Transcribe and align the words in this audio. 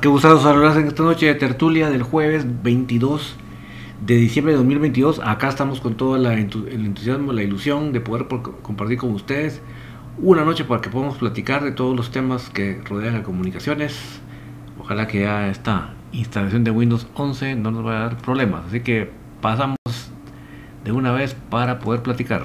Qué 0.00 0.08
gustado 0.08 0.40
saludarles 0.40 0.76
en 0.78 0.88
esta 0.88 1.02
noche 1.02 1.26
de 1.26 1.34
tertulia 1.34 1.90
del 1.90 2.02
jueves 2.02 2.44
22 2.62 3.36
de 4.04 4.14
diciembre 4.16 4.52
de 4.52 4.58
2022. 4.58 5.20
Acá 5.24 5.48
estamos 5.48 5.80
con 5.80 5.96
todo 5.96 6.16
el 6.16 6.26
entusiasmo, 6.26 7.32
la 7.32 7.42
ilusión 7.42 7.92
de 7.92 8.00
poder 8.00 8.26
compartir 8.62 8.98
con 8.98 9.12
ustedes 9.12 9.60
una 10.18 10.44
noche 10.44 10.64
para 10.64 10.80
que 10.80 10.88
podamos 10.88 11.18
platicar 11.18 11.64
de 11.64 11.72
todos 11.72 11.96
los 11.96 12.10
temas 12.10 12.48
que 12.50 12.80
rodean 12.84 13.14
las 13.14 13.22
comunicaciones. 13.22 14.20
Ojalá 14.78 15.06
que 15.06 15.20
ya 15.20 15.48
esta 15.48 15.94
instalación 16.12 16.64
de 16.64 16.70
Windows 16.70 17.06
11 17.14 17.56
no 17.56 17.70
nos 17.70 17.84
vaya 17.84 17.98
a 17.98 18.02
dar 18.02 18.18
problemas. 18.18 18.66
Así 18.66 18.80
que 18.80 19.10
pasamos 19.40 19.76
de 20.84 20.92
una 20.92 21.12
vez 21.12 21.36
para 21.50 21.78
poder 21.78 22.02
platicar. 22.02 22.42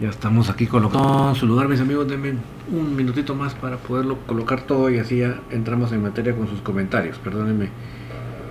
Ya 0.00 0.10
estamos 0.10 0.48
aquí 0.48 0.68
colocados 0.68 1.30
en 1.30 1.34
su 1.34 1.46
lugar, 1.46 1.68
mis 1.68 1.80
amigos. 1.80 2.06
Denme 2.06 2.34
un 2.70 2.94
minutito 2.94 3.34
más 3.34 3.54
para 3.54 3.78
poderlo 3.78 4.18
colocar 4.26 4.62
todo 4.62 4.90
y 4.90 4.98
así 4.98 5.18
ya 5.18 5.40
entramos 5.50 5.90
en 5.90 6.02
materia 6.02 6.36
con 6.36 6.46
sus 6.46 6.60
comentarios. 6.60 7.18
Perdónenme 7.18 7.70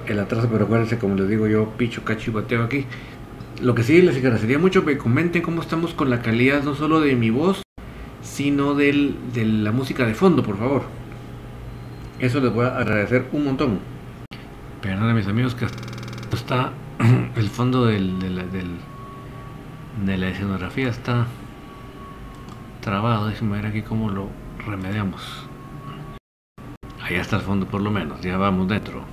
el 0.07 0.19
atraso, 0.19 0.49
pero 0.51 0.65
acuérdense, 0.65 0.97
como 0.97 1.15
les 1.15 1.29
digo 1.29 1.47
yo, 1.47 1.69
picho, 1.77 2.03
cacho 2.03 2.31
y 2.31 2.33
bateo 2.33 2.63
aquí. 2.63 2.85
Lo 3.61 3.75
que 3.75 3.83
sí 3.83 4.01
les 4.01 4.17
agradecería 4.17 4.59
mucho 4.59 4.83
que 4.83 4.97
comenten 4.97 5.41
cómo 5.41 5.61
estamos 5.61 5.93
con 5.93 6.09
la 6.09 6.21
calidad 6.21 6.63
no 6.63 6.75
solo 6.75 6.99
de 6.99 7.15
mi 7.15 7.29
voz, 7.29 7.63
sino 8.21 8.75
del, 8.75 9.15
de 9.33 9.45
la 9.45 9.71
música 9.71 10.05
de 10.05 10.15
fondo, 10.15 10.43
por 10.43 10.57
favor. 10.57 10.83
Eso 12.19 12.41
les 12.41 12.53
voy 12.53 12.65
a 12.65 12.77
agradecer 12.77 13.25
un 13.31 13.45
montón. 13.45 13.79
Perdón 14.81 15.15
mis 15.15 15.27
amigos 15.27 15.55
que 15.55 15.65
está 16.33 16.73
el 17.35 17.49
fondo 17.49 17.85
del, 17.85 18.19
de 20.05 20.17
la 20.17 20.29
escenografía 20.29 20.89
está 20.89 21.27
trabado. 22.81 23.27
Déjenme 23.27 23.57
ver 23.57 23.65
aquí 23.65 23.81
cómo 23.81 24.09
lo 24.09 24.29
remediamos. 24.65 25.47
Allá 27.01 27.21
está 27.21 27.37
el 27.37 27.41
fondo 27.41 27.65
por 27.65 27.81
lo 27.81 27.89
menos, 27.89 28.21
ya 28.21 28.37
vamos 28.37 28.67
dentro. 28.67 29.03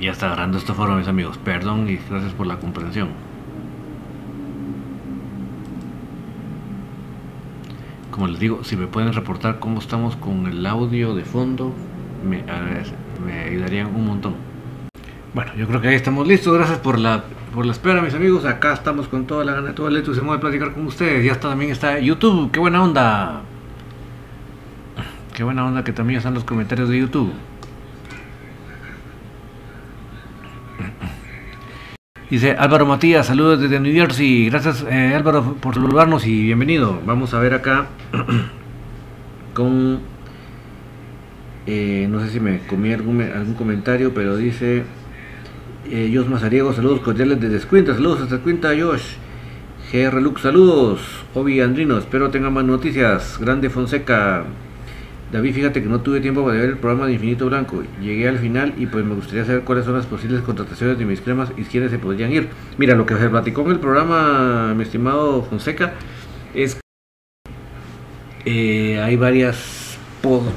Ya 0.00 0.12
está 0.12 0.26
agarrando 0.26 0.56
esta 0.56 0.72
forma 0.72 0.96
mis 0.96 1.08
amigos. 1.08 1.36
Perdón 1.36 1.86
y 1.90 1.96
gracias 2.08 2.32
por 2.32 2.46
la 2.46 2.58
comprensión. 2.58 3.29
Como 8.10 8.26
les 8.26 8.40
digo, 8.40 8.64
si 8.64 8.76
me 8.76 8.86
pueden 8.86 9.12
reportar 9.12 9.58
cómo 9.58 9.78
estamos 9.78 10.16
con 10.16 10.46
el 10.46 10.66
audio 10.66 11.14
de 11.14 11.24
fondo, 11.24 11.72
me, 12.28 12.44
ayudarían 13.32 13.86
un 13.94 14.06
montón. 14.06 14.34
Bueno, 15.32 15.52
yo 15.56 15.66
creo 15.68 15.80
que 15.80 15.88
ahí 15.88 15.94
estamos 15.94 16.26
listos. 16.26 16.52
Gracias 16.54 16.78
por 16.78 16.98
la, 16.98 17.22
por 17.54 17.64
la 17.64 17.72
espera, 17.72 18.02
mis 18.02 18.14
amigos. 18.14 18.44
Acá 18.44 18.72
estamos 18.72 19.06
con 19.06 19.26
toda 19.26 19.44
la 19.44 19.52
gana, 19.52 19.74
todo 19.74 19.88
el 19.88 19.96
entusiasmo 19.96 20.32
de 20.32 20.40
platicar 20.40 20.72
con 20.72 20.86
ustedes. 20.86 21.24
Ya 21.24 21.32
está, 21.32 21.50
también 21.50 21.70
está 21.70 22.00
YouTube. 22.00 22.50
¡Qué 22.50 22.58
buena 22.58 22.82
onda! 22.82 23.42
Qué 25.32 25.44
buena 25.44 25.64
onda 25.64 25.84
que 25.84 25.92
también 25.92 26.18
están 26.18 26.34
los 26.34 26.44
comentarios 26.44 26.88
de 26.88 26.98
YouTube. 26.98 27.32
Dice 32.30 32.52
Álvaro 32.52 32.86
Matías, 32.86 33.26
saludos 33.26 33.60
desde 33.60 33.80
New 33.80 33.92
Jersey. 33.92 34.48
Gracias 34.50 34.86
eh, 34.88 35.14
Álvaro 35.16 35.56
por 35.60 35.74
saludarnos 35.74 36.24
y 36.28 36.44
bienvenido. 36.44 37.00
Vamos 37.04 37.34
a 37.34 37.40
ver 37.40 37.54
acá 37.54 37.88
con... 39.54 39.98
Eh, 41.66 42.06
no 42.08 42.20
sé 42.20 42.30
si 42.30 42.38
me 42.38 42.60
comí 42.68 42.92
algún, 42.92 43.20
algún 43.20 43.54
comentario, 43.54 44.14
pero 44.14 44.36
dice... 44.36 44.84
Eh, 45.90 46.12
Jos 46.14 46.28
Mazariego, 46.28 46.72
saludos 46.72 47.00
cordiales 47.00 47.40
desde 47.40 47.56
Escuinta. 47.56 47.94
Saludos 47.94 48.20
hasta 48.20 48.36
Escuinta, 48.36 48.68
Josh. 48.80 49.16
GR 49.92 50.22
Lux, 50.22 50.42
saludos. 50.42 51.00
Obi 51.34 51.60
Andrino, 51.60 51.98
espero 51.98 52.30
tenga 52.30 52.48
más 52.48 52.62
noticias. 52.62 53.38
Grande 53.40 53.70
Fonseca. 53.70 54.44
David, 55.32 55.54
fíjate 55.54 55.80
que 55.80 55.88
no 55.88 56.00
tuve 56.00 56.20
tiempo 56.20 56.44
para 56.44 56.58
ver 56.58 56.70
el 56.70 56.78
programa 56.78 57.06
de 57.06 57.12
Infinito 57.12 57.46
Blanco. 57.46 57.84
Llegué 58.02 58.28
al 58.28 58.38
final 58.38 58.74
y 58.76 58.86
pues 58.86 59.04
me 59.04 59.14
gustaría 59.14 59.44
saber 59.44 59.62
cuáles 59.62 59.84
son 59.84 59.94
las 59.94 60.06
posibles 60.06 60.42
contrataciones 60.42 60.98
de 60.98 61.04
mis 61.04 61.20
cremas 61.20 61.52
y 61.56 61.62
quiénes 61.62 61.92
se 61.92 61.98
podrían 61.98 62.32
ir. 62.32 62.48
Mira, 62.78 62.96
lo 62.96 63.06
que 63.06 63.16
se 63.16 63.28
platicó 63.28 63.62
en 63.62 63.70
el 63.70 63.78
programa, 63.78 64.74
mi 64.74 64.82
estimado 64.82 65.42
Fonseca, 65.42 65.92
es 66.52 66.74
que 66.74 66.80
eh, 68.44 69.00
hay 69.00 69.14
varias 69.16 69.98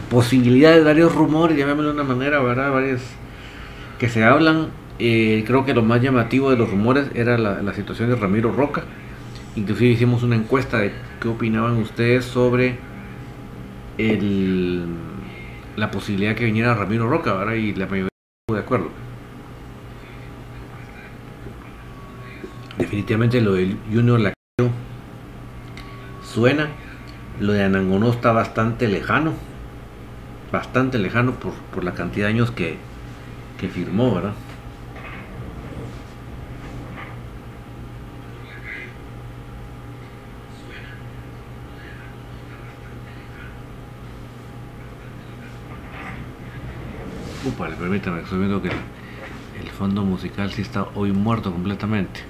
posibilidades, 0.10 0.84
varios 0.84 1.14
rumores, 1.14 1.56
llamémoslo 1.56 1.94
de 1.94 2.02
una 2.02 2.04
manera, 2.04 2.42
¿verdad? 2.42 2.72
Varias 2.72 3.02
que 4.00 4.10
se 4.10 4.24
hablan. 4.24 4.70
Eh, 4.98 5.44
creo 5.46 5.66
que 5.66 5.74
lo 5.74 5.84
más 5.84 6.02
llamativo 6.02 6.50
de 6.50 6.58
los 6.58 6.70
rumores 6.70 7.08
era 7.14 7.38
la, 7.38 7.74
situación 7.74 8.10
de 8.10 8.16
Ramiro 8.16 8.52
Roca. 8.52 8.84
Inclusive 9.56 9.92
hicimos 9.92 10.24
una 10.24 10.36
encuesta 10.36 10.80
de 10.80 10.94
qué 11.22 11.28
opinaban 11.28 11.78
ustedes 11.78 12.26
sobre 12.26 12.78
el, 13.98 14.86
la 15.76 15.92
posibilidad 15.92 16.36
que 16.36 16.46
viniera 16.46 16.74
Ramiro 16.74 17.10
Roca, 17.10 17.34
¿verdad? 17.34 17.54
Y 17.54 17.74
la 17.74 17.86
mayoría 17.86 18.10
de 18.52 18.60
acuerdo. 18.60 18.90
Definitivamente 22.78 23.40
lo 23.42 23.54
del 23.54 23.78
Junior 23.92 24.20
Lacayo 24.20 24.74
suena. 26.24 26.70
Lo 27.40 27.54
de 27.54 27.64
Anangonó 27.64 28.12
está 28.12 28.32
bastante 28.32 28.88
lejano. 28.88 29.34
Bastante 30.52 31.00
lejano 31.00 31.34
por, 31.34 31.54
por 31.74 31.84
la 31.84 31.94
cantidad 31.94 32.28
de 32.28 32.34
años 32.34 32.52
que, 32.52 32.78
que 33.60 33.70
firmó, 33.70 34.16
¿verdad? 34.16 34.34
Upale, 47.46 47.76
permítame, 47.76 48.22
estoy 48.22 48.40
viendo 48.40 48.62
que 48.62 48.70
el, 48.70 49.70
fondo 49.78 50.02
musical 50.06 50.50
sí 50.54 50.62
está 50.62 50.88
hoy 50.96 51.12
muerto 51.12 51.52
completamente. 51.52 52.22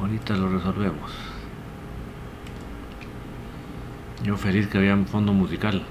Ahorita 0.00 0.34
lo 0.34 0.48
resolvemos. 0.48 1.12
Yo 4.24 4.36
feliz 4.36 4.66
que 4.66 4.78
había 4.78 4.94
un 4.94 5.06
fondo 5.06 5.32
musical. 5.32 5.84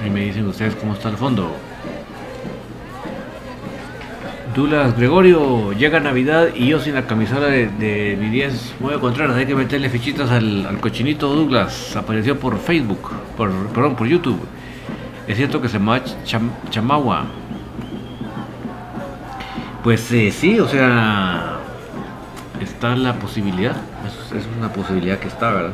Ahí 0.00 0.10
me 0.10 0.20
dicen 0.20 0.46
ustedes 0.46 0.76
cómo 0.76 0.92
está 0.92 1.08
el 1.08 1.16
fondo. 1.16 1.52
Dulas 4.54 4.94
Gregorio, 4.96 5.72
llega 5.72 5.98
Navidad 5.98 6.48
y 6.54 6.66
yo 6.66 6.78
sin 6.78 6.94
la 6.94 7.06
camisola 7.06 7.46
de, 7.46 7.68
de 7.68 8.18
mi 8.20 8.28
10 8.28 8.74
Mueve 8.80 9.00
Contreras. 9.00 9.36
Hay 9.36 9.46
que 9.46 9.54
meterle 9.54 9.88
fichitas 9.88 10.30
al, 10.30 10.78
cochinito 10.80 11.34
Douglas. 11.34 11.96
Apareció 11.96 12.38
por 12.38 12.58
Facebook, 12.58 13.10
por, 13.36 13.50
perdón, 13.68 13.96
por 13.96 14.06
YouTube. 14.06 14.40
Es 15.26 15.38
cierto 15.38 15.62
que 15.62 15.68
se 15.68 15.78
llama 15.78 16.02
Chamagua. 16.70 17.24
Pues 19.82 20.12
eh, 20.12 20.30
sí, 20.30 20.60
o 20.60 20.68
sea, 20.68 21.58
está 22.60 22.94
la 22.94 23.14
posibilidad. 23.14 23.76
es 24.36 24.46
una 24.58 24.70
posibilidad 24.70 25.18
que 25.18 25.28
está, 25.28 25.50
¿verdad? 25.50 25.72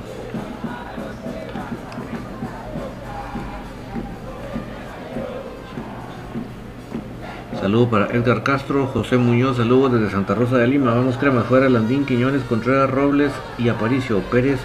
Saludos 7.68 7.88
para 7.90 8.06
Edgar 8.16 8.42
Castro, 8.44 8.86
José 8.86 9.18
Muñoz, 9.18 9.58
saludos 9.58 9.92
desde 9.92 10.10
Santa 10.10 10.34
Rosa 10.34 10.56
de 10.56 10.66
Lima. 10.66 10.94
Vamos 10.94 11.18
crema, 11.18 11.42
fuera 11.42 11.68
Landín, 11.68 12.06
Quiñones, 12.06 12.42
Contreras, 12.44 12.88
Robles 12.88 13.30
y 13.58 13.68
Aparicio, 13.68 14.20
Pérez 14.20 14.58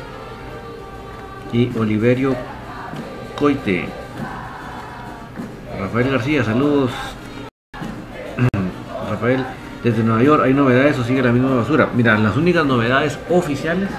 y 1.51 1.69
Oliverio 1.77 2.33
Coite. 3.37 3.89
Rafael 5.77 6.11
García, 6.11 6.45
saludos. 6.45 6.91
Rafael, 9.09 9.43
desde 9.83 10.01
Nueva 10.01 10.23
York, 10.23 10.43
¿hay 10.45 10.53
novedades 10.53 10.97
o 10.97 11.03
sigue 11.03 11.21
la 11.21 11.33
misma 11.33 11.55
basura? 11.55 11.89
Mira, 11.93 12.17
las 12.17 12.37
únicas 12.37 12.65
novedades 12.65 13.19
oficiales 13.29 13.89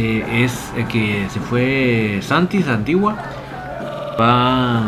Eh, 0.00 0.44
es 0.44 0.70
que 0.88 1.26
se 1.28 1.40
fue 1.40 2.20
Santis 2.22 2.68
Antigua, 2.68 3.16
va 4.16 4.80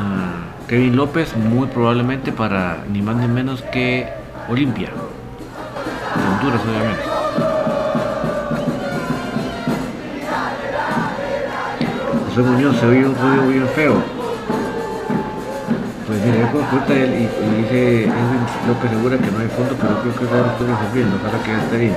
Kevin 0.69 0.95
López 0.95 1.37
muy 1.37 1.67
probablemente 1.67 2.31
para 2.31 2.85
ni 2.89 3.03
más 3.03 3.17
ni 3.17 3.27
menos 3.27 3.61
que 3.73 4.07
Olimpia, 4.49 4.91
Honduras 6.15 6.61
obviamente. 6.65 7.03
José 12.29 12.41
Muñoz 12.43 12.77
se 12.77 12.87
oye 12.87 13.05
un 13.05 13.17
ruido 13.17 13.49
bien 13.49 13.69
feo. 13.75 13.95
Pues 16.07 16.25
mira, 16.25 16.39
yo 16.39 16.53
consulta 16.53 16.95
él 16.95 17.15
y, 17.15 17.63
dice 17.63 18.03
Edwin 18.05 18.69
López 18.69 18.91
Segura 18.93 19.19
que 19.19 19.31
no 19.33 19.39
hay 19.41 19.49
fondo, 19.49 19.75
pero 19.75 20.03
creo 20.03 20.15
que 20.15 20.37
ahora 20.37 20.53
estoy 20.53 20.69
resolviendo, 20.69 21.17
ojalá 21.17 21.43
que 21.43 21.51
ya 21.51 21.59
esté 21.59 21.79
bien. 21.79 21.97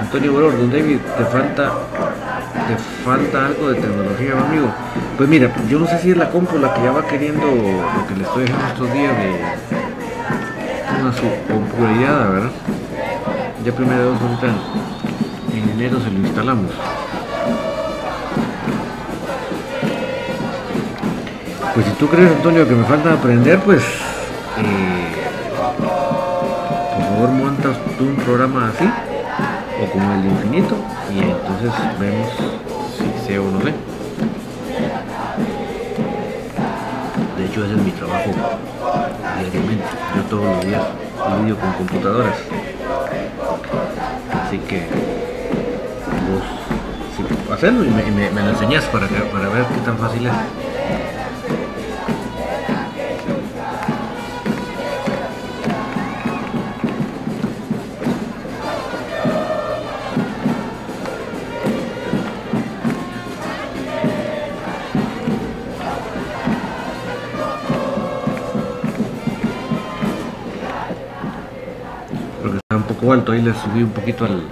Antonio 0.00 0.32
Boror, 0.32 0.56
don 0.58 0.70
David, 0.70 0.98
te 1.18 1.24
falta 1.26 1.72
te 2.66 2.76
falta 3.04 3.46
algo 3.46 3.70
de 3.70 3.80
tecnología, 3.80 4.32
amigo. 4.32 4.68
Pues 5.16 5.28
mira, 5.28 5.50
yo 5.68 5.78
no 5.78 5.86
sé 5.86 5.98
si 5.98 6.10
es 6.10 6.16
la 6.16 6.30
compu 6.30 6.58
la 6.58 6.72
que 6.74 6.82
ya 6.82 6.92
va 6.92 7.06
queriendo 7.06 7.46
lo 7.46 8.06
que 8.06 8.14
le 8.16 8.22
estoy 8.24 8.44
dejando 8.44 8.66
estos 8.66 8.92
días 8.92 9.12
de 9.16 9.30
una 11.00 11.12
subcomputabilidad, 11.12 12.30
¿verdad? 12.30 12.50
Ya 13.64 13.72
primero 13.72 14.04
dos 14.04 14.20
ahorita 14.20 14.46
en 15.52 15.68
enero 15.70 16.00
se 16.00 16.10
lo 16.10 16.18
instalamos. 16.18 16.70
Pues 21.74 21.86
si 21.86 21.92
tú 21.92 22.08
crees, 22.08 22.30
Antonio, 22.32 22.66
que 22.68 22.74
me 22.74 22.84
falta 22.84 23.12
aprender, 23.12 23.58
pues 23.60 23.82
eh, 24.58 25.12
por 26.96 27.04
favor 27.04 27.28
montas 27.30 27.76
tú 27.96 28.04
un 28.04 28.16
programa 28.16 28.68
así 28.74 29.09
o 29.80 29.90
como 29.90 30.12
el 30.12 30.24
infinito 30.26 30.76
y 31.12 31.20
entonces 31.20 31.72
vemos 31.98 32.28
si 32.96 33.26
sé 33.26 33.38
o 33.38 33.50
no 33.50 33.60
sé. 33.60 33.72
De 37.36 37.46
hecho 37.46 37.64
ese 37.64 37.74
es 37.74 37.82
mi 37.82 37.90
trabajo 37.92 38.30
diariamente. 39.40 39.84
Yo 40.16 40.22
todos 40.28 40.44
los 40.44 40.64
días 40.64 40.82
lidio 41.40 41.56
con 41.56 41.72
computadoras. 41.72 42.36
Así 44.44 44.58
que 44.58 44.80
vos 46.28 46.42
sí, 47.16 47.52
hacerlo 47.52 47.84
y 47.84 47.90
me, 47.90 48.30
lo 48.30 48.50
enseñás 48.50 48.84
para, 48.86 49.06
para 49.06 49.48
ver 49.48 49.64
qué 49.64 49.80
tan 49.84 49.96
fácil 49.96 50.26
es. 50.26 50.69
Poco 73.00 73.12
alto, 73.12 73.32
ahí 73.32 73.42
le 73.42 73.54
subí 73.54 73.82
un 73.82 73.90
poquito 73.90 74.24
al, 74.24 74.42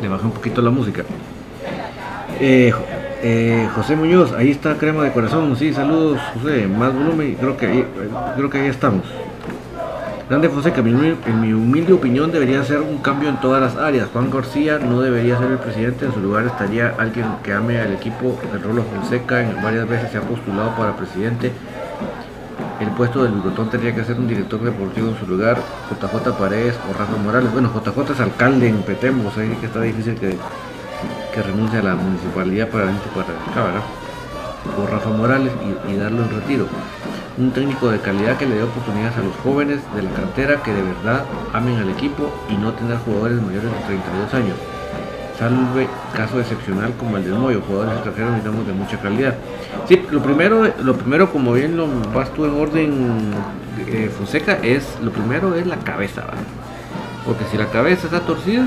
le 0.00 0.08
bajé 0.08 0.24
un 0.24 0.32
poquito 0.32 0.62
la 0.62 0.70
música. 0.70 1.02
Eh, 2.40 2.72
eh, 3.22 3.68
José 3.74 3.96
Muñoz, 3.96 4.32
ahí 4.32 4.50
está 4.50 4.74
crema 4.76 5.02
de 5.04 5.12
corazón, 5.12 5.56
sí, 5.56 5.72
saludos 5.72 6.20
José, 6.34 6.68
más 6.68 6.94
volumen, 6.94 7.36
creo 7.40 7.56
que 7.56 7.66
ahí, 7.66 7.86
creo 8.36 8.50
que 8.50 8.58
ahí 8.58 8.68
estamos. 8.68 9.04
Grande 10.28 10.48
Fonseca, 10.48 10.80
en 10.80 11.40
mi, 11.40 11.52
humilde 11.52 11.92
opinión 11.92 12.32
debería 12.32 12.64
ser 12.64 12.80
un 12.80 12.98
cambio 12.98 13.28
en 13.28 13.36
todas 13.36 13.62
las 13.62 13.76
áreas. 13.80 14.08
Juan 14.12 14.28
García 14.28 14.80
no 14.80 15.00
debería 15.00 15.38
ser 15.38 15.52
el 15.52 15.58
presidente, 15.58 16.04
en 16.04 16.12
su 16.12 16.18
lugar 16.18 16.46
estaría 16.46 16.94
alguien 16.98 17.26
que 17.44 17.52
ame 17.52 17.80
al 17.80 17.92
equipo. 17.92 18.36
El 18.52 18.60
Rolo 18.60 18.82
Fonseca 18.82 19.40
en 19.40 19.62
varias 19.62 19.88
veces 19.88 20.10
se 20.10 20.18
ha 20.18 20.22
postulado 20.22 20.74
para 20.74 20.96
presidente 20.96 21.52
puesto 22.96 23.22
del 23.22 23.32
bigotón 23.32 23.68
tendría 23.68 23.94
que 23.94 24.04
ser 24.04 24.18
un 24.18 24.26
director 24.26 24.60
deportivo 24.60 25.08
en 25.08 25.18
su 25.18 25.26
lugar, 25.26 25.58
JJ 25.90 26.32
Paredes 26.38 26.74
o 26.90 26.98
Rafa 26.98 27.16
Morales. 27.16 27.52
Bueno, 27.52 27.70
JJ 27.72 28.12
es 28.12 28.20
alcalde 28.20 28.68
en 28.68 28.82
Petemo, 28.82 29.28
o 29.28 29.30
sea 29.30 29.44
que 29.44 29.66
está 29.66 29.82
difícil 29.82 30.14
que, 30.14 30.36
que 31.32 31.42
renuncie 31.42 31.78
a 31.78 31.82
la 31.82 31.94
municipalidad 31.94 32.68
para 32.68 32.86
venir 32.86 33.00
para 33.14 33.28
acá, 33.28 33.64
¿verdad? 33.64 33.82
O 34.78 34.86
Rafa 34.86 35.10
Morales 35.10 35.52
y, 35.62 35.92
y 35.92 35.96
darlo 35.96 36.22
en 36.22 36.30
retiro. 36.30 36.66
Un 37.38 37.50
técnico 37.50 37.90
de 37.90 38.00
calidad 38.00 38.38
que 38.38 38.46
le 38.46 38.56
dé 38.56 38.62
oportunidades 38.62 39.18
a 39.18 39.22
los 39.22 39.36
jóvenes 39.44 39.80
de 39.94 40.02
la 40.02 40.10
cantera 40.10 40.62
que 40.62 40.72
de 40.72 40.82
verdad 40.82 41.24
amen 41.52 41.76
al 41.76 41.90
equipo 41.90 42.32
y 42.48 42.56
no 42.56 42.72
tener 42.72 42.96
jugadores 42.98 43.40
mayores 43.42 43.70
de 43.70 43.78
32 43.86 44.34
años. 44.34 44.75
Salve 45.38 45.86
caso 46.14 46.40
excepcional 46.40 46.94
como 46.98 47.18
el 47.18 47.24
de 47.24 47.32
Moyo, 47.32 47.60
jugadores 47.60 47.94
extranjeros 47.94 48.36
digamos 48.36 48.66
de 48.66 48.72
mucha 48.72 48.98
calidad. 48.98 49.34
Sí, 49.86 50.02
lo 50.10 50.22
primero, 50.22 50.72
lo 50.82 50.96
primero 50.96 51.30
como 51.30 51.52
bien 51.52 51.76
lo 51.76 51.86
vas 52.14 52.32
tú 52.32 52.46
en 52.46 52.54
orden 52.54 53.34
eh, 53.86 54.10
Fonseca, 54.16 54.58
es 54.62 54.98
lo 55.02 55.10
primero 55.10 55.54
es 55.54 55.66
la 55.66 55.76
cabeza, 55.76 56.22
¿verdad? 56.22 56.44
Porque 57.26 57.44
si 57.50 57.58
la 57.58 57.66
cabeza 57.66 58.06
está 58.06 58.20
torcida, 58.20 58.66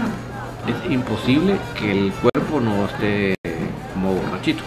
es 0.68 0.92
imposible 0.92 1.56
que 1.76 1.92
el 1.92 2.12
cuerpo 2.12 2.60
no 2.60 2.86
esté 2.86 3.36
como 3.94 4.14
borrachito. 4.14 4.64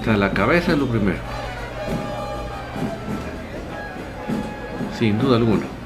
O 0.00 0.04
sea, 0.04 0.16
la 0.16 0.32
cabeza 0.32 0.72
es 0.72 0.78
lo 0.78 0.86
primero. 0.86 1.18
Sin 4.98 5.18
duda 5.18 5.36
alguna. 5.36 5.79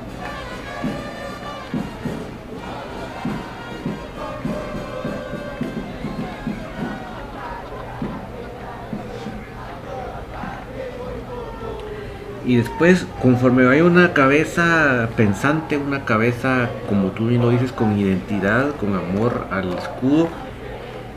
Y 12.46 12.56
después 12.56 13.06
conforme 13.22 13.64
vaya 13.64 13.84
una 13.84 14.12
cabeza 14.12 15.08
pensante, 15.16 15.76
una 15.76 16.04
cabeza 16.04 16.68
como 16.88 17.08
tú 17.08 17.28
bien 17.28 17.40
lo 17.40 17.50
dices, 17.50 17.72
con 17.72 17.98
identidad, 17.98 18.74
con 18.76 18.94
amor 18.94 19.46
al 19.50 19.72
escudo, 19.74 20.28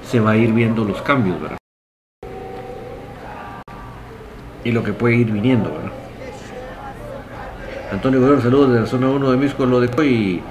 se 0.04 0.20
va 0.20 0.32
a 0.32 0.38
ir 0.38 0.54
viendo 0.54 0.86
los 0.86 1.02
cambios, 1.02 1.42
¿verdad? 1.42 1.58
Y 4.64 4.72
lo 4.72 4.84
que 4.84 4.94
puede 4.94 5.16
ir 5.16 5.32
viniendo, 5.32 5.72
¿verdad? 5.72 5.92
Antonio 7.92 8.20
Guerrero, 8.20 8.42
saludos 8.42 8.74
de 8.74 8.80
la 8.82 8.86
zona 8.86 9.10
1 9.10 9.32
de 9.32 9.38
Misco, 9.38 9.66
lo 9.66 9.80
de 9.80 9.90
hoy. 9.98 10.42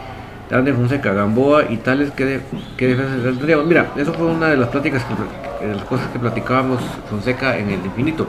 Grande 0.49 0.73
Fonseca, 0.73 1.12
Gamboa 1.12 1.64
y 1.70 1.78
tales 1.78 2.12
que, 2.12 2.25
de, 2.25 2.40
que 2.76 2.87
defensa 2.87 3.17
tendríamos. 3.23 3.67
Mira, 3.67 3.90
eso 3.96 4.14
fue 4.14 4.26
una 4.26 4.49
de 4.49 4.56
las 4.56 4.69
pláticas, 4.69 5.05
que, 5.05 5.67
de 5.67 5.75
las 5.75 5.84
cosas 5.84 6.06
que 6.12 6.20
platicábamos 6.20 6.81
Fonseca 7.11 7.58
en 7.58 7.70
el 7.70 7.84
infinito. 7.84 8.28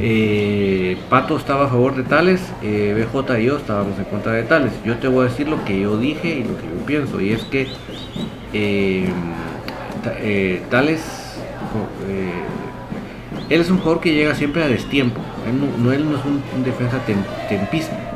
Eh, 0.00 0.96
Pato 1.08 1.36
estaba 1.36 1.66
a 1.66 1.68
favor 1.68 1.94
de 1.94 2.02
tales, 2.02 2.40
eh, 2.62 2.94
BJ 3.12 3.38
y 3.38 3.44
yo 3.44 3.56
estábamos 3.56 3.98
en 3.98 4.04
contra 4.04 4.32
de 4.32 4.42
tales. 4.42 4.72
Yo 4.84 4.96
te 4.98 5.08
voy 5.08 5.26
a 5.26 5.30
decir 5.30 5.48
lo 5.48 5.64
que 5.64 5.80
yo 5.80 5.96
dije 5.96 6.28
y 6.28 6.42
lo 6.42 6.56
que 6.56 6.66
yo 6.66 6.86
pienso, 6.86 7.20
y 7.20 7.32
es 7.32 7.44
que 7.44 7.68
eh, 8.52 9.06
eh, 10.20 10.62
tales, 10.70 11.38
él 13.48 13.60
es 13.60 13.70
un 13.70 13.78
jugador 13.78 14.00
que 14.00 14.12
llega 14.12 14.34
siempre 14.34 14.64
a 14.64 14.68
destiempo. 14.68 15.20
Él 15.46 15.60
no, 15.82 15.92
él 15.92 16.10
no 16.10 16.18
es 16.18 16.24
un, 16.24 16.64
defensa 16.64 17.00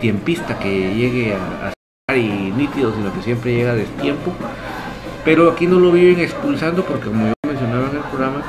tiempista 0.00 0.58
que 0.58 0.94
llegue 0.94 1.34
a, 1.34 1.68
a 1.68 2.16
y 2.16 2.52
nítido, 2.56 2.92
sino 2.94 3.12
que 3.12 3.22
siempre 3.22 3.54
llega 3.54 3.72
a 3.72 3.76
destiempo. 3.76 4.32
Pero 5.24 5.50
aquí 5.50 5.66
no 5.66 5.78
lo 5.78 5.92
viven 5.92 6.20
expulsando 6.20 6.82
porque 6.84 7.06
como 7.08 7.26
yo 7.26 7.32
mencionaba 7.46 7.90
en 7.90 7.96
el 7.96 8.02
programa, 8.02 8.42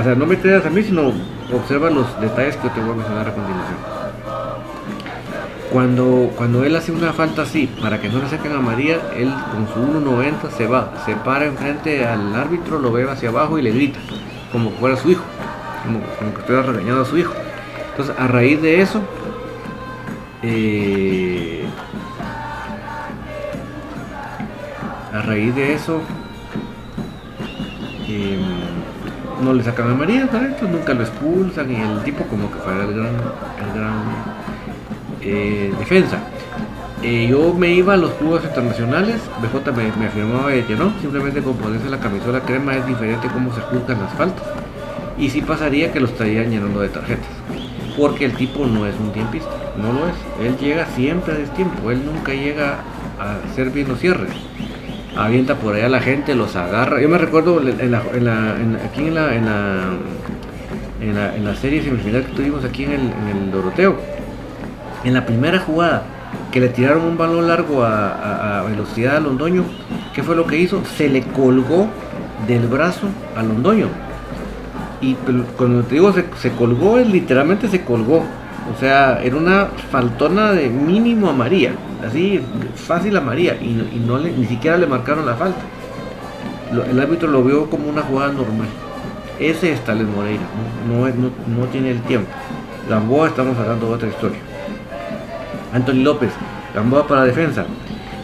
o 0.00 0.04
sea, 0.04 0.14
no 0.14 0.24
me 0.24 0.38
creas 0.38 0.64
a 0.64 0.70
mí, 0.70 0.82
sino 0.82 1.12
observa 1.52 1.90
los 1.90 2.20
detalles 2.20 2.56
que 2.56 2.68
te 2.70 2.80
voy 2.80 2.90
a 2.90 2.94
mencionar 2.94 3.28
a 3.28 3.34
continuación. 3.34 3.78
Cuando, 5.72 6.30
cuando 6.36 6.64
él 6.64 6.74
hace 6.76 6.92
una 6.92 7.12
falta 7.12 7.42
así, 7.42 7.66
para 7.80 8.00
que 8.00 8.08
no 8.08 8.20
le 8.20 8.28
saquen 8.28 8.52
a 8.52 8.60
María, 8.60 9.00
él 9.16 9.32
con 9.52 9.68
su 9.68 9.92
1.90 9.98 10.50
se 10.56 10.66
va, 10.66 10.92
se 11.04 11.14
para 11.16 11.46
enfrente 11.46 12.06
al 12.06 12.34
árbitro, 12.34 12.78
lo 12.78 12.92
ve 12.92 13.08
hacia 13.10 13.28
abajo 13.28 13.58
y 13.58 13.62
le 13.62 13.72
grita, 13.72 13.98
como 14.52 14.70
que 14.70 14.78
fuera 14.78 14.96
su 14.96 15.10
hijo, 15.10 15.24
como, 15.84 16.00
como 16.18 16.32
que 16.32 16.40
estuviera 16.40 16.66
regañando 16.66 17.02
a 17.02 17.04
su 17.04 17.18
hijo. 17.18 17.34
Entonces, 17.90 18.14
a 18.18 18.26
raíz 18.28 18.62
de 18.62 18.80
eso, 18.80 19.02
eh, 20.42 21.66
a 25.12 25.22
raíz 25.22 25.54
de 25.54 25.74
eso 25.74 26.00
eh, 28.08 28.38
no 29.42 29.52
le 29.52 29.62
sacan 29.62 29.90
a 29.90 29.94
María 29.94 30.22
entonces 30.22 30.62
nunca 30.62 30.94
lo 30.94 31.02
expulsan 31.02 31.70
y 31.70 31.76
el 31.76 32.02
tipo 32.04 32.24
como 32.24 32.50
que 32.50 32.58
fuera 32.58 32.84
el 32.84 32.94
gran, 32.94 33.06
el 33.06 33.78
gran 33.78 34.02
eh, 35.22 35.72
defensa. 35.78 36.18
Eh, 37.02 37.26
yo 37.28 37.52
me 37.52 37.72
iba 37.72 37.92
a 37.92 37.96
los 37.96 38.10
clubes 38.12 38.42
internacionales 38.44 39.20
BJ 39.42 39.70
me, 39.72 39.92
me 39.98 40.06
afirmaba 40.06 40.50
que 40.50 40.76
no 40.76 40.92
simplemente 41.00 41.42
con 41.42 41.54
ponerse 41.56 41.90
la 41.90 42.00
camisola 42.00 42.40
crema 42.40 42.74
es 42.74 42.86
diferente 42.86 43.28
cómo 43.32 43.54
se 43.54 43.60
juzgan 43.60 44.00
las 44.00 44.12
faltas. 44.14 44.44
Y 45.18 45.30
sí 45.30 45.40
pasaría 45.40 45.92
que 45.92 46.00
lo 46.00 46.06
estarían 46.06 46.50
llenando 46.50 46.80
de 46.80 46.88
tarjetas 46.88 47.28
porque 47.96 48.26
el 48.26 48.32
tipo 48.32 48.66
no 48.66 48.86
es 48.86 48.94
un 49.00 49.12
tiempista 49.12 49.50
no 49.76 49.92
lo 49.92 50.08
es. 50.08 50.14
Él 50.40 50.56
llega 50.58 50.86
siempre 50.86 51.34
a 51.34 51.38
destiempo 51.38 51.90
él 51.90 52.04
nunca 52.04 52.32
llega 52.32 52.78
a 53.18 53.36
hacer 53.50 53.70
bien 53.70 53.88
los 53.88 53.98
cierres 53.98 54.30
avienta 55.16 55.56
por 55.56 55.74
allá 55.74 55.88
la 55.88 56.00
gente, 56.00 56.34
los 56.34 56.56
agarra. 56.56 57.00
Yo 57.00 57.08
me 57.08 57.18
recuerdo 57.18 57.60
en 57.60 57.90
la, 57.90 58.02
en 58.12 58.24
la, 58.24 58.56
en, 58.60 58.76
aquí 58.76 59.06
en 59.06 59.14
la, 59.14 59.34
en 59.34 59.46
la, 59.46 59.84
en 61.00 61.14
la, 61.14 61.36
en 61.36 61.44
la 61.44 61.54
serie 61.54 61.82
semifinal 61.82 62.24
que 62.24 62.32
tuvimos 62.32 62.64
aquí 62.64 62.84
en 62.84 62.92
el, 62.92 63.50
Doroteo, 63.50 63.96
en 65.04 65.14
la 65.14 65.24
primera 65.24 65.58
jugada 65.60 66.04
que 66.52 66.60
le 66.60 66.68
tiraron 66.68 67.04
un 67.04 67.16
balón 67.16 67.46
largo 67.46 67.82
a, 67.82 68.60
a, 68.60 68.62
velocidad 68.64 69.16
a 69.16 69.20
Londoño, 69.20 69.64
¿qué 70.14 70.22
fue 70.22 70.36
lo 70.36 70.46
que 70.46 70.58
hizo? 70.58 70.82
Se 70.84 71.08
le 71.08 71.22
colgó 71.22 71.88
del 72.46 72.66
brazo 72.66 73.08
a 73.36 73.42
Londoño. 73.42 73.88
Y, 75.00 75.14
cuando 75.56 75.82
te 75.82 75.94
digo 75.94 76.12
se, 76.12 76.50
colgó, 76.52 76.98
literalmente 76.98 77.68
se 77.68 77.82
colgó. 77.82 78.24
O 78.74 78.80
sea, 78.80 79.22
era 79.22 79.36
una 79.36 79.66
faltona 79.90 80.52
de 80.52 80.68
mínimo 80.68 81.28
a 81.28 81.32
María. 81.32 81.72
Así, 82.04 82.40
fácil 82.74 83.16
a 83.16 83.20
María. 83.20 83.54
Y, 83.60 84.02
no 84.06 84.18
ni 84.18 84.46
siquiera 84.46 84.76
le 84.76 84.86
marcaron 84.86 85.26
la 85.26 85.34
falta. 85.34 85.60
el 86.90 87.00
árbitro 87.00 87.28
lo 87.28 87.42
vio 87.42 87.68
como 87.70 87.88
una 87.88 88.02
jugada 88.02 88.32
normal. 88.32 88.68
Ese 89.38 89.72
es 89.72 89.84
Tales 89.84 90.06
Moreira. 90.06 90.42
No, 90.88 91.06
no, 91.08 91.30
no 91.46 91.66
tiene 91.66 91.90
el 91.90 92.00
tiempo. 92.02 92.30
Gamboa 92.88 93.28
estamos 93.28 93.58
hablando 93.58 93.88
de 93.88 93.94
otra 93.94 94.08
historia. 94.08 94.38
Anthony 95.72 96.02
López, 96.02 96.30
Gamboa 96.74 97.06
para 97.06 97.24
defensa. 97.24 97.66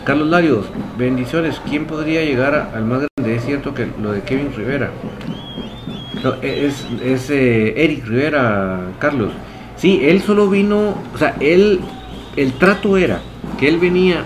Carlos 0.05 0.29
Larios, 0.29 0.67
bendiciones. 0.97 1.61
¿Quién 1.69 1.87
podría 1.87 2.25
llegar 2.25 2.71
al 2.75 2.85
más 2.85 3.07
grande? 3.17 3.37
Es 3.37 3.45
cierto 3.45 3.75
que 3.75 3.89
lo 4.01 4.13
de 4.13 4.23
Kevin 4.23 4.53
Rivera. 4.57 4.91
es, 6.43 6.87
es 7.05 7.31
eh, 7.31 7.85
Eric 7.85 8.07
Rivera, 8.07 8.81
Carlos. 8.99 9.33
Sí, 9.77 10.01
él 10.03 10.23
solo 10.23 10.49
vino, 10.49 10.95
o 11.15 11.19
sea, 11.19 11.37
él, 11.41 11.81
el 12.37 12.53
trato 12.55 12.97
era 12.97 13.21
que 13.59 13.69
él 13.69 13.79
venía 13.79 14.25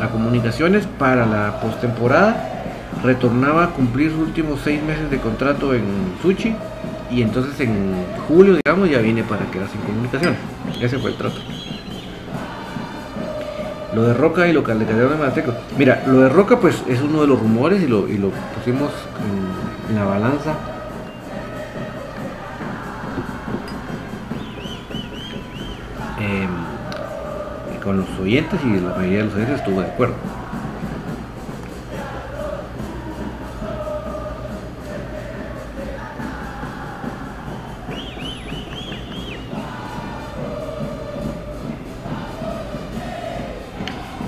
a 0.00 0.08
comunicaciones 0.08 0.86
para 0.98 1.26
la 1.26 1.60
postemporada, 1.60 2.62
retornaba 3.02 3.64
a 3.64 3.70
cumplir 3.70 4.10
sus 4.10 4.20
últimos 4.20 4.60
seis 4.62 4.82
meses 4.82 5.10
de 5.10 5.18
contrato 5.18 5.74
en 5.74 5.84
Suchi 6.22 6.54
y 7.10 7.22
entonces 7.22 7.58
en 7.60 7.94
julio, 8.28 8.56
digamos, 8.56 8.88
ya 8.88 8.98
viene 8.98 9.22
para 9.22 9.44
quedarse 9.50 9.76
en 9.76 9.82
comunicaciones. 9.82 10.38
Ese 10.80 10.98
fue 10.98 11.10
el 11.10 11.16
trato. 11.16 11.40
Lo 13.94 14.04
de 14.04 14.14
Roca 14.14 14.46
y 14.46 14.52
lo 14.52 14.62
que 14.62 14.74
le 14.74 14.84
cayeron 14.84 15.10
de 15.10 15.16
Mazateco. 15.16 15.52
Mira, 15.76 16.04
lo 16.06 16.20
de 16.20 16.28
Roca 16.28 16.60
pues 16.60 16.82
es 16.88 17.00
uno 17.00 17.22
de 17.22 17.26
los 17.26 17.40
rumores 17.40 17.82
y 17.82 17.88
lo, 17.88 18.08
y 18.08 18.18
lo 18.18 18.30
pusimos 18.54 18.92
en, 19.88 19.96
la 19.96 20.04
balanza. 20.04 20.54
Con 27.90 27.96
los 27.96 28.20
oyentes 28.20 28.60
y 28.62 28.78
la 28.78 28.94
mayoría 28.94 29.18
de 29.18 29.24
los 29.24 29.34
oyentes 29.34 29.58
estuvo 29.58 29.80
de 29.80 29.88
acuerdo. 29.88 30.14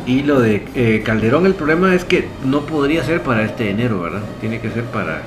Y 0.06 0.24
lo 0.24 0.40
de 0.40 0.66
eh, 0.74 1.02
Calderón, 1.06 1.46
el 1.46 1.54
problema 1.54 1.94
es 1.94 2.04
que 2.04 2.26
no 2.44 2.62
podría 2.66 3.04
ser 3.04 3.22
para 3.22 3.44
este 3.44 3.70
enero, 3.70 4.00
¿verdad? 4.00 4.22
Tiene 4.40 4.60
que 4.60 4.72
ser 4.72 4.82
para, 4.86 5.22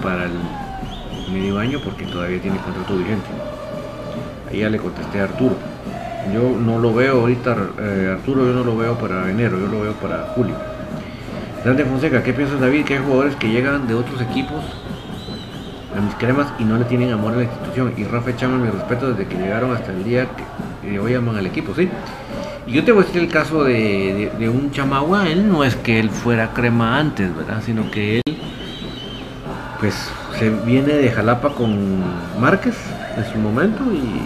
para 0.00 0.26
el 0.26 1.32
medio 1.32 1.58
año 1.58 1.80
porque 1.84 2.04
todavía 2.04 2.40
tiene 2.40 2.58
contrato 2.58 2.96
vigente. 2.96 3.26
Ahí 4.48 4.60
ya 4.60 4.70
le 4.70 4.78
contesté 4.78 5.18
a 5.18 5.24
Arturo. 5.24 5.75
Yo 6.32 6.56
no 6.58 6.78
lo 6.78 6.94
veo 6.94 7.20
ahorita, 7.20 7.56
eh, 7.78 8.16
Arturo, 8.18 8.46
yo 8.46 8.52
no 8.52 8.64
lo 8.64 8.76
veo 8.76 8.98
para 8.98 9.30
enero, 9.30 9.58
yo 9.58 9.66
lo 9.66 9.80
veo 9.80 9.92
para 9.94 10.32
julio. 10.34 10.54
Dante 11.64 11.84
Fonseca, 11.84 12.22
¿qué 12.22 12.32
piensas 12.32 12.60
David? 12.60 12.84
Que 12.84 12.94
hay 12.94 13.00
jugadores 13.00 13.36
que 13.36 13.48
llegan 13.48 13.86
de 13.86 13.94
otros 13.94 14.20
equipos 14.20 14.64
a 15.96 16.00
mis 16.00 16.14
cremas 16.16 16.48
y 16.58 16.64
no 16.64 16.78
le 16.78 16.84
tienen 16.84 17.12
amor 17.12 17.34
a 17.34 17.36
la 17.36 17.42
institución. 17.44 17.94
Y 17.96 18.04
Rafa 18.04 18.30
echamos 18.30 18.60
mi 18.60 18.70
respeto 18.70 19.10
desde 19.10 19.26
que 19.26 19.36
llegaron 19.36 19.74
hasta 19.74 19.92
el 19.92 20.04
día 20.04 20.28
que 20.82 20.98
hoy 20.98 21.14
aman 21.14 21.36
al 21.36 21.46
equipo, 21.46 21.74
¿sí? 21.74 21.88
yo 22.66 22.84
te 22.84 22.92
voy 22.92 23.04
a 23.04 23.06
decir 23.06 23.22
el 23.22 23.28
caso 23.28 23.64
de, 23.64 24.50
un 24.52 24.70
chamagua, 24.72 25.28
él 25.28 25.48
no 25.48 25.62
es 25.64 25.76
que 25.76 26.00
él 26.00 26.10
fuera 26.10 26.52
crema 26.52 26.98
antes, 26.98 27.34
¿verdad? 27.34 27.62
Sino 27.64 27.90
que 27.90 28.16
él, 28.16 28.36
pues, 29.78 29.94
se 30.38 30.50
viene 30.50 30.94
de 30.94 31.10
Jalapa 31.10 31.50
con 31.50 32.02
Márquez 32.40 32.76
en 33.16 33.24
su 33.32 33.38
momento, 33.38 33.84
y, 33.92 34.20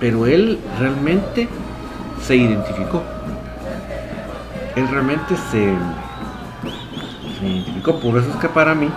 pero 0.00 0.26
él 0.26 0.58
realmente 0.78 1.46
se 2.22 2.36
identificó. 2.36 3.02
Él 4.74 4.88
realmente 4.88 5.36
se, 5.50 5.74
identificó, 7.42 8.00
por 8.00 8.18
eso 8.18 8.30
es 8.30 8.36
que 8.36 8.48
para 8.48 8.74
mí 8.74 8.88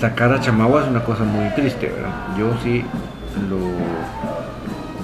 sacar 0.00 0.32
a 0.32 0.40
Chamagua 0.40 0.82
es 0.82 0.88
una 0.88 1.04
cosa 1.04 1.24
muy 1.24 1.48
triste, 1.50 1.88
¿verdad? 1.88 2.36
Yo 2.38 2.52
sí 2.62 2.84
lo 3.48 3.58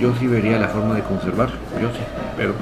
yo 0.00 0.14
sí 0.21 0.28
vería 0.28 0.59
la 0.61 0.69
forma 0.69 0.95
de 0.95 1.02
conservarlo, 1.02 1.57
yo 1.81 1.88
sí, 1.88 2.05
pero 2.37 2.55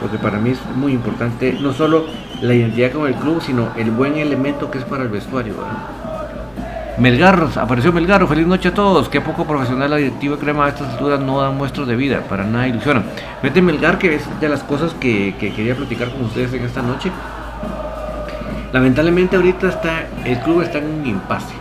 porque 0.00 0.18
para 0.18 0.38
mí 0.38 0.50
es 0.50 0.58
muy 0.76 0.92
importante 0.92 1.56
no 1.58 1.72
solo 1.72 2.04
la 2.42 2.54
identidad 2.54 2.92
con 2.92 3.06
el 3.06 3.14
club, 3.14 3.40
sino 3.40 3.68
el 3.76 3.90
buen 3.90 4.16
elemento 4.16 4.70
que 4.70 4.78
es 4.78 4.84
para 4.84 5.02
el 5.04 5.08
vestuario. 5.08 5.54
Melgar, 6.98 7.46
apareció 7.56 7.92
Melgar, 7.92 8.26
feliz 8.26 8.46
noche 8.46 8.68
a 8.68 8.74
todos. 8.74 9.10
Qué 9.10 9.20
poco 9.20 9.44
profesional 9.44 9.90
la 9.90 9.96
directiva 9.96 10.38
crema 10.38 10.64
a 10.64 10.68
estas 10.70 10.94
alturas 10.94 11.20
no 11.20 11.42
dan 11.42 11.54
muestros 11.56 11.86
de 11.86 11.94
vida, 11.94 12.20
para 12.26 12.44
nada 12.44 12.68
ilusiona. 12.68 13.02
Vete 13.42 13.60
Melgar, 13.60 13.98
que 13.98 14.14
es 14.14 14.22
de 14.40 14.48
las 14.48 14.62
cosas 14.62 14.94
que, 14.94 15.34
que 15.38 15.52
quería 15.52 15.74
platicar 15.74 16.10
con 16.10 16.24
ustedes 16.24 16.54
en 16.54 16.64
esta 16.64 16.80
noche. 16.80 17.10
Lamentablemente 18.72 19.36
ahorita 19.36 19.68
está, 19.68 20.06
el 20.24 20.38
club 20.40 20.62
está 20.62 20.78
en 20.78 20.86
un 20.86 21.06
impasse. 21.06 21.54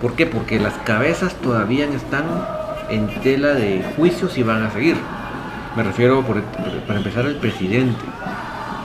¿Por 0.00 0.14
qué? 0.14 0.26
Porque 0.26 0.60
las 0.60 0.74
cabezas 0.84 1.34
todavía 1.34 1.86
están 1.86 2.24
en 2.88 3.08
tela 3.22 3.48
de 3.48 3.84
juicio 3.96 4.28
si 4.28 4.44
van 4.44 4.62
a 4.62 4.70
seguir. 4.70 4.96
Me 5.74 5.82
refiero, 5.82 6.24
para 6.86 6.98
empezar, 6.98 7.26
al 7.26 7.36
presidente. 7.36 8.04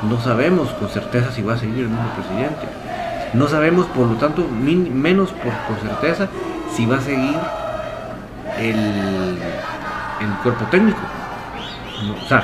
No 0.10 0.20
sabemos 0.20 0.70
con 0.72 0.90
certeza 0.90 1.32
si 1.32 1.44
va 1.44 1.54
a 1.54 1.58
seguir 1.58 1.84
el 1.84 1.90
mismo 1.90 2.10
presidente. 2.16 2.83
No 3.34 3.48
sabemos, 3.48 3.88
por 3.88 4.08
lo 4.08 4.16
tanto, 4.16 4.48
menos 4.48 5.32
por, 5.32 5.54
con 5.68 5.90
certeza 5.90 6.28
si 6.76 6.86
va 6.86 6.98
a 6.98 7.02
seguir 7.02 7.36
el, 8.60 9.40
el 10.22 10.30
cuerpo 10.44 10.66
técnico. 10.70 11.00
o 12.24 12.28
sea, 12.28 12.44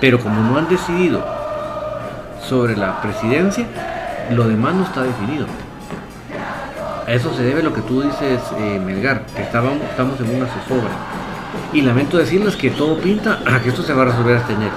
pero 0.00 0.20
como 0.20 0.42
no 0.42 0.58
han 0.58 0.68
decidido 0.68 1.24
sobre 2.46 2.76
la 2.76 3.00
presidencia, 3.00 3.66
lo 4.30 4.46
demás 4.46 4.74
no 4.74 4.84
está 4.84 5.02
definido. 5.02 5.46
A 7.06 7.12
eso 7.12 7.32
se 7.34 7.42
debe 7.42 7.62
lo 7.62 7.72
que 7.72 7.80
tú 7.82 8.02
dices, 8.02 8.40
eh, 8.58 8.80
Melgar, 8.84 9.24
que 9.26 9.42
estábamos, 9.42 9.82
estamos 9.82 10.18
en 10.20 10.36
una 10.36 10.46
zozobra. 10.46 10.90
Y 11.72 11.80
lamento 11.82 12.18
decirles 12.18 12.56
que 12.56 12.70
todo 12.70 12.98
pinta 12.98 13.40
a 13.46 13.60
que 13.60 13.70
esto 13.70 13.82
se 13.82 13.94
va 13.94 14.02
a 14.02 14.06
resolver 14.06 14.36
hasta 14.36 14.52
enero. 14.52 14.74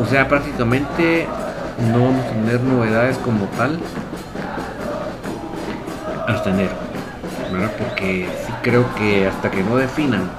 O 0.00 0.06
sea, 0.06 0.26
prácticamente 0.26 1.28
no 1.92 2.04
vamos 2.04 2.24
a 2.24 2.30
tener 2.30 2.60
novedades 2.60 3.18
como 3.18 3.44
tal 3.56 3.78
hasta 6.28 6.50
enero. 6.50 6.74
¿verdad? 7.52 7.70
Porque 7.78 8.28
sí 8.46 8.52
creo 8.62 8.84
que 8.94 9.26
hasta 9.26 9.50
que 9.50 9.62
no 9.62 9.76
definan 9.76 10.30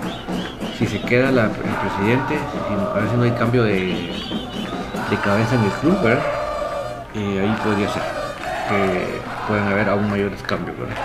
si 0.77 0.85
se 0.85 1.01
queda 1.01 1.29
el 1.29 1.35
presidente, 1.35 2.37
si, 2.37 2.73
a 2.73 2.93
ver 2.93 3.09
si 3.09 3.17
no 3.17 3.23
hay 3.23 3.31
cambio 3.31 3.63
de, 3.63 4.11
cabeza 5.23 5.55
en 5.55 5.63
el 5.63 5.71
club, 5.81 6.01
¿verdad? 6.01 6.23
Eh, 7.15 7.41
ahí 7.41 7.57
podría 7.63 7.89
ser 7.89 8.03
que 8.69 9.19
pueden 9.47 9.67
haber 9.67 9.89
aún 9.89 10.09
mayores 10.09 10.41
cambios. 10.43 10.77
¿verdad? 10.77 10.95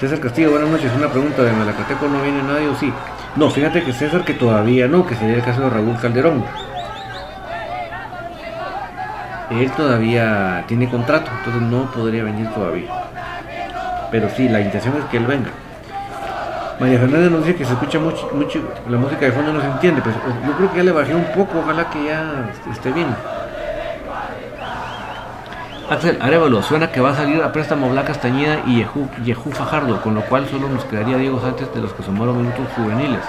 César 0.00 0.20
Castillo, 0.20 0.52
buenas 0.52 0.70
noches. 0.70 0.92
Una 0.96 1.08
pregunta 1.08 1.42
de 1.42 1.52
Malacateco, 1.52 2.08
¿no 2.08 2.22
viene 2.22 2.42
nadie 2.42 2.68
o 2.68 2.76
sí? 2.76 2.92
No, 3.36 3.50
fíjate 3.50 3.82
que 3.82 3.92
César 3.92 4.24
que 4.24 4.34
todavía 4.34 4.86
no, 4.86 5.04
que 5.04 5.16
sería 5.16 5.36
el 5.36 5.44
caso 5.44 5.60
de 5.62 5.70
Raúl 5.70 5.98
Calderón. 6.00 6.44
Él 9.50 9.70
todavía 9.72 10.64
tiene 10.66 10.88
contrato, 10.88 11.30
entonces 11.38 11.62
no 11.62 11.90
podría 11.90 12.24
venir 12.24 12.48
todavía. 12.50 12.90
Pero 14.10 14.28
sí, 14.30 14.48
la 14.48 14.60
intención 14.60 14.96
es 14.96 15.04
que 15.06 15.16
él 15.16 15.26
venga. 15.26 15.50
María 16.80 16.98
Fernanda 16.98 17.28
nos 17.28 17.44
dice 17.44 17.56
que 17.56 17.64
se 17.64 17.72
escucha 17.72 17.98
mucho, 17.98 18.30
mucho 18.32 18.60
la 18.88 18.98
música 18.98 19.26
de 19.26 19.32
fondo 19.32 19.52
no 19.52 19.60
se 19.60 19.66
entiende, 19.66 20.00
pues 20.00 20.14
yo 20.46 20.52
creo 20.52 20.70
que 20.70 20.76
ya 20.76 20.84
le 20.84 20.92
bajé 20.92 21.14
un 21.14 21.24
poco, 21.34 21.58
ojalá 21.58 21.90
que 21.90 22.04
ya 22.04 22.50
esté 22.70 22.92
bien. 22.92 23.08
Axel 25.90 26.18
Arevalo, 26.20 26.62
suena 26.62 26.92
que 26.92 27.00
va 27.00 27.10
a 27.10 27.14
salir 27.14 27.42
a 27.42 27.50
préstamo 27.50 27.88
Blanca 27.88 28.12
Castañeda 28.12 28.58
y 28.66 28.84
Yehu, 29.24 29.50
Fajardo, 29.52 30.02
con 30.02 30.14
lo 30.14 30.20
cual 30.20 30.46
solo 30.46 30.68
nos 30.68 30.84
quedaría 30.84 31.16
Diego 31.16 31.40
Sánchez 31.40 31.72
de 31.74 31.80
los 31.80 31.94
que 31.94 32.02
sumaron 32.02 32.36
minutos 32.36 32.66
juveniles. 32.76 33.22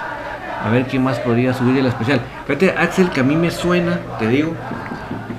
A 0.64 0.70
ver 0.70 0.86
quién 0.86 1.04
más 1.04 1.18
podría 1.20 1.54
subir 1.54 1.78
el 1.78 1.86
especial. 1.86 2.20
Fíjate, 2.46 2.72
Axel, 2.78 3.10
que 3.12 3.22
a 3.22 3.24
mí 3.24 3.38
me 3.38 3.50
suena, 3.50 4.00
te 4.20 4.28
digo, 4.28 4.54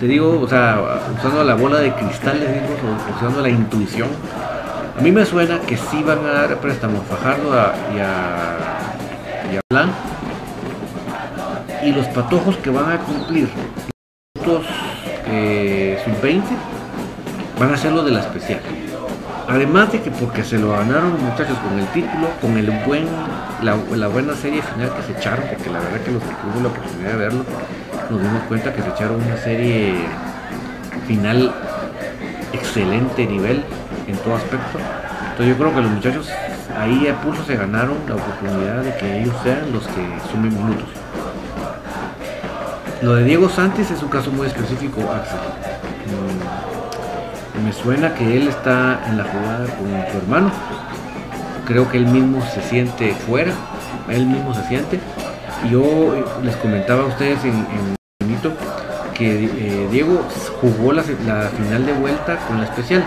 te 0.01 0.07
digo, 0.07 0.41
o 0.41 0.49
sea, 0.49 0.81
usando 1.15 1.45
la 1.45 1.55
bola 1.55 1.79
de 1.79 1.93
cristal, 1.93 2.41
digo, 2.41 3.17
usando 3.17 3.43
la 3.43 3.51
intuición, 3.51 4.09
a 4.99 5.03
mí 5.03 5.13
me 5.13 5.27
suena 5.27 5.61
que 5.61 5.77
sí 5.77 6.03
van 6.03 6.25
a 6.25 6.33
dar 6.33 6.57
préstamo 6.57 7.01
a 7.01 7.03
Fajardo 7.03 7.51
y, 7.95 8.01
a, 8.01 9.53
y 9.53 9.57
a 9.57 9.61
Blanc 9.71 9.93
y 11.85 11.93
los 11.93 12.07
patojos 12.09 12.57
que 12.59 12.71
van 12.71 12.93
a 12.93 12.99
cumplir 12.99 13.49
minutos 14.35 14.67
eh, 15.27 15.99
sub-20 16.05 16.43
van 17.59 17.75
a 17.75 17.77
ser 17.77 17.93
lo 17.93 18.03
de 18.03 18.11
la 18.11 18.21
especial. 18.21 18.61
Además 19.49 19.93
de 19.93 20.01
que 20.01 20.11
porque 20.11 20.45
se 20.45 20.59
lo 20.59 20.73
ganaron 20.73 21.11
los 21.11 21.21
muchachos 21.21 21.59
con 21.59 21.79
el 21.79 21.87
título, 21.89 22.29
con 22.41 22.57
el 22.57 22.71
buen, 22.87 23.07
la, 23.63 23.75
buena 24.09 24.35
serie 24.35 24.63
final 24.63 24.95
que 24.95 25.03
se 25.03 25.19
echaron, 25.19 25.45
porque 25.49 25.69
la 25.69 25.81
verdad 25.81 26.01
que 26.01 26.13
los 26.13 26.23
tuvimos 26.23 26.63
la 26.63 26.69
oportunidad 26.69 27.11
de 27.11 27.17
verlo, 27.17 27.45
nos 28.11 28.21
dimos 28.21 28.43
cuenta 28.49 28.73
que 28.73 28.83
se 28.83 28.89
echaron 28.89 29.23
una 29.23 29.37
serie 29.37 29.95
final 31.07 31.55
excelente 32.53 33.27
nivel 33.27 33.63
en 34.07 34.17
todo 34.19 34.35
aspecto. 34.35 34.79
Entonces 35.31 35.49
yo 35.49 35.57
creo 35.57 35.75
que 35.75 35.81
los 35.81 35.91
muchachos 35.91 36.31
ahí 36.77 37.09
a 37.09 37.21
pulso 37.21 37.45
se 37.45 37.57
ganaron 37.57 37.97
la 38.09 38.17
oportunidad 38.17 38.83
de 38.83 38.97
que 38.97 39.21
ellos 39.21 39.35
sean 39.43 39.73
los 39.73 39.87
que 39.87 40.07
sumen 40.31 40.55
minutos. 40.55 40.89
Lo 43.03 43.15
de 43.15 43.25
Diego 43.25 43.49
Santis 43.49 43.91
es 43.91 44.03
un 44.03 44.09
caso 44.09 44.31
muy 44.31 44.47
específico, 44.47 45.01
Axel. 45.11 45.39
Mm, 46.11 47.65
me 47.65 47.73
suena 47.73 48.15
que 48.15 48.37
él 48.37 48.49
está 48.49 49.01
en 49.09 49.17
la 49.17 49.25
jugada 49.25 49.67
con 49.77 49.89
su 50.11 50.19
hermano. 50.19 50.51
Creo 51.67 51.91
que 51.91 51.97
él 51.97 52.07
mismo 52.07 52.45
se 52.47 52.61
siente 52.63 53.15
fuera, 53.15 53.53
él 54.09 54.27
mismo 54.27 54.53
se 54.55 54.65
siente. 54.65 55.01
Yo 55.71 56.15
les 56.43 56.57
comentaba 56.57 57.05
a 57.05 57.07
ustedes 57.07 57.45
en, 57.45 57.55
en 57.55 58.00
que 59.15 59.45
eh, 59.45 59.89
Diego 59.91 60.27
jugó 60.61 60.93
la, 60.93 61.03
final 61.03 61.87
de 61.87 61.93
vuelta 61.93 62.39
con 62.49 62.59
la 62.59 62.65
especial. 62.65 63.05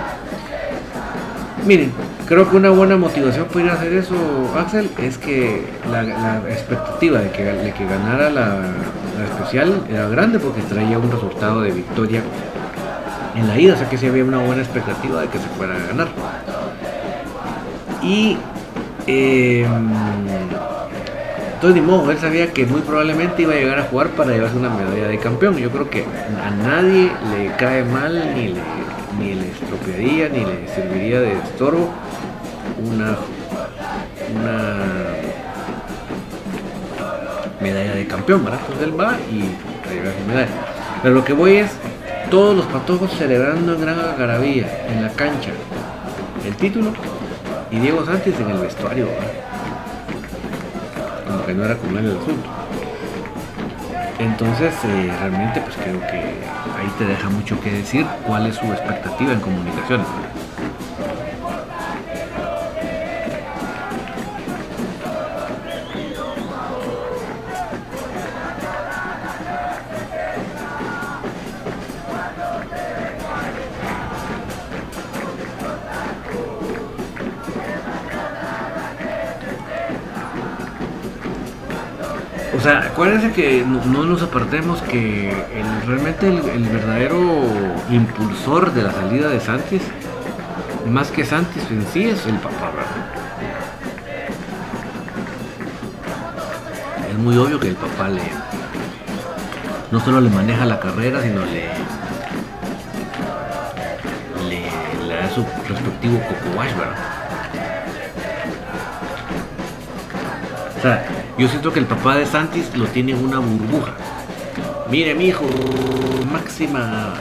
Miren, 1.66 1.92
creo 2.28 2.50
que 2.50 2.58
una 2.58 2.70
buena 2.70 2.98
motivación 2.98 3.46
para 3.46 3.66
ir 3.66 3.72
a 3.72 3.74
hacer 3.74 3.94
eso, 3.94 4.16
Axel, 4.58 4.90
es 5.00 5.18
que 5.18 5.66
la, 5.90 6.42
expectativa 6.50 7.20
de 7.20 7.32
que, 7.32 7.44
de 7.44 7.74
que 7.74 7.86
ganara 7.86 8.30
la, 8.30 8.60
especial 9.26 9.82
era 9.90 10.08
grande 10.10 10.40
porque 10.40 10.62
traía 10.62 11.00
un 11.00 11.10
resultado 11.12 11.62
de 11.62 11.72
victoria 11.72 12.22
en 13.36 13.48
la 13.48 13.58
ida, 13.58 13.74
o 13.74 13.78
sea 13.78 13.90
que 13.90 13.98
sí 13.98 14.06
había 14.06 14.24
una 14.24 14.40
buena 14.40 14.62
expectativa 14.62 15.22
de 15.22 15.28
que 15.28 15.40
se 15.40 15.48
fuera 15.58 15.76
a 15.76 15.88
ganar. 15.88 16.08
Y 18.04 18.38
eh, 19.08 19.66
entonces, 21.64 21.82
ni 21.82 21.90
modo, 21.90 22.12
él 22.12 22.18
sabía 22.18 22.52
que 22.52 22.66
muy 22.66 22.82
probablemente 22.82 23.44
iba 23.44 23.54
a 23.54 23.56
llegar 23.56 23.80
a 23.80 23.84
jugar 23.84 24.10
para 24.10 24.32
llevarse 24.32 24.58
una 24.58 24.70
medalla 24.70 25.08
de 25.08 25.18
campeón. 25.18 25.56
Yo 25.56 25.72
creo 25.72 25.90
que 25.90 26.04
a 26.04 26.52
nadie 26.52 27.10
le 27.32 27.56
cae 27.56 27.86
mal, 27.86 28.34
ni 28.36 28.50
le, 28.50 28.60
ni 29.18 29.36
le 29.36 29.48
estropearía, 29.48 30.28
ni 30.28 30.40
le 30.44 30.68
serviría 30.68 31.22
de 31.22 31.32
estorbo 31.32 31.90
una, 32.86 33.16
una 34.36 34.76
medalla 37.62 37.96
de 37.96 38.08
campeón, 38.08 38.44
¿verdad? 38.44 38.60
Entonces 38.60 38.86
él 38.86 39.00
va 39.00 39.16
y 39.32 39.40
lleva 39.90 40.12
su 40.20 40.28
medalla. 40.28 40.52
Pero 41.02 41.16
lo 41.16 41.24
que 41.24 41.32
voy 41.32 41.56
es 41.56 41.72
todos 42.30 42.58
los 42.58 42.66
patojos 42.66 43.10
celebrando 43.18 43.76
en 43.76 43.80
gran 43.80 44.02
algarabía 44.02 44.86
en 44.90 45.02
la 45.02 45.12
cancha 45.12 45.52
el 46.46 46.58
título 46.58 46.92
y 47.72 47.80
Diego 47.80 48.06
Sánchez 48.06 48.38
en 48.42 48.50
el 48.50 48.58
vestuario. 48.58 49.08
Que 51.46 51.54
no 51.54 51.66
era 51.66 51.78
como 51.78 51.98
el 51.98 52.18
asunto. 52.18 52.50
Entonces, 54.20 54.74
eh, 54.86 55.12
realmente, 55.20 55.62
pues 55.62 55.76
creo 55.76 56.00
que 56.00 56.18
ahí 56.18 56.90
te 56.98 57.06
deja 57.06 57.30
mucho 57.30 57.60
que 57.60 57.72
decir 57.72 58.06
cuál 58.26 58.46
es 58.48 58.56
su 58.56 58.66
expectativa 58.66 59.34
en 59.34 59.40
comunicaciones. 59.40 60.08
Que 83.34 83.66
no, 83.66 84.04
nos 84.06 84.22
apartemos 84.22 84.82
que 84.84 85.34
realmente 85.86 86.28
el, 86.28 86.64
verdadero 86.64 87.20
impulsor 87.90 88.74
de 88.74 88.84
la 88.84 88.92
salida 88.92 89.30
de 89.30 89.40
Santis, 89.40 89.82
más 90.88 91.10
que 91.10 91.26
Santis 91.26 91.64
en 91.70 91.86
sí, 91.88 92.10
es 92.10 92.26
el 92.26 92.36
papá, 92.36 92.72
¿verdad? 92.72 92.86
Es 97.12 97.18
muy 97.18 97.38
obvio 97.38 97.60
que 97.60 97.70
el 97.70 97.76
papá 97.76 98.10
le 98.10 98.22
no 99.92 100.00
solo 100.00 100.22
le 100.22 100.30
maneja 100.30 100.66
la 100.66 100.80
carrera, 100.80 101.22
sino 101.22 101.46
le 101.46 101.70
le, 104.50 105.16
da 105.16 105.30
su 105.30 105.46
respectivo 105.68 106.20
coco 106.20 106.58
wash, 106.58 106.76
¿verdad? 106.76 106.98
O 110.78 111.23
yo 111.38 111.48
siento 111.48 111.74
que 111.74 111.80
el 111.80 111.86
papá 111.86 112.16
de 112.16 112.26
Santis 112.26 112.76
lo 112.76 112.86
tiene 112.88 113.14
en 113.14 113.24
una 113.24 113.40
burbuja. 113.40 113.94
Mire, 114.90 115.16
mi 115.16 115.26
hijo, 115.26 115.46
máxima, 116.32 117.14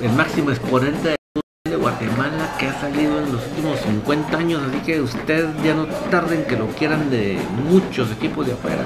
el 0.00 0.12
máximo 0.12 0.50
exponente 0.50 1.16
de 1.64 1.76
Guatemala 1.76 2.54
que 2.58 2.66
ha 2.66 2.80
salido 2.80 3.18
en 3.18 3.32
los 3.32 3.44
últimos 3.48 3.80
50 3.80 4.36
años, 4.36 4.62
así 4.68 4.78
que 4.80 5.00
usted 5.00 5.48
ya 5.64 5.74
no 5.74 5.86
tarden 6.10 6.44
que 6.44 6.56
lo 6.56 6.68
quieran 6.68 7.10
de 7.10 7.38
muchos 7.68 8.12
equipos 8.12 8.46
de 8.46 8.52
afuera. 8.52 8.84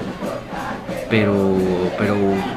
Pero, 1.10 1.56
pero, 1.98 2.16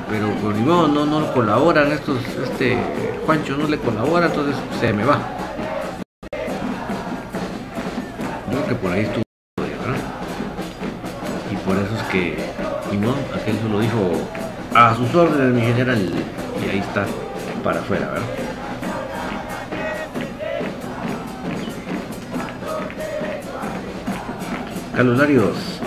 pero, 0.10 0.30
pues, 0.42 0.58
no, 0.58 0.88
no, 0.88 1.06
no 1.06 1.34
colaboran 1.34 1.92
estos, 1.92 2.18
este 2.42 2.78
Juancho 3.26 3.58
no 3.58 3.68
le 3.68 3.78
colabora, 3.78 4.28
entonces 4.28 4.56
se 4.80 4.94
me 4.94 5.04
va. 5.04 5.47
A 14.88 14.96
sus 14.96 15.14
órdenes 15.14 15.54
mi 15.54 15.62
general 15.62 16.00
y 16.66 16.70
ahí 16.70 16.80
está 16.80 17.06
para 17.62 17.82
afuera, 17.82 18.08
¿verdad? 18.08 18.26
Carlos 24.96 25.18
Larios, 25.18 25.82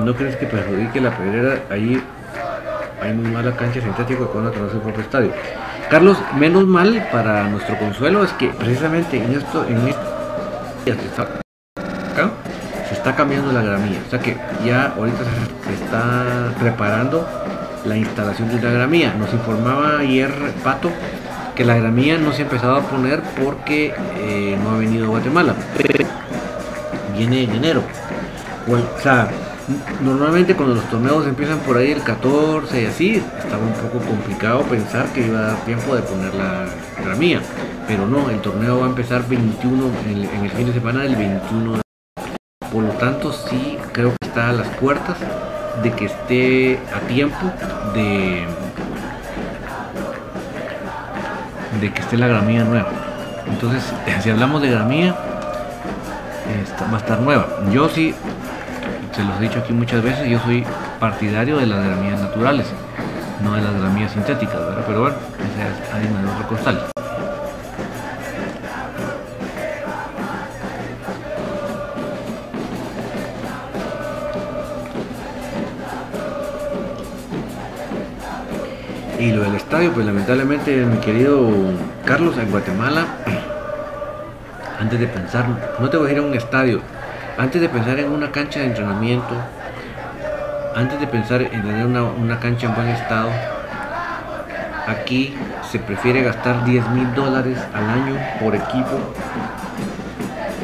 ¿no 0.00 0.14
crees 0.16 0.36
que 0.36 0.46
perjudique 0.46 1.00
la 1.00 1.16
pedrera? 1.16 1.62
Ahí 1.70 2.02
hay 3.00 3.12
muy 3.12 3.30
mala 3.30 3.54
cancha 3.54 3.80
sintética 3.80 4.26
con 4.26 4.46
otra 4.46 4.68
su 4.70 4.80
propio 4.80 5.02
estadio. 5.02 5.32
Carlos, 5.88 6.18
menos 6.36 6.66
mal 6.66 7.08
para 7.12 7.44
nuestro 7.44 7.78
consuelo 7.78 8.24
es 8.24 8.32
que 8.32 8.48
precisamente 8.48 9.16
en 9.16 9.32
esto, 9.32 9.64
en 9.64 9.88
esto, 9.88 11.22
acá, 11.22 12.30
está 12.90 13.14
cambiando 13.14 13.52
la 13.52 13.62
gramilla. 13.62 14.00
O 14.04 14.10
sea 14.10 14.18
que 14.18 14.36
ya 14.64 14.92
ahorita 14.96 15.18
se 15.68 15.84
está 15.84 16.52
preparando 16.58 17.45
la 17.86 17.96
instalación 17.96 18.48
de 18.48 18.60
la 18.60 18.70
gramilla. 18.70 19.14
Nos 19.14 19.32
informaba 19.32 19.98
ayer 19.98 20.30
Pato 20.62 20.90
que 21.54 21.64
la 21.64 21.76
gramilla 21.76 22.18
no 22.18 22.32
se 22.32 22.42
ha 22.42 22.44
empezado 22.44 22.76
a 22.76 22.82
poner 22.82 23.22
porque 23.42 23.94
eh, 24.18 24.58
no 24.62 24.72
ha 24.72 24.78
venido 24.78 25.06
a 25.06 25.08
Guatemala. 25.08 25.54
Pero 25.76 26.06
viene 27.16 27.44
en 27.44 27.50
enero. 27.52 27.82
O 28.68 29.00
sea, 29.00 29.28
normalmente 30.04 30.54
cuando 30.54 30.74
los 30.74 30.84
torneos 30.90 31.26
empiezan 31.26 31.58
por 31.60 31.78
ahí 31.78 31.92
el 31.92 32.02
14 32.02 32.82
y 32.82 32.86
así, 32.86 33.22
estaba 33.38 33.62
un 33.62 33.72
poco 33.72 34.04
complicado 34.04 34.62
pensar 34.62 35.06
que 35.12 35.26
iba 35.26 35.38
a 35.38 35.42
dar 35.42 35.64
tiempo 35.64 35.94
de 35.94 36.02
poner 36.02 36.34
la 36.34 36.66
gramilla. 37.02 37.40
Pero 37.88 38.06
no, 38.06 38.28
el 38.28 38.40
torneo 38.40 38.80
va 38.80 38.86
a 38.86 38.88
empezar 38.90 39.26
21 39.26 39.90
en, 40.10 40.24
en 40.24 40.44
el 40.44 40.50
fin 40.50 40.66
de 40.66 40.72
semana 40.72 41.02
del 41.02 41.16
21 41.16 41.76
de 41.76 41.86
por 42.72 42.82
lo 42.82 42.90
tanto, 42.94 43.32
sí 43.32 43.78
creo 43.92 44.12
que 44.20 44.26
está 44.28 44.50
a 44.50 44.52
las 44.52 44.68
puertas 44.76 45.16
de 45.82 45.92
que 45.92 46.06
esté 46.06 46.80
a 46.94 47.00
tiempo 47.06 47.46
de, 47.94 48.46
de 51.80 51.92
que 51.92 52.00
esté 52.00 52.16
la 52.16 52.26
gramía 52.26 52.64
nueva. 52.64 52.88
Entonces, 53.46 53.92
si 54.22 54.30
hablamos 54.30 54.62
de 54.62 54.70
gramía, 54.70 55.14
va 56.92 56.96
a 56.96 57.00
estar 57.00 57.20
nueva. 57.20 57.46
Yo 57.72 57.88
sí, 57.88 58.14
se 59.12 59.24
los 59.24 59.38
he 59.38 59.42
dicho 59.42 59.58
aquí 59.58 59.72
muchas 59.72 60.02
veces, 60.02 60.28
yo 60.28 60.38
soy 60.40 60.64
partidario 61.00 61.58
de 61.58 61.66
las 61.66 61.84
gramías 61.84 62.20
naturales, 62.20 62.66
no 63.42 63.54
de 63.54 63.62
las 63.62 63.74
gramías 63.80 64.12
sintéticas, 64.12 64.56
Pero 64.86 65.00
bueno, 65.00 65.16
esa 65.36 65.68
es 65.68 65.94
harina 65.94 66.22
de 66.22 66.28
otro 66.28 66.48
costal. 66.48 66.86
Y 79.26 79.32
lo 79.32 79.42
del 79.42 79.56
estadio, 79.56 79.92
pues 79.92 80.06
lamentablemente, 80.06 80.84
mi 80.84 80.98
querido 80.98 81.50
Carlos, 82.04 82.38
en 82.38 82.48
Guatemala, 82.48 83.06
antes 84.78 85.00
de 85.00 85.08
pensar, 85.08 85.46
no 85.80 85.90
te 85.90 85.96
voy 85.96 86.10
a 86.10 86.12
ir 86.12 86.18
a 86.20 86.22
un 86.22 86.32
estadio, 86.32 86.80
antes 87.36 87.60
de 87.60 87.68
pensar 87.68 87.98
en 87.98 88.12
una 88.12 88.30
cancha 88.30 88.60
de 88.60 88.66
entrenamiento, 88.66 89.34
antes 90.76 91.00
de 91.00 91.08
pensar 91.08 91.42
en 91.42 91.60
tener 91.60 91.86
una, 91.86 92.38
cancha 92.38 92.68
en 92.68 92.76
buen 92.76 92.86
estado, 92.86 93.30
aquí 94.86 95.34
se 95.72 95.80
prefiere 95.80 96.22
gastar 96.22 96.64
10 96.64 96.88
mil 96.90 97.12
dólares 97.16 97.58
al 97.74 97.84
año 97.84 98.16
por 98.40 98.54
equipo 98.54 99.12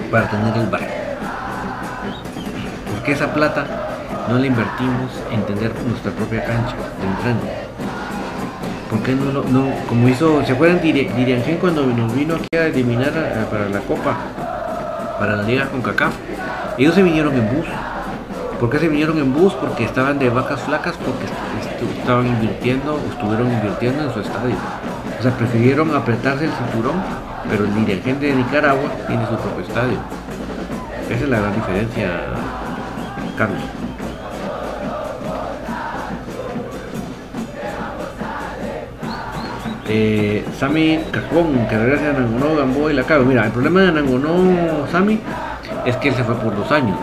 para 0.09 0.31
tener 0.31 0.57
el 0.57 0.67
bar. 0.69 0.89
Porque 2.93 3.11
esa 3.11 3.35
plata 3.35 3.65
no 4.29 4.39
la 4.39 4.47
invertimos 4.47 5.11
en 5.33 5.43
tener 5.47 5.73
nuestra 5.85 6.13
propia 6.13 6.45
cancha 6.45 6.77
de 6.77 7.09
entrenamiento 7.09 7.72
¿Por 8.93 9.03
qué 9.03 9.15
no, 9.15 9.33
no, 9.33 9.73
como 9.89 10.09
hizo, 10.09 10.45
¿se 10.45 10.53
acuerdan 10.53 10.81
Diriangén 10.81 11.57
cuando 11.57 11.85
nos 11.85 12.15
vino 12.15 12.37
aquí 12.37 12.47
a 12.57 12.67
eliminar 12.67 13.11
para 13.51 13.69
la 13.69 13.81
Copa? 13.81 14.17
para 15.23 15.37
la 15.37 15.45
liga 15.45 15.69
con 15.69 15.83
CACAF. 15.83 16.13
Ellos 16.79 16.97
se 16.97 17.03
vinieron 17.05 17.33
en 17.35 17.47
bus. 17.55 17.67
¿Por 18.59 18.69
qué 18.71 18.81
se 18.81 18.89
vinieron 18.89 19.19
en 19.19 19.33
bus? 19.33 19.53
Porque 19.55 19.85
estaban 19.85 20.19
de 20.19 20.29
vacas 20.31 20.63
flacas, 20.63 20.97
porque 20.97 21.27
estaban 21.97 22.27
invirtiendo, 22.27 23.01
estuvieron 23.09 23.53
invirtiendo 23.53 24.03
en 24.03 24.13
su 24.13 24.19
estadio. 24.19 24.57
O 25.21 25.23
sea, 25.23 25.31
prefirieron 25.39 25.95
apretarse 25.95 26.47
el 26.47 26.51
cinturón, 26.51 27.01
pero 27.49 27.67
el 27.67 27.87
dirigente 27.87 28.27
de 28.27 28.35
Nicaragua 28.35 28.91
tiene 29.07 29.25
su 29.29 29.37
propio 29.37 29.65
estadio. 29.65 29.99
Esa 31.09 31.25
es 31.25 31.31
la 31.31 31.39
gran 31.39 31.55
diferencia, 31.55 32.11
Carlos. 33.39 33.82
Eh, 39.89 40.45
Sami 40.59 41.01
Cajón, 41.11 41.67
que 41.69 41.77
regresa 41.77 42.11
a 42.11 42.13
Nangonó, 42.13 42.57
Gamboa 42.57 42.93
y 42.93 42.95
la 42.95 43.03
cabe. 43.03 43.25
Mira, 43.25 43.45
el 43.47 43.53
problema 43.53 43.81
de 43.83 43.93
Nangonó, 43.93 44.87
Sami, 44.91 45.21
es 45.85 45.97
que 45.97 46.09
él 46.09 46.15
se 46.15 46.25
fue 46.25 46.37
por 46.37 46.57
dos 46.57 46.71
años. 46.71 46.97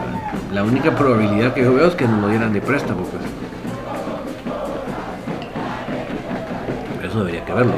La 0.54 0.64
única 0.64 0.96
probabilidad 0.96 1.54
que 1.54 1.64
yo 1.64 1.74
veo 1.74 1.88
es 1.88 1.96
que 1.96 2.08
nos 2.08 2.22
lo 2.22 2.30
dieran 2.30 2.54
de 2.54 2.62
préstamo. 2.62 3.02
Pues. 3.04 3.24
Eso 7.04 7.20
debería 7.20 7.44
que 7.44 7.54
verlo. 7.54 7.74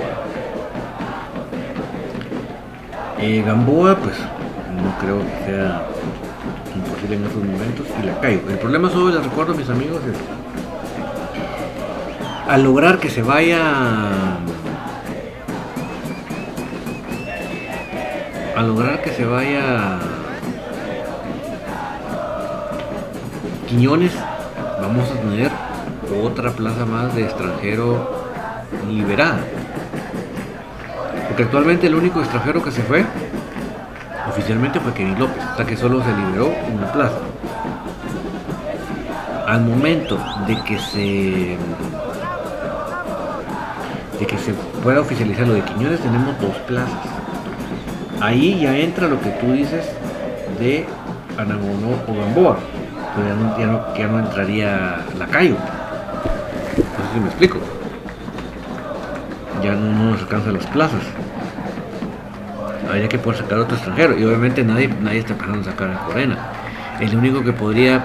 Eh, 3.19 3.43
Gamboa, 3.45 3.95
pues 3.95 4.17
no 4.19 4.97
creo 4.99 5.19
que 5.19 5.45
sea 5.45 5.83
imposible 6.75 7.15
en 7.15 7.25
estos 7.25 7.43
momentos. 7.43 7.87
Y 8.01 8.05
la 8.05 8.19
caigo. 8.19 8.49
El 8.49 8.59
problema 8.59 8.89
solo, 8.89 9.09
les 9.15 9.23
recuerdo, 9.23 9.55
mis 9.55 9.69
amigos, 9.69 10.01
es 10.05 10.17
al 12.47 12.63
lograr 12.63 12.99
que 12.99 13.09
se 13.09 13.21
vaya 13.21 13.61
a 18.55 18.61
lograr 18.63 19.01
que 19.01 19.11
se 19.11 19.25
vaya 19.25 19.99
Quiñones, 23.67 24.11
vamos 24.81 25.09
a 25.09 25.13
tener 25.13 25.49
otra 26.21 26.51
plaza 26.51 26.85
más 26.85 27.15
de 27.15 27.23
extranjero 27.23 28.11
liberada. 28.89 29.39
Porque 31.27 31.43
actualmente 31.43 31.87
el 31.87 31.95
único 31.95 32.19
extranjero 32.19 32.61
que 32.61 32.71
se 32.71 32.81
fue 32.83 33.05
oficialmente 34.29 34.79
fue 34.79 34.93
Kevin 34.93 35.17
López, 35.17 35.41
hasta 35.43 35.65
que 35.65 35.77
solo 35.77 36.03
se 36.03 36.13
liberó 36.13 36.51
una 36.73 36.91
plaza. 36.91 37.17
Al 39.47 39.61
momento 39.61 40.17
de 40.47 40.61
que 40.63 40.77
se 40.77 41.57
de 44.19 44.27
que 44.27 44.37
se 44.37 44.53
pueda 44.83 44.99
oficializar 44.99 45.47
lo 45.47 45.53
de 45.53 45.61
Quiñones 45.61 45.99
tenemos 46.01 46.39
dos 46.39 46.55
plazas 46.67 47.20
ahí 48.21 48.59
ya 48.61 48.77
entra 48.77 49.07
lo 49.07 49.19
que 49.19 49.29
tú 49.31 49.51
dices 49.51 49.85
de 50.59 50.85
Anamono 51.37 51.97
o 52.07 52.13
Gamboa. 52.13 52.57
Pues 53.15 53.27
ya 53.27 53.65
no, 53.65 53.97
ya 53.97 54.07
no, 54.07 54.19
entraría 54.19 54.99
Lacayo. 55.17 55.55
No 55.55 57.05
sé 57.07 57.13
si 57.13 57.19
me 57.19 57.27
explico. 57.27 57.59
Ya 59.61 59.73
no, 59.73 60.11
nos 60.11 60.21
alcanzan 60.21 60.53
las 60.53 60.65
plazas. 60.67 61.01
Habría 62.87 63.09
que 63.09 63.17
poder 63.17 63.39
sacar 63.39 63.59
otro 63.59 63.75
extranjero. 63.75 64.17
Y 64.17 64.23
obviamente 64.23 64.63
nadie, 64.63 64.87
nadie 65.01 65.19
está 65.19 65.33
pensando 65.33 65.59
en 65.59 65.65
sacar 65.65 65.89
a 65.89 66.05
Corena. 66.05 66.37
El 66.99 67.15
único 67.15 67.43
que 67.43 67.51
podría 67.51 68.03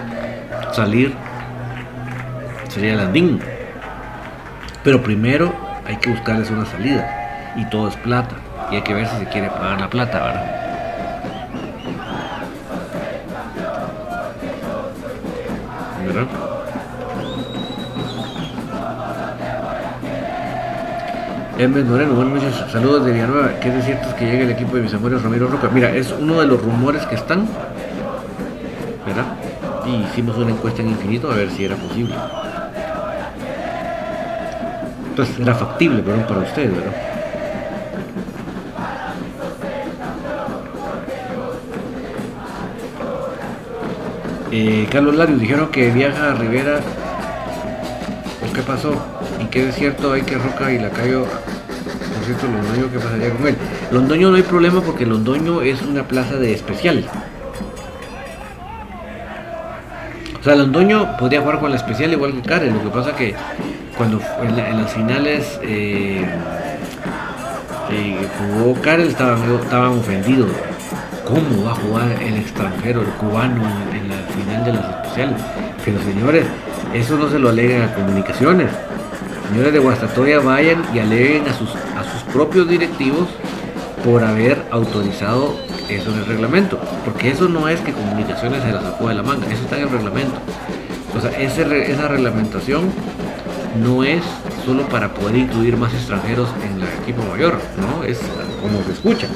salir 0.72 1.14
sería 2.68 2.96
Landín. 2.96 3.40
Pero 4.82 5.02
primero 5.02 5.52
hay 5.86 5.96
que 5.96 6.10
buscarles 6.10 6.50
una 6.50 6.66
salida. 6.66 7.52
Y 7.56 7.64
todo 7.66 7.88
es 7.88 7.96
plata 7.96 8.36
y 8.70 8.76
hay 8.76 8.82
que 8.82 8.94
ver 8.94 9.06
si 9.06 9.16
se 9.18 9.26
quiere 9.26 9.48
pagar 9.48 9.80
la 9.80 9.88
plata, 9.88 10.22
¿verdad? 10.22 10.62
¿Verdad? 16.06 16.26
Hermes 21.58 21.84
Moreno, 21.86 22.12
buenas 22.14 22.42
noches, 22.42 22.70
saludos 22.70 23.06
de 23.06 23.12
Villanueva. 23.12 23.48
¿Qué 23.60 23.68
es 23.76 23.84
cierto 23.84 24.14
que 24.16 24.26
llegue 24.26 24.42
el 24.42 24.50
equipo 24.50 24.76
de 24.76 24.82
mis 24.82 24.92
amores 24.92 25.22
Ramiro 25.22 25.48
Roca? 25.48 25.70
Mira, 25.72 25.90
es 25.90 26.12
uno 26.12 26.40
de 26.40 26.46
los 26.46 26.60
rumores 26.60 27.06
que 27.06 27.14
están, 27.14 27.48
¿verdad? 29.06 29.24
Y 29.86 30.04
hicimos 30.04 30.36
una 30.36 30.50
encuesta 30.50 30.82
en 30.82 30.90
infinito 30.90 31.30
a 31.30 31.34
ver 31.34 31.50
si 31.50 31.64
era 31.64 31.76
posible. 31.76 32.14
Entonces 35.08 35.38
era 35.40 35.54
factible, 35.54 36.02
perdón, 36.02 36.24
para 36.28 36.40
ustedes, 36.40 36.74
¿verdad? 36.74 37.05
Eh, 44.58 44.88
Carlos 44.90 45.14
Larios 45.14 45.38
dijeron 45.38 45.68
que 45.68 45.90
viaja 45.90 46.30
a 46.30 46.34
Rivera. 46.34 46.80
¿O 48.42 48.52
qué 48.54 48.62
pasó? 48.62 48.94
¿Y 49.38 49.44
qué 49.48 49.68
es 49.68 49.74
cierto 49.74 50.14
hay 50.14 50.22
que 50.22 50.38
Roca 50.38 50.72
y 50.72 50.78
la 50.78 50.84
Lacayo? 50.84 51.26
Por 51.26 52.24
cierto, 52.24 52.46
Londoño, 52.46 52.90
¿qué 52.90 52.98
pasaría 52.98 53.30
con 53.34 53.48
él? 53.48 53.56
Londoño 53.92 54.30
no 54.30 54.36
hay 54.36 54.42
problema 54.42 54.80
porque 54.80 55.04
Londoño 55.04 55.60
es 55.60 55.82
una 55.82 56.08
plaza 56.08 56.36
de 56.36 56.54
especial. 56.54 57.04
O 60.40 60.42
sea, 60.42 60.54
Londoño 60.54 61.18
podría 61.18 61.42
jugar 61.42 61.60
con 61.60 61.68
la 61.68 61.76
especial 61.76 62.14
igual 62.14 62.32
que 62.32 62.48
Karen. 62.48 62.72
Lo 62.72 62.82
que 62.82 62.88
pasa 62.88 63.14
que 63.14 63.34
cuando 63.98 64.22
en, 64.42 64.56
las 64.56 64.90
finales 64.90 65.60
eh, 65.62 66.24
eh, 67.90 68.28
jugó 68.38 68.80
Karen 68.80 69.08
estaban, 69.08 69.98
ofendidos 69.98 70.50
¿Cómo 71.26 71.64
va 71.64 71.72
a 71.72 71.74
jugar 71.74 72.22
el 72.22 72.36
extranjero, 72.36 73.00
el 73.00 73.08
cubano, 73.14 73.60
en, 73.92 74.05
de 74.66 74.72
las 74.72 74.84
especiales? 74.96 75.40
Pero 75.84 76.02
señores, 76.02 76.46
eso 76.94 77.16
no 77.16 77.28
se 77.30 77.38
lo 77.38 77.48
aleguen 77.48 77.82
a 77.82 77.94
comunicaciones. 77.94 78.70
Señores 79.48 79.72
de 79.72 79.78
Guastatoya, 79.78 80.40
vayan 80.40 80.84
y 80.94 80.98
aleguen 80.98 81.48
a 81.48 81.54
sus, 81.54 81.70
a 81.70 82.04
sus 82.12 82.22
propios 82.32 82.68
directivos 82.68 83.28
por 84.04 84.24
haber 84.24 84.62
autorizado 84.70 85.56
eso 85.88 86.12
en 86.12 86.18
el 86.18 86.26
reglamento. 86.26 86.78
Porque 87.04 87.30
eso 87.30 87.48
no 87.48 87.68
es 87.68 87.80
que 87.80 87.92
comunicaciones 87.92 88.62
se 88.62 88.72
la 88.72 88.82
sacó 88.82 89.08
de 89.08 89.14
la 89.14 89.22
manga, 89.22 89.46
eso 89.46 89.62
está 89.62 89.76
en 89.76 89.84
el 89.84 89.90
reglamento. 89.90 90.38
O 91.16 91.20
sea, 91.20 91.30
esa 91.40 92.08
reglamentación 92.08 92.90
no 93.82 94.04
es 94.04 94.22
solo 94.64 94.88
para 94.88 95.14
poder 95.14 95.36
incluir 95.36 95.76
más 95.76 95.94
extranjeros 95.94 96.48
en 96.64 96.82
el 96.82 96.88
equipo 97.02 97.22
mayor, 97.30 97.58
¿no? 97.78 98.04
Es 98.04 98.20
como 98.60 98.82
se 98.84 98.92
escucha 98.92 99.26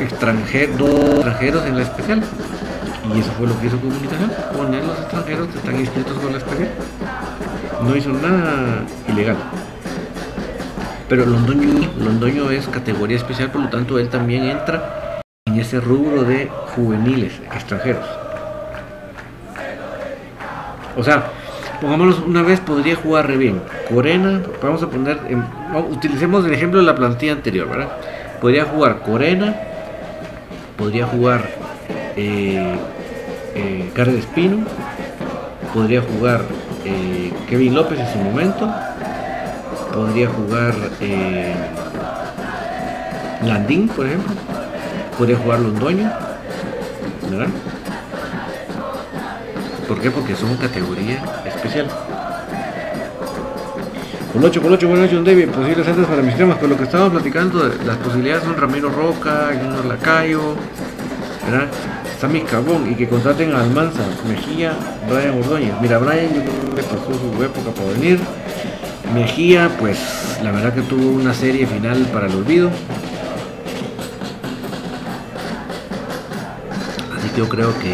extranjeros, 0.00 0.76
dos 0.78 1.10
extranjeros 1.16 1.66
en 1.66 1.76
la 1.76 1.82
especial. 1.82 2.22
Y 3.14 3.20
eso 3.20 3.30
fue 3.32 3.46
lo 3.46 3.58
que 3.60 3.66
hizo 3.66 3.78
comunicación, 3.78 4.32
poner 4.56 4.84
los 4.84 4.98
extranjeros 4.98 5.48
que 5.48 5.58
están 5.58 5.78
inscritos 5.78 6.18
con 6.18 6.32
la 6.32 6.38
especial. 6.38 6.70
No 7.82 7.96
hizo 7.96 8.10
nada 8.10 8.84
ilegal. 9.08 9.36
Pero 11.08 11.24
Londoño, 11.24 11.88
Londoño 11.98 12.50
es 12.50 12.66
categoría 12.66 13.16
especial, 13.16 13.50
por 13.50 13.62
lo 13.62 13.68
tanto 13.68 13.98
él 13.98 14.08
también 14.08 14.44
entra 14.44 15.20
en 15.44 15.60
ese 15.60 15.80
rubro 15.80 16.24
de 16.24 16.50
juveniles 16.74 17.40
extranjeros. 17.54 18.04
O 20.96 21.04
sea, 21.04 21.30
pongámoslo 21.80 22.26
una 22.26 22.42
vez, 22.42 22.58
podría 22.58 22.96
jugar 22.96 23.28
re 23.28 23.36
bien. 23.36 23.62
Corena, 23.88 24.42
vamos 24.60 24.82
a 24.82 24.88
poner, 24.88 25.20
utilicemos 25.90 26.44
el 26.44 26.54
ejemplo 26.54 26.80
de 26.80 26.86
la 26.86 26.94
plantilla 26.96 27.32
anterior, 27.32 27.68
¿verdad? 27.68 27.88
Podría 28.40 28.64
jugar 28.64 29.02
Corena, 29.02 29.54
podría 30.76 31.06
jugar 31.06 31.48
eh, 32.16 32.76
eh, 33.56 34.18
Espino, 34.18 34.58
podría 35.72 36.02
jugar 36.02 36.42
eh, 36.84 37.32
Kevin 37.48 37.74
López 37.74 37.98
en 37.98 38.12
su 38.12 38.18
momento, 38.18 38.72
podría 39.92 40.28
jugar 40.28 40.74
eh, 41.00 41.54
Landín, 43.44 43.88
por 43.88 44.06
ejemplo, 44.06 44.34
podría 45.16 45.36
jugar 45.38 45.60
Londoño, 45.60 46.12
¿verdad? 47.30 47.48
¿Por 49.88 50.00
qué? 50.00 50.10
Porque 50.10 50.34
son 50.34 50.56
categoría 50.56 51.22
especial. 51.46 51.86
Colocho, 54.32 54.60
Colocho, 54.60 54.88
buenas 54.88 55.10
noches, 55.10 55.24
David. 55.24 55.48
Posibles 55.48 55.88
antes 55.88 56.06
para 56.06 56.20
mis 56.20 56.36
temas, 56.36 56.56
pero 56.56 56.68
lo 56.68 56.76
que 56.76 56.84
estamos 56.84 57.10
platicando, 57.10 57.72
las 57.86 57.96
posibilidades 57.96 58.44
son 58.44 58.56
Ramiro 58.56 58.90
Roca, 58.90 59.50
Junior 59.58 59.86
Lacayo, 59.86 60.56
¿verdad? 61.48 61.68
Sammy 62.20 62.40
Carbón 62.40 62.90
y 62.90 62.94
que 62.94 63.08
contraten 63.08 63.52
a 63.54 63.60
Almanza, 63.60 64.00
Mejía, 64.26 64.72
Brian 65.08 65.38
Ordóñez. 65.38 65.74
Mira, 65.80 65.98
Brian 65.98 66.34
yo 66.34 66.42
creo 66.42 66.74
que 66.74 66.82
pasó 66.82 67.12
su 67.12 67.42
época 67.42 67.70
para 67.70 67.88
venir. 67.90 68.18
Mejía, 69.14 69.70
pues 69.78 69.98
la 70.42 70.50
verdad 70.50 70.74
que 70.74 70.82
tuvo 70.82 71.10
una 71.10 71.34
serie 71.34 71.66
final 71.66 71.98
para 72.12 72.26
el 72.26 72.34
olvido. 72.34 72.70
Así 77.16 77.28
que 77.28 77.38
yo 77.38 77.48
creo 77.48 77.72
que 77.78 77.90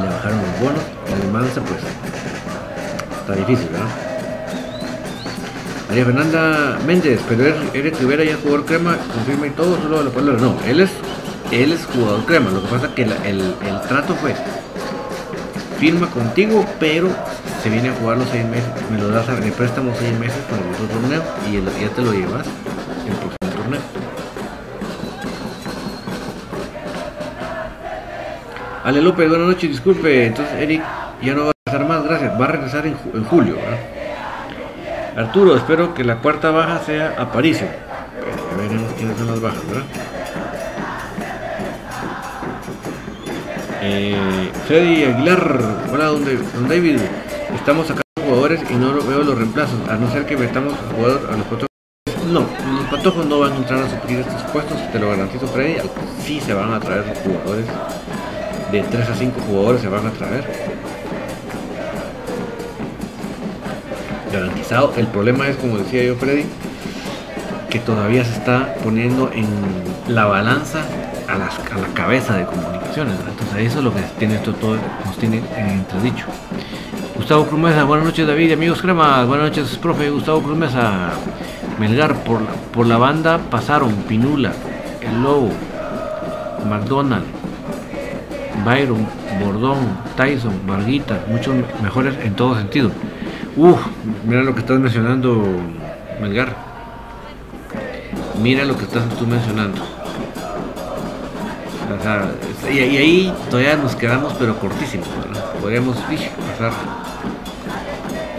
le 0.00 0.08
bajaron 0.08 0.38
los 0.38 0.60
bonos. 0.60 0.82
Almanza, 1.24 1.60
pues 1.62 1.80
está 3.20 3.34
difícil, 3.34 3.68
¿verdad? 3.70 3.88
María 5.88 6.04
Fernanda 6.04 6.78
Méndez, 6.86 7.20
pero 7.28 7.44
Eric 7.72 7.98
Rivera 7.98 8.22
ya 8.22 8.36
jugador 8.36 8.66
crema, 8.66 8.96
confirma 9.14 9.46
y 9.46 9.50
todo, 9.50 9.80
solo 9.80 10.02
la 10.02 10.10
palabra. 10.10 10.40
No, 10.40 10.56
él 10.66 10.80
es 10.80 10.90
él 11.50 11.72
es 11.72 11.86
jugador 11.86 12.24
crema. 12.24 12.50
Lo 12.50 12.62
que 12.62 12.68
pasa 12.68 12.86
es 12.86 12.92
que 12.92 13.02
el, 13.02 13.12
el 13.12 13.80
trato 13.88 14.14
fue 14.14 14.34
firma 15.78 16.08
contigo, 16.08 16.64
pero 16.80 17.08
se 17.62 17.68
viene 17.68 17.90
a 17.90 17.92
jugar 17.92 18.18
los 18.18 18.28
seis 18.28 18.44
meses, 18.46 18.68
me 18.90 18.98
lo 18.98 19.08
das 19.08 19.28
a 19.28 19.34
de 19.34 19.52
préstamo 19.52 19.92
seis 19.98 20.18
meses 20.18 20.38
para 20.48 20.62
el 20.62 20.68
otro 20.74 20.86
torneo 20.86 21.22
y 21.50 21.54
ya 21.80 21.88
te 21.90 22.02
lo 22.02 22.12
llevas 22.12 22.46
el 23.06 23.14
próximo 23.14 23.62
torneo. 23.62 23.80
Ale 28.84 29.02
López, 29.02 29.28
buenas 29.28 29.48
noches, 29.48 29.68
disculpe, 29.70 30.26
entonces 30.26 30.54
Eric 30.60 30.82
ya 31.20 31.34
no 31.34 31.46
va 31.46 31.50
a 31.50 31.52
regresar 31.66 31.88
más, 31.88 32.04
gracias, 32.04 32.40
va 32.40 32.44
a 32.44 32.48
regresar 32.48 32.86
en, 32.86 32.96
en 33.14 33.24
julio. 33.24 33.56
Arturo, 35.16 35.56
espero 35.56 35.94
que 35.94 36.04
la 36.04 36.18
cuarta 36.18 36.50
baja 36.50 36.80
sea. 36.84 37.14
A 37.18 37.24
veremos 38.56 38.92
quiénes 38.96 39.18
son 39.18 39.26
las 39.26 39.40
bajas, 39.40 39.66
¿verdad? 39.66 39.84
Eh, 43.88 44.50
Freddy 44.66 45.04
Aguilar, 45.04 45.60
hola, 45.92 46.06
don 46.06 46.68
David, 46.68 46.98
estamos 47.54 47.86
sacando 47.86 48.02
jugadores 48.20 48.60
y 48.68 48.74
no 48.74 48.92
veo 48.94 49.22
los 49.22 49.38
reemplazos, 49.38 49.88
a 49.88 49.94
no 49.94 50.10
ser 50.10 50.26
que 50.26 50.36
metamos 50.36 50.74
a 50.74 50.92
jugador 50.92 51.30
a 51.32 51.36
los 51.36 51.46
patojos. 51.46 51.68
No, 52.26 52.40
los 52.40 52.86
patojos 52.90 53.26
no 53.26 53.38
van 53.38 53.52
a 53.52 53.56
entrar 53.58 53.84
a 53.84 53.88
suplir 53.88 54.18
estos 54.18 54.42
puestos, 54.50 54.76
te 54.90 54.98
lo 54.98 55.10
garantizo 55.10 55.46
Freddy, 55.46 55.76
sí 56.20 56.40
se 56.40 56.52
van 56.52 56.74
a 56.74 56.80
traer 56.80 57.04
jugadores, 57.22 57.66
de 58.72 58.82
3 58.82 59.08
a 59.08 59.14
5 59.14 59.40
jugadores 59.42 59.80
se 59.80 59.88
van 59.88 60.04
a 60.04 60.10
traer. 60.10 60.44
Garantizado, 64.32 64.94
el 64.96 65.06
problema 65.06 65.46
es 65.46 65.56
como 65.58 65.78
decía 65.78 66.02
yo 66.02 66.16
Freddy, 66.16 66.44
que 67.70 67.78
todavía 67.78 68.24
se 68.24 68.32
está 68.32 68.74
poniendo 68.82 69.30
en 69.32 69.46
la 70.08 70.24
balanza 70.24 70.80
a, 71.28 71.38
la 71.38 71.48
cabeza 71.94 72.36
de 72.36 72.44
comunicaciones. 72.44 73.14
Entonces 73.28 73.58
eso 73.58 73.78
es 73.78 73.84
lo 73.84 73.92
que 73.92 74.00
tiene 74.18 74.36
esto 74.36 74.52
todo, 74.54 74.76
nos 75.04 75.16
tiene 75.16 75.42
entredicho. 75.56 76.26
Gustavo 77.16 77.46
Crumesa, 77.46 77.84
buenas 77.84 78.06
noches 78.06 78.26
David, 78.26 78.52
amigos 78.52 78.82
cremas, 78.82 79.26
buenas 79.26 79.48
noches 79.48 79.78
profe 79.78 80.10
Gustavo 80.10 80.42
Crumesa. 80.42 81.10
Melgar, 81.78 82.14
por, 82.24 82.40
por 82.72 82.86
la 82.86 82.96
banda 82.96 83.38
pasaron 83.50 83.92
Pinula, 84.08 84.52
El 85.02 85.22
Lobo, 85.22 85.50
McDonald, 86.68 87.26
Byron, 88.64 89.06
Bordón, 89.44 89.98
Tyson, 90.16 90.66
Marguita, 90.66 91.24
muchos 91.28 91.54
mejores 91.82 92.14
en 92.24 92.34
todo 92.34 92.56
sentido. 92.56 92.90
Uf, 93.56 93.78
mira 94.26 94.42
lo 94.42 94.54
que 94.54 94.60
estás 94.60 94.78
mencionando, 94.78 95.42
Melgar. 96.20 96.56
Mira 98.42 98.64
lo 98.64 98.76
que 98.76 98.84
estás 98.84 99.08
tú 99.18 99.26
mencionando 99.26 99.82
y, 102.72 102.78
ahí 102.78 103.34
todavía 103.50 103.76
nos 103.76 103.94
quedamos 103.94 104.34
pero 104.38 104.58
cortísimos. 104.58 105.08
Podríamos 105.60 105.96
pasar 105.96 106.72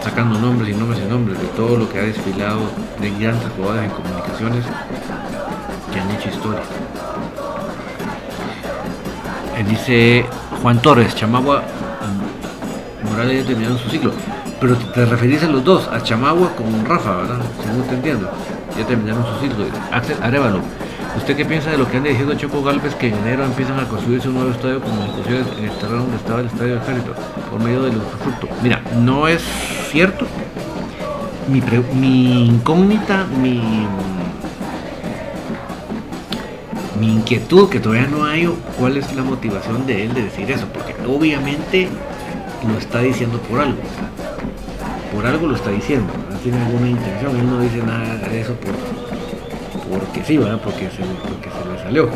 sacando 0.02 0.38
nombres 0.38 0.74
y 0.74 0.78
nombres 0.78 1.00
y 1.04 1.08
nombres 1.08 1.40
de 1.40 1.46
todo 1.48 1.76
lo 1.76 1.88
que 1.88 1.98
ha 1.98 2.02
desfilado 2.02 2.60
de 3.00 3.10
grandes 3.10 3.48
jugadores 3.56 3.84
en 3.84 3.90
comunicaciones 3.90 4.64
que 5.92 6.00
han 6.00 6.10
hecho 6.10 6.28
historia. 6.28 6.62
Eh, 9.56 9.64
dice 9.68 10.26
Juan 10.62 10.80
Torres, 10.80 11.14
Chamagua, 11.14 11.62
Morales 13.10 13.42
ya 13.42 13.46
terminaron 13.46 13.78
su 13.78 13.88
ciclo. 13.88 14.12
Pero 14.60 14.76
te 14.76 15.04
referís 15.04 15.42
a 15.44 15.48
los 15.48 15.62
dos, 15.64 15.88
a 15.88 16.02
Chamagua 16.02 16.50
con 16.56 16.84
Rafa, 16.84 17.16
¿verdad? 17.16 17.38
Según 17.62 17.82
te 17.84 17.94
entiendo. 17.94 18.30
Ya 18.76 18.84
terminaron 18.86 19.24
su 19.24 19.40
ciclo. 19.40 19.64
Axel 19.92 20.16
Arevalo 20.22 20.60
¿Usted 21.18 21.36
qué 21.36 21.44
piensa 21.44 21.72
de 21.72 21.78
lo 21.78 21.90
que 21.90 21.96
han 21.96 22.04
diciendo 22.04 22.34
Choco 22.34 22.62
Galvez 22.62 22.94
que 22.94 23.08
en 23.08 23.14
enero 23.16 23.44
empiezan 23.44 23.78
a 23.80 23.88
construirse 23.88 24.28
un 24.28 24.34
nuevo 24.36 24.50
estadio 24.50 24.80
comunicaciones 24.80 25.46
en 25.58 25.64
el 25.64 25.72
terreno 25.72 26.02
donde 26.02 26.16
estaba 26.16 26.40
el 26.40 26.46
estadio 26.46 26.74
de 26.76 26.80
Ejército 26.80 27.14
por 27.50 27.60
medio 27.60 27.82
del 27.82 27.96
usufructo? 27.96 28.48
Mira, 28.62 28.80
no 28.96 29.26
es 29.26 29.42
cierto. 29.90 30.26
Mi, 31.48 32.46
incógnita, 32.46 33.26
mi, 33.42 33.60
inquietud, 37.02 37.68
que 37.68 37.80
todavía 37.80 38.06
no 38.06 38.24
hay, 38.24 38.48
cuál 38.78 38.96
es 38.96 39.12
la 39.14 39.22
motivación 39.22 39.86
de 39.86 40.04
él 40.04 40.14
de 40.14 40.22
decir 40.22 40.50
eso, 40.50 40.66
porque 40.72 40.94
obviamente 41.06 41.88
lo 42.66 42.78
está 42.78 43.00
diciendo 43.00 43.38
por 43.40 43.60
algo. 43.60 43.78
Por 45.12 45.26
algo 45.26 45.48
lo 45.48 45.56
está 45.56 45.70
diciendo, 45.70 46.12
no 46.30 46.38
tiene 46.38 46.58
ninguna 46.64 46.88
intención, 46.88 47.36
él 47.36 47.50
no 47.50 47.60
dice 47.60 47.78
nada 47.78 48.16
de 48.16 48.40
eso 48.40 48.54
por 48.54 48.97
porque 49.90 50.24
sí, 50.24 50.38
¿verdad? 50.38 50.60
Porque 50.62 50.90
se, 50.90 51.02
porque 51.02 51.50
se 51.50 51.70
le 51.70 51.82
salió. 51.82 52.08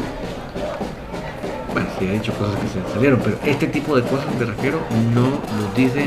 Bueno, 1.73 1.89
sí 1.99 2.09
ha 2.09 2.13
dicho 2.13 2.33
cosas 2.35 2.57
que 2.61 2.69
se 2.69 2.81
le 2.81 2.95
salieron, 2.95 3.21
pero 3.23 3.39
este 3.45 3.67
tipo 3.67 3.97
de 3.97 4.03
cosas 4.03 4.27
me 4.39 4.45
refiero 4.45 4.81
no 5.15 5.41
los 5.61 5.75
dice 5.75 6.07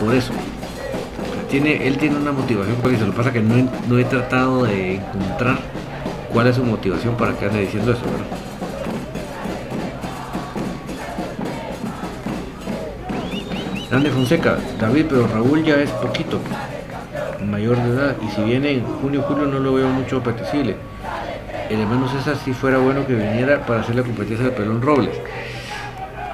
por 0.00 0.14
eso. 0.14 0.32
tiene, 1.50 1.86
él 1.86 1.98
tiene 1.98 2.16
una 2.16 2.32
motivación 2.32 2.76
por 2.76 2.92
eso. 2.92 3.06
Lo 3.06 3.12
pasa 3.12 3.32
que 3.32 3.40
no 3.40 3.56
he, 3.56 3.66
no 3.88 3.98
he 3.98 4.04
tratado 4.04 4.64
de 4.64 4.96
encontrar 4.96 5.58
cuál 6.32 6.48
es 6.48 6.56
su 6.56 6.64
motivación 6.64 7.16
para 7.16 7.32
que 7.36 7.46
ande 7.46 7.60
diciendo 7.60 7.92
eso, 7.92 8.02
¿verdad? 8.02 8.44
Fonseca, 14.10 14.58
David, 14.80 15.06
pero 15.08 15.26
Raúl 15.28 15.64
ya 15.64 15.76
es 15.76 15.90
poquito 15.90 16.40
mayor 17.50 17.76
de 17.76 17.90
edad 17.90 18.16
y 18.22 18.30
si 18.30 18.42
viene 18.42 18.72
en 18.72 18.84
junio 18.84 19.22
julio 19.22 19.46
no 19.46 19.58
lo 19.58 19.74
veo 19.74 19.88
mucho 19.88 20.18
apetecible. 20.18 20.76
El 21.70 21.80
hermano 21.80 22.08
César 22.08 22.36
si 22.44 22.52
fuera 22.52 22.78
bueno 22.78 23.06
que 23.06 23.14
viniera 23.14 23.64
para 23.64 23.80
hacer 23.80 23.94
la 23.94 24.02
competencia 24.02 24.46
de 24.46 24.52
Pelón 24.52 24.82
Robles. 24.82 25.16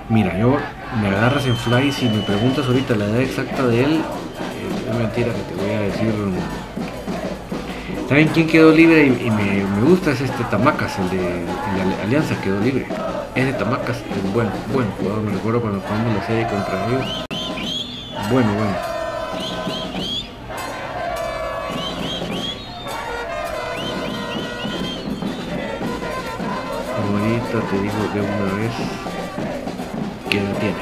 Mira, 0.08 0.36
yo 0.36 0.56
me 1.00 1.08
agarras 1.08 1.46
en 1.46 1.56
fly 1.56 1.92
si 1.92 2.08
me 2.08 2.20
preguntas 2.22 2.66
ahorita 2.66 2.96
la 2.96 3.04
edad 3.04 3.20
exacta 3.20 3.66
de 3.66 3.84
él, 3.84 3.92
eh, 3.92 4.90
es 4.90 4.96
mentira 4.96 5.32
que 5.32 5.42
te 5.42 5.54
voy 5.54 5.72
a 5.72 5.80
decir. 5.82 6.12
¿Saben 8.08 8.26
quién 8.34 8.48
quedó 8.48 8.72
libre 8.72 9.06
y, 9.06 9.30
me, 9.30 9.62
gusta? 9.88 10.10
Es 10.10 10.20
este 10.20 10.42
Tamacas, 10.50 10.98
el 10.98 11.10
de, 11.10 11.44
Alianza 12.02 12.34
quedó 12.42 12.60
libre. 12.60 12.88
Es 13.36 13.46
de 13.46 13.52
Tamacas, 13.52 13.98
es 13.98 14.32
bueno, 14.32 14.50
bueno 14.72 14.90
jugador, 14.98 15.22
me 15.22 15.30
recuerdo 15.30 15.60
cuando 15.60 15.80
jugamos 15.80 16.16
la 16.16 16.26
serie 16.26 16.48
contra 16.48 16.86
ellos. 16.88 17.24
Bueno, 18.32 18.52
bueno. 18.54 18.89
Te 27.38 27.78
digo 27.78 27.94
de 28.12 28.20
una 28.20 28.54
vez 28.54 28.72
que 30.28 30.40
no 30.40 30.50
tiene. 30.56 30.74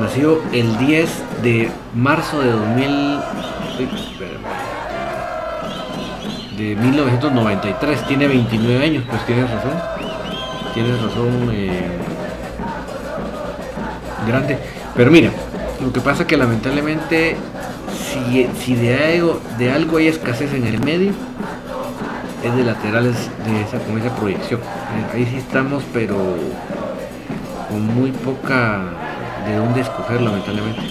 Nació 0.00 0.40
el 0.52 0.78
10 0.78 1.42
de 1.42 1.70
marzo 1.94 2.40
de 2.40 2.50
2000 2.52 3.20
de 6.56 6.76
1993, 6.76 8.06
tiene 8.06 8.28
29 8.28 8.84
años, 8.84 9.04
pues 9.08 9.26
tienes 9.26 9.50
razón. 9.50 9.72
Tienes 10.72 11.02
razón 11.02 11.50
eh, 11.52 11.98
grande. 14.26 14.58
Pero 14.94 15.10
mira, 15.10 15.30
lo 15.82 15.92
que 15.92 16.00
pasa 16.00 16.26
que 16.26 16.36
lamentablemente 16.36 17.36
si, 18.64 18.74
de, 18.74 18.94
algo, 18.94 19.40
de 19.58 19.70
algo 19.70 19.96
hay 19.96 20.08
escasez 20.08 20.54
en 20.54 20.66
el 20.66 20.80
medio, 20.80 21.12
es 22.44 22.56
de 22.56 22.64
laterales 22.64 23.16
de 23.44 23.62
esa, 23.62 23.78
con 23.84 23.98
esa 23.98 24.14
proyección. 24.14 24.60
Eh, 24.60 25.14
ahí 25.14 25.26
sí 25.26 25.36
estamos, 25.36 25.82
pero 25.92 26.16
con 27.68 27.86
muy 27.94 28.12
poca 28.12 28.82
de 29.46 29.56
dónde 29.56 29.80
escoger, 29.80 30.20
lamentablemente. 30.20 30.82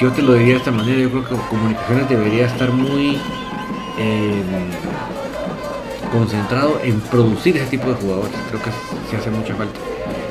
Yo 0.00 0.10
te 0.12 0.22
lo 0.22 0.34
diría 0.34 0.54
de 0.54 0.58
esta 0.58 0.70
manera, 0.70 0.98
yo 0.98 1.10
creo 1.10 1.24
que 1.24 1.48
comunicaciones 1.48 2.08
debería 2.08 2.46
estar 2.46 2.70
muy 2.70 3.18
eh, 3.98 4.42
concentrado 6.12 6.80
en 6.82 7.00
producir 7.00 7.56
ese 7.56 7.66
tipo 7.66 7.88
de 7.88 7.94
jugadores. 7.94 8.32
Creo 8.48 8.62
que 8.62 8.70
se 9.10 9.16
hace 9.16 9.30
mucha 9.30 9.54
falta. 9.54 9.89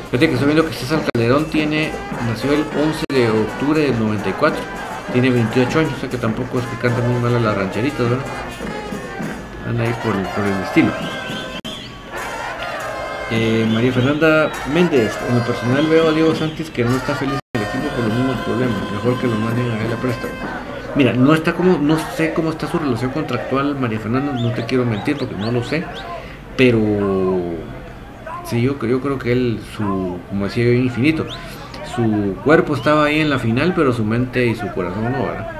Fíjate 0.10 0.26
que 0.26 0.34
estoy 0.34 0.48
viendo 0.48 0.65
que 0.67 0.74
César 0.74 1.02
Calderón 1.13 1.45
tiene, 1.52 1.91
nació 2.28 2.52
el 2.52 2.62
11 2.62 3.06
de 3.13 3.30
octubre 3.30 3.80
del 3.80 4.00
94, 4.00 4.60
tiene 5.13 5.30
28 5.30 5.80
años, 5.80 5.93
o 5.95 6.00
sea 6.00 6.10
que 6.10 6.17
tampoco 6.17 6.58
es 6.58 6.65
que 6.65 6.78
canta 6.78 7.00
muy 7.08 7.22
mal 7.22 7.36
a 7.36 7.39
las 7.39 7.56
rancheritas, 7.56 8.10
¿verdad? 8.10 8.26
Anda 9.67 9.84
ahí 9.84 9.93
por, 10.04 10.15
el 10.15 10.63
estilo. 10.63 10.91
Eh, 13.30 13.69
María 13.72 13.93
Fernanda 13.93 14.52
Méndez, 14.74 15.15
en 15.30 15.38
lo 15.38 15.43
personal 15.43 15.86
veo 15.86 16.10
a 16.10 16.12
Diego 16.12 16.34
Santis 16.34 16.72
que 16.72 16.84
no 16.84 16.98
está 16.98 17.13
feliz 17.13 17.38
en 17.54 17.62
el 17.62 17.67
equipo 17.67 17.88
por 17.95 18.06
los 18.06 18.17
mismos 18.17 18.38
problemas, 18.38 18.91
mejor 18.91 19.22
que 19.22 19.28
lo 19.28 19.36
manden 19.36 19.69
a 19.69 19.86
él 19.86 19.93
a. 19.93 20.95
Mira, 20.95 21.13
no 21.13 21.36
está 21.36 21.54
como, 21.54 21.78
no 21.78 22.00
sé 22.15 22.34
cómo 22.34 22.50
está 22.50 22.65
su 22.65 22.80
relación 22.80 23.12
contractual, 23.12 23.76
María 23.76 24.00
Fernanda, 24.00 24.34
no 24.34 24.52
te 24.54 24.65
quiero 24.65 24.86
mentir 24.86 25.17
porque 25.17 25.36
no 25.36 25.52
lo 25.52 25.63
sé, 25.63 25.86
pero 26.58 26.80
Sí, 28.50 28.64
yo, 28.64 28.84
yo 28.84 29.00
creo 29.00 29.20
que 29.20 29.32
él, 29.32 29.60
su, 29.78 30.18
como 30.28 30.46
decía 30.46 30.74
infinito. 30.74 31.28
su 31.96 32.36
cuerpo 32.44 32.74
estaba 32.74 33.06
ahí 33.06 33.20
en 33.20 33.30
la 33.30 33.38
final, 33.38 33.74
pero 33.76 33.94
su 33.94 34.04
mente 34.04 34.48
y 34.48 34.56
su 34.56 34.68
corazón 34.74 35.04
no, 35.12 35.24
¿verdad? 35.24 35.56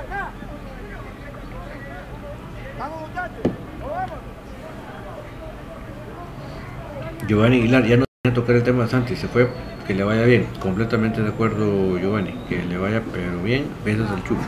Giovanni 7.28 7.58
Aguilar, 7.60 7.86
ya 7.86 7.97
no 7.97 8.06
a 8.25 8.34
tocar 8.34 8.56
el 8.56 8.63
tema 8.63 8.88
Santi, 8.88 9.15
se 9.15 9.28
fue, 9.28 9.47
que 9.86 9.93
le 9.93 10.04
vaya 10.04 10.23
bien. 10.23 10.47
Completamente 10.60 11.21
de 11.21 11.30
acuerdo, 11.30 11.99
Giovanni, 11.99 12.34
que 12.49 12.63
le 12.63 12.78
vaya 12.78 13.04
pero 13.13 13.43
bien. 13.43 13.67
Besos 13.86 14.10
al 14.10 14.23
chucho. 14.23 14.41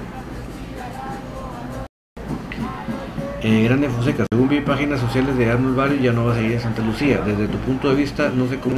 Eh, 3.44 3.64
Grande 3.64 3.90
Fonseca, 3.90 4.26
según 4.32 4.50
vi 4.50 4.62
páginas 4.62 5.00
sociales 5.00 5.36
de 5.36 5.50
Arnold 5.50 5.76
Barrio, 5.76 6.00
ya 6.00 6.12
no 6.12 6.26
va 6.26 6.34
a 6.34 6.36
seguir 6.36 6.52
en 6.52 6.60
Santa 6.60 6.84
Lucía. 6.84 7.22
Desde 7.26 7.48
tu 7.48 7.58
punto 7.58 7.90
de 7.90 7.96
vista, 7.96 8.32
no 8.36 8.48
sé 8.48 8.58
cómo 8.58 8.76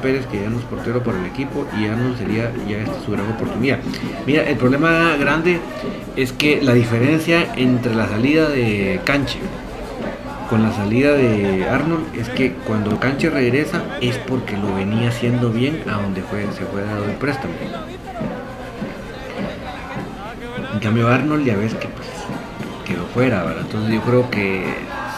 Pérez, 0.00 0.26
que 0.26 0.40
ya 0.40 0.48
no 0.48 0.60
es 0.60 0.64
portero 0.64 1.02
para 1.02 1.18
el 1.18 1.26
equipo, 1.26 1.66
y 1.76 1.86
Arnold 1.86 2.16
sería 2.16 2.52
ya 2.68 2.78
esta 2.78 3.00
su 3.04 3.10
gran 3.10 3.28
oportunidad. 3.28 3.80
Mira, 4.26 4.48
el 4.48 4.56
problema 4.56 5.16
grande 5.18 5.58
es 6.14 6.32
que 6.32 6.62
la 6.62 6.72
diferencia 6.72 7.52
entre 7.56 7.94
la 7.96 8.06
salida 8.06 8.48
de 8.48 9.00
Canche 9.04 9.40
con 10.48 10.62
la 10.62 10.72
salida 10.72 11.12
de 11.12 11.68
Arnold 11.68 12.16
es 12.16 12.28
que 12.28 12.52
cuando 12.52 12.98
Canche 12.98 13.28
regresa 13.30 13.82
es 14.00 14.18
porque 14.18 14.56
lo 14.56 14.74
venía 14.74 15.08
haciendo 15.08 15.50
bien 15.50 15.82
a 15.88 16.00
donde 16.00 16.22
fue, 16.22 16.42
se 16.52 16.64
fue 16.64 16.82
dado 16.82 17.04
el 17.04 17.12
préstamo. 17.12 17.54
En 20.72 20.78
cambio 20.80 21.08
Arnold 21.08 21.44
ya 21.44 21.56
ves 21.56 21.74
que 21.74 21.88
pues, 21.88 21.99
fuera. 23.12 23.44
Entonces 23.60 23.92
yo 23.94 24.00
creo 24.02 24.30
que 24.30 24.64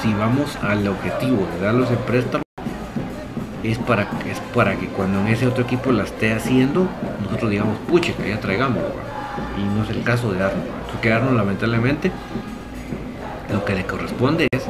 si 0.01 0.13
vamos 0.15 0.57
al 0.63 0.87
objetivo 0.89 1.47
de 1.55 1.65
darlos 1.65 1.91
el 1.91 1.99
préstamo 1.99 2.43
es 3.63 3.79
para, 3.79 4.09
es 4.29 4.41
para 4.55 4.77
que 4.77 4.87
cuando 4.89 5.21
en 5.21 5.29
ese 5.29 5.47
otro 5.47 5.65
equipo 5.65 5.93
la 5.93 6.05
esté 6.05 6.33
haciendo, 6.33 6.89
nosotros 7.23 7.51
digamos, 7.51 7.79
puche, 7.89 8.13
que 8.15 8.29
ya 8.29 8.41
traigamos, 8.41 8.83
y 9.57 9.63
no 9.63 9.85
es 9.85 9.91
el 9.91 10.03
caso 10.03 10.33
de 10.33 10.43
Arnold. 10.43 10.67
Porque 10.91 11.13
Arnold 11.13 11.37
lamentablemente 11.37 12.11
lo 13.53 13.65
que 13.65 13.75
le 13.75 13.85
corresponde 13.85 14.49
es 14.51 14.67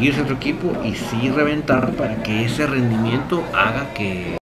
irse 0.00 0.20
a 0.20 0.22
otro 0.22 0.36
equipo 0.36 0.72
y 0.84 0.94
sí 0.94 1.30
reventar 1.30 1.90
para 1.92 2.22
que 2.22 2.44
ese 2.44 2.66
rendimiento 2.66 3.44
haga 3.54 3.92
que 3.94 4.36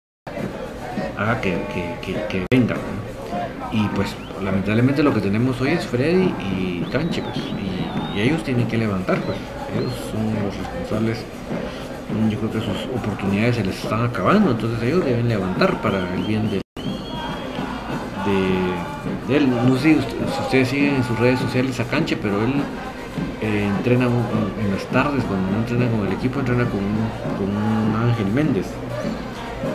haga 1.16 1.40
que, 1.40 2.46
venga. 2.50 2.76
Y 3.72 3.86
pues 3.88 4.14
lamentablemente 4.42 5.02
lo 5.02 5.12
que 5.12 5.20
tenemos 5.20 5.60
hoy 5.60 5.70
es 5.70 5.86
Freddy 5.86 6.32
y 6.40 6.86
Canche, 6.90 7.22
pues, 7.22 7.36
y, 7.36 8.20
ellos 8.20 8.42
tienen 8.44 8.66
que 8.66 8.78
levantar, 8.78 9.20
pues, 9.20 9.36
ellos 9.76 9.92
son 10.10 10.24
los 10.44 10.56
responsables. 10.56 11.24
Yo 12.30 12.38
creo 12.38 12.50
que 12.52 12.60
sus 12.60 12.84
oportunidades 12.94 13.56
se 13.56 13.64
les 13.64 13.82
están 13.82 14.04
acabando, 14.04 14.52
entonces 14.52 14.82
ellos 14.82 15.04
deben 15.04 15.28
levantar 15.28 15.80
para 15.82 15.98
el 16.14 16.22
bien 16.22 16.50
de, 16.50 16.62
de, 19.28 19.36
él. 19.36 19.50
No 19.50 19.76
sé 19.76 19.94
si 19.94 19.98
ustedes 20.42 20.68
siguen 20.68 20.96
en 20.96 21.04
sus 21.04 21.18
redes 21.18 21.40
sociales 21.40 21.78
a 21.80 21.84
Canche, 21.84 22.16
pero 22.16 22.42
él 22.42 22.54
eh, 23.42 23.70
entrena 23.76 24.06
en 24.06 24.70
las 24.72 24.84
tardes, 24.86 25.22
cuando 25.24 25.50
no 25.50 25.58
entrena 25.58 25.90
con 25.90 26.06
el 26.06 26.12
equipo, 26.12 26.40
entrena 26.40 26.64
con 26.64 26.80
un, 26.80 28.08
Ángel 28.08 28.26
Méndez. 28.32 28.66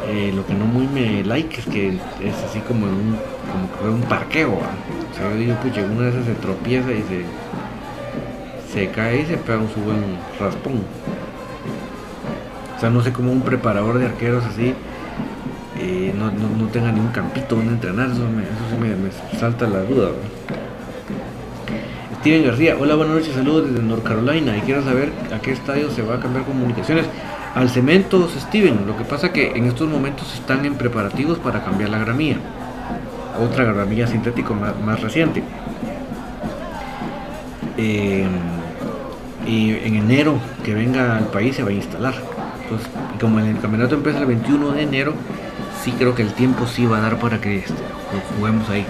Eh, 0.08 0.32
lo 0.36 0.46
que 0.46 0.54
no 0.54 0.66
muy 0.66 0.88
me 0.88 1.24
like 1.24 1.60
es 1.60 1.66
que 1.66 1.90
es 1.90 2.36
así 2.50 2.60
como 2.60 2.86
un, 2.86 3.18
como 3.80 3.96
un 3.96 4.02
parqueo. 4.02 4.54
O 4.54 5.16
sea, 5.16 5.30
yo 5.30 5.36
digo, 5.38 5.56
pucha, 5.56 5.82
una 5.84 6.04
de 6.04 6.10
esas 6.10 6.26
se 6.26 6.34
tropieza 6.34 6.92
y 6.92 7.04
se, 7.04 7.26
se 8.74 8.90
cae 8.90 9.22
y 9.22 9.26
se 9.26 9.38
pega 9.38 9.60
un 9.60 9.70
su 9.70 9.80
buen 9.82 10.04
raspón. 10.40 10.82
O 12.76 12.80
sea, 12.80 12.90
no 12.90 13.02
sé 13.02 13.14
cómo 13.14 13.32
un 13.32 13.42
preparador 13.42 14.00
de 14.00 14.06
arqueros 14.06 14.44
así 14.46 14.74
eh, 15.84 16.14
no, 16.16 16.32
no, 16.32 16.68
tenga 16.68 16.92
ni 16.92 17.00
un 17.00 17.08
campito 17.08 17.56
donde 17.56 17.74
entrenar, 17.74 18.12
eso, 18.12 18.22
sí 18.70 18.76
me, 18.78 19.40
salta 19.40 19.68
la 19.68 19.82
duda. 19.82 20.10
Steven 22.20 22.46
García, 22.46 22.78
hola, 22.80 22.94
buenas 22.94 23.16
noches, 23.16 23.34
saludos 23.34 23.72
desde 23.72 23.82
North 23.82 24.04
Carolina 24.04 24.56
y 24.56 24.62
quiero 24.62 24.84
saber 24.84 25.12
a 25.34 25.40
qué 25.40 25.54
estadio 25.54 25.90
se 25.90 26.04
va 26.04 26.16
a 26.16 26.20
cambiar 26.20 26.46
comunicaciones. 26.46 27.08
Al 27.54 27.70
Cementos, 27.70 28.32
Steven, 28.40 28.88
lo 28.88 28.98
que 28.98 29.04
pasa 29.04 29.34
que 29.34 29.52
en 29.52 29.66
estos 29.66 29.90
momentos 29.90 30.34
están 30.34 30.66
en 30.66 30.76
preparativos 30.76 31.38
para 31.38 31.64
cambiar 31.64 31.90
la 31.90 32.00
gramía, 32.00 32.38
otra 33.42 33.66
gramía 33.66 34.08
sintético 34.08 34.54
más, 34.54 35.02
reciente. 35.02 35.44
Eh, 37.78 38.26
y 39.46 39.72
en 39.72 39.96
enero 39.96 40.36
que 40.64 40.74
venga 40.74 41.18
al 41.18 41.28
país 41.28 41.56
se 41.56 41.64
va 41.64 41.70
a 41.70 41.74
instalar. 41.74 42.14
Entonces, 42.64 42.88
como 43.20 43.40
el 43.40 43.60
campeonato 43.60 43.96
empieza 43.96 44.20
el 44.20 44.28
21 44.28 44.72
de 44.72 44.84
enero, 44.84 45.14
sí 45.84 45.92
creo 45.92 46.16
que 46.16 46.22
el 46.22 46.34
tiempo 46.34 46.68
sí 46.68 46.86
va 46.86 47.00
a 47.00 47.02
dar 47.02 47.20
para 47.20 47.42
que 47.42 47.58
este, 47.58 47.74
juguemos 48.38 48.70
ahí. 48.70 48.86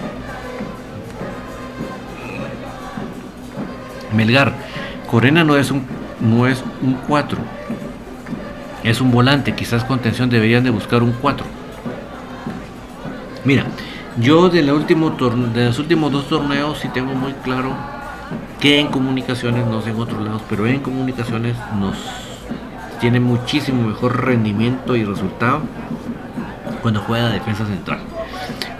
Melgar, 4.14 4.52
Corena 5.10 5.42
no 5.42 5.56
es 5.56 5.70
un 5.72 5.84
no 6.20 6.46
es 6.46 6.62
un 6.82 6.94
4. 7.08 7.38
Es 8.84 9.00
un 9.00 9.12
volante, 9.12 9.54
quizás 9.54 9.84
con 9.84 10.00
tensión 10.00 10.28
deberían 10.28 10.64
de 10.64 10.70
buscar 10.70 11.02
un 11.02 11.12
4. 11.12 11.46
Mira, 13.44 13.66
yo 14.18 14.48
de, 14.48 14.62
la 14.62 14.72
los 14.72 15.78
últimos 15.78 16.12
dos 16.12 16.28
torneos 16.28 16.78
sí 16.78 16.88
tengo 16.88 17.14
muy 17.14 17.32
claro 17.44 17.74
que 18.60 18.80
en 18.80 18.88
comunicaciones, 18.88 19.66
no 19.66 19.82
sé 19.82 19.90
en 19.90 20.00
otros 20.00 20.22
lados, 20.22 20.42
pero 20.48 20.66
en 20.66 20.80
comunicaciones 20.80 21.56
nos 21.78 21.96
tiene 23.00 23.20
muchísimo 23.20 23.82
mejor 23.82 24.24
rendimiento 24.24 24.96
y 24.96 25.04
resultado 25.04 25.62
cuando 26.82 27.00
juega 27.00 27.30
defensa 27.30 27.66
central. 27.66 27.98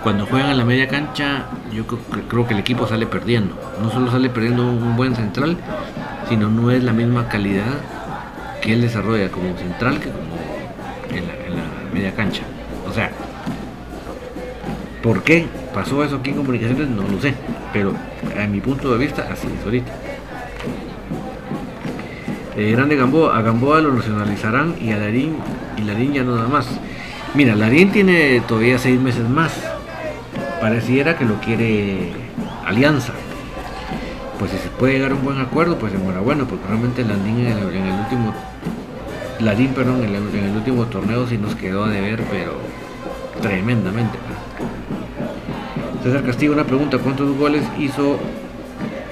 Cuando 0.03 0.27
juegan 0.27 0.51
en 0.51 0.59
la 0.59 0.65
media 0.65 0.89
cancha, 0.89 1.47
yo 1.73 1.87
creo, 1.87 2.47
que 2.47 2.55
el 2.55 2.61
equipo 2.61 2.87
sale 2.87 3.07
perdiendo. 3.07 3.55
No 3.81 3.91
solo 3.91 4.11
sale 4.11 4.31
perdiendo 4.31 4.65
un 4.65 4.97
buen 4.97 5.15
central, 5.15 5.57
sino 6.29 6.49
no 6.49 6.71
es 6.73 6.83
la 6.83 6.93
misma 6.93 7.29
calidad 7.29 7.75
que 8.63 8.73
él 8.73 8.81
desarrolla 8.81 9.29
como 9.31 9.57
central 9.57 9.99
que 9.99 10.09
como 10.09 10.37
en 11.11 11.27
la, 11.27 11.63
media 11.93 12.15
cancha. 12.15 12.43
O 12.89 12.93
sea, 12.93 13.11
¿por 15.03 15.23
qué 15.23 15.47
pasó 15.75 16.03
eso 16.03 16.17
aquí 16.17 16.31
en 16.31 16.37
comunicaciones? 16.37 16.89
No 16.89 17.03
lo 17.03 17.21
sé, 17.21 17.35
pero 17.73 17.93
a 18.41 18.47
mi 18.47 18.61
punto 18.61 18.93
de 18.93 18.99
vista 18.99 19.29
así 19.31 19.49
es 19.59 19.65
ahorita. 19.65 19.93
Eh, 22.57 22.73
grande 22.73 22.97
Gamboa, 22.97 23.37
a 23.37 23.43
Gamboa 23.43 23.81
lo 23.81 23.93
nacionalizarán 23.93 24.77
y 24.81 24.93
a 24.93 24.99
Larín, 24.99 25.37
y 25.77 25.83
Larín 25.83 26.13
ya 26.15 26.23
nada 26.23 26.49
más. 26.49 26.67
Mira, 27.35 27.55
Larín 27.55 27.91
tiene 27.93 28.41
todavía 28.47 28.79
seis 28.79 28.99
meses 29.01 29.29
más 29.29 29.53
pareciera 30.63 31.19
que 31.19 31.25
lo 31.25 31.41
quiere 31.41 32.13
Alianza. 32.65 33.13
Pues 34.43 34.51
si 34.51 34.59
se 34.59 34.71
puede 34.71 34.95
llegar 34.95 35.13
a 35.13 35.15
un 35.15 35.23
buen 35.23 35.39
acuerdo, 35.39 35.79
pues 35.79 35.95
enhorabuena, 35.95 36.45
porque 36.45 36.67
realmente 36.67 37.05
Landín 37.05 37.47
en 37.47 37.59
el, 37.59 37.77
en 37.77 37.87
el 37.87 38.01
último 38.01 38.35
perdón, 39.73 40.03
en 40.03 40.17
el, 40.17 40.57
último 40.57 40.87
torneo 40.87 41.29
sí 41.29 41.39
nos 41.39 41.55
quedó 41.55 41.85
a 41.85 41.89
deber, 41.89 42.25
pero 42.29 42.55
tremendamente. 43.41 44.19
César 46.03 46.25
Castillo, 46.25 46.55
una 46.55 46.65
pregunta, 46.65 46.99
¿cuántos 46.99 47.39
goles 47.39 47.63
hizo 47.79 48.19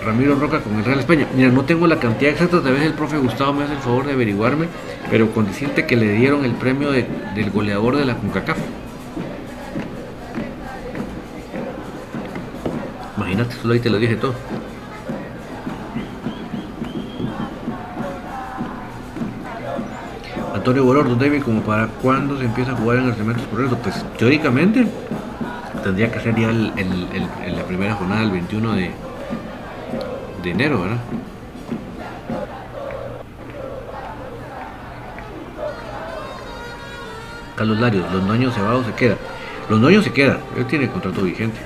Ramiro 0.04 0.34
Roca 0.34 0.62
con 0.62 0.76
el 0.76 0.84
Real 0.84 0.98
España? 0.98 1.28
Mira, 1.36 1.50
no 1.50 1.64
tengo 1.64 1.86
la 1.86 2.00
cantidad 2.00 2.32
exacta, 2.32 2.60
tal 2.60 2.72
vez 2.72 2.82
el 2.82 2.94
profe 2.94 3.16
Gustavo 3.18 3.52
me 3.52 3.62
hace 3.62 3.74
el 3.74 3.78
favor 3.78 4.06
de 4.06 4.14
averiguarme, 4.14 4.66
pero 5.12 5.30
con 5.30 5.46
decirte 5.46 5.86
que 5.86 5.94
le 5.94 6.10
dieron 6.10 6.44
el 6.44 6.54
premio 6.54 6.90
del 6.90 7.50
goleador 7.52 7.94
de 7.94 8.04
la 8.04 8.16
CONCACAF. 8.16 8.58
Imagínate, 13.16 13.54
solo 13.62 13.74
ahí 13.74 13.78
te 13.78 13.90
lo 13.90 13.98
dije 14.00 14.16
todo. 14.16 14.34
Antonio 20.60 20.84
Borordo, 20.84 21.14
David, 21.14 21.42
como 21.42 21.62
para 21.62 21.86
cuándo 21.86 22.36
se 22.36 22.44
empieza 22.44 22.72
a 22.72 22.76
jugar 22.76 22.98
en 22.98 23.06
los 23.06 23.16
elementos 23.16 23.46
progreso, 23.46 23.78
pues 23.78 24.04
teóricamente 24.18 24.86
tendría 25.82 26.12
que 26.12 26.20
ser 26.20 26.38
ya 26.38 26.50
el, 26.50 26.66
la 27.56 27.62
primera 27.62 27.94
jornada 27.94 28.20
del 28.20 28.30
21 28.30 28.74
de, 28.74 28.90
de 30.42 30.50
enero, 30.50 30.82
¿verdad? 30.82 30.98
Carlos 37.56 37.80
Larios, 37.80 38.12
los 38.12 38.26
dueños 38.26 38.54
cebados 38.54 38.84
se 38.84 38.92
queda. 38.92 39.16
Los 39.70 39.80
dueños 39.80 40.04
se 40.04 40.12
quedan, 40.12 40.40
él 40.58 40.66
tiene 40.66 40.90
contrato 40.90 41.22
vigente. 41.22 41.58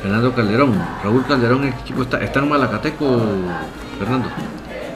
Fernando 0.00 0.32
Calderón. 0.32 0.80
Raúl 1.02 1.24
Calderón, 1.26 1.64
el 1.64 1.70
equipo 1.70 2.02
está, 2.02 2.22
está 2.22 2.38
en 2.38 2.48
Malacateco, 2.50 3.20
Fernando. 3.98 4.28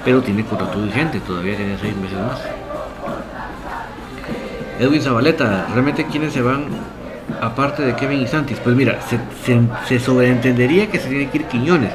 Pero 0.05 0.23
tiene 0.23 0.45
contrato 0.45 0.81
vigente, 0.81 1.19
todavía 1.19 1.57
tiene 1.57 1.77
seis 1.77 1.97
meses 1.97 2.19
más. 2.19 2.58
Edwin 4.79 5.03
Zabaleta, 5.03 5.67
realmente 5.73 6.07
quiénes 6.07 6.33
se 6.33 6.43
van 6.43 6.67
aparte 7.41 7.83
de 7.83 7.95
Kevin 7.97 8.21
y 8.21 8.27
Santis. 8.27 8.59
Pues 8.61 8.77
mira, 8.77 8.99
se, 9.87 10.01
sobreentendería 10.01 10.91
que 10.91 10.99
se 10.99 11.09
tiene 11.09 11.29
que 11.31 11.39
ir 11.39 11.45
Quiñones, 11.45 11.93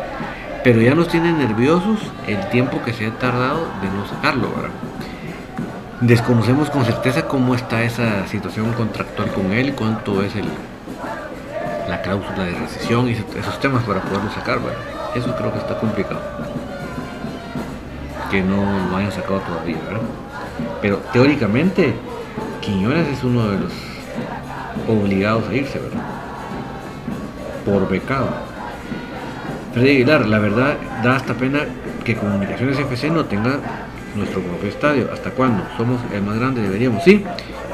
pero 0.64 0.82
ya 0.82 0.96
nos 0.96 1.08
tienen 1.08 1.38
nerviosos 1.38 2.00
el 2.28 2.50
tiempo 2.50 2.82
que 2.84 2.94
se 2.94 3.08
ha 3.08 3.12
tardado 3.12 3.68
de 3.82 3.90
no 3.90 4.08
sacarlo, 4.08 4.50
¿verdad? 4.50 4.72
Desconocemos 6.02 6.70
con 6.70 6.84
certeza 6.84 7.28
cómo 7.28 7.56
está 7.56 7.84
esa 7.84 8.28
situación 8.28 8.74
contractual 8.74 9.32
con 9.32 9.54
él, 9.54 9.74
cuánto 9.74 10.22
es 10.22 10.36
el, 10.36 10.46
la 11.88 12.02
cláusula 12.02 12.44
de 12.44 12.52
recesión 12.56 13.08
y 13.08 13.14
esos 13.14 13.60
temas 13.62 13.84
para 13.84 14.02
poderlo 14.02 14.30
sacar. 14.32 14.60
Bueno, 14.60 14.78
eso 15.16 15.34
creo 15.38 15.54
que 15.54 15.60
está 15.60 15.80
complicado. 15.80 16.20
Que 18.30 18.42
no 18.42 18.90
lo 18.90 18.98
hayan 18.98 19.12
sacado 19.14 19.40
todavía, 19.40 19.78
¿verdad? 19.88 20.02
Pero 20.82 20.98
teóricamente, 21.14 21.94
Quiñones 22.64 23.08
es 23.08 23.24
uno 23.24 23.50
de 23.50 23.60
los 23.60 23.74
obligados 24.88 25.48
a 25.50 25.54
irse, 25.54 25.80
¿verdad? 25.80 26.04
Por 27.66 27.90
becado. 27.90 28.30
Freddy 29.74 29.90
Aguilar, 29.90 30.28
la 30.28 30.40
verdad 30.40 30.78
da 31.04 31.16
hasta 31.16 31.34
pena 31.34 31.66
que 32.04 32.16
Comunicaciones 32.16 32.80
FC 32.80 33.10
no 33.10 33.26
tenga 33.26 33.60
nuestro 34.16 34.42
propio 34.42 34.70
estadio. 34.70 35.10
¿Hasta 35.12 35.32
cuándo? 35.32 35.64
Somos 35.78 36.00
el 36.14 36.22
más 36.22 36.38
grande, 36.38 36.62
deberíamos. 36.62 37.04
Sí, 37.04 37.24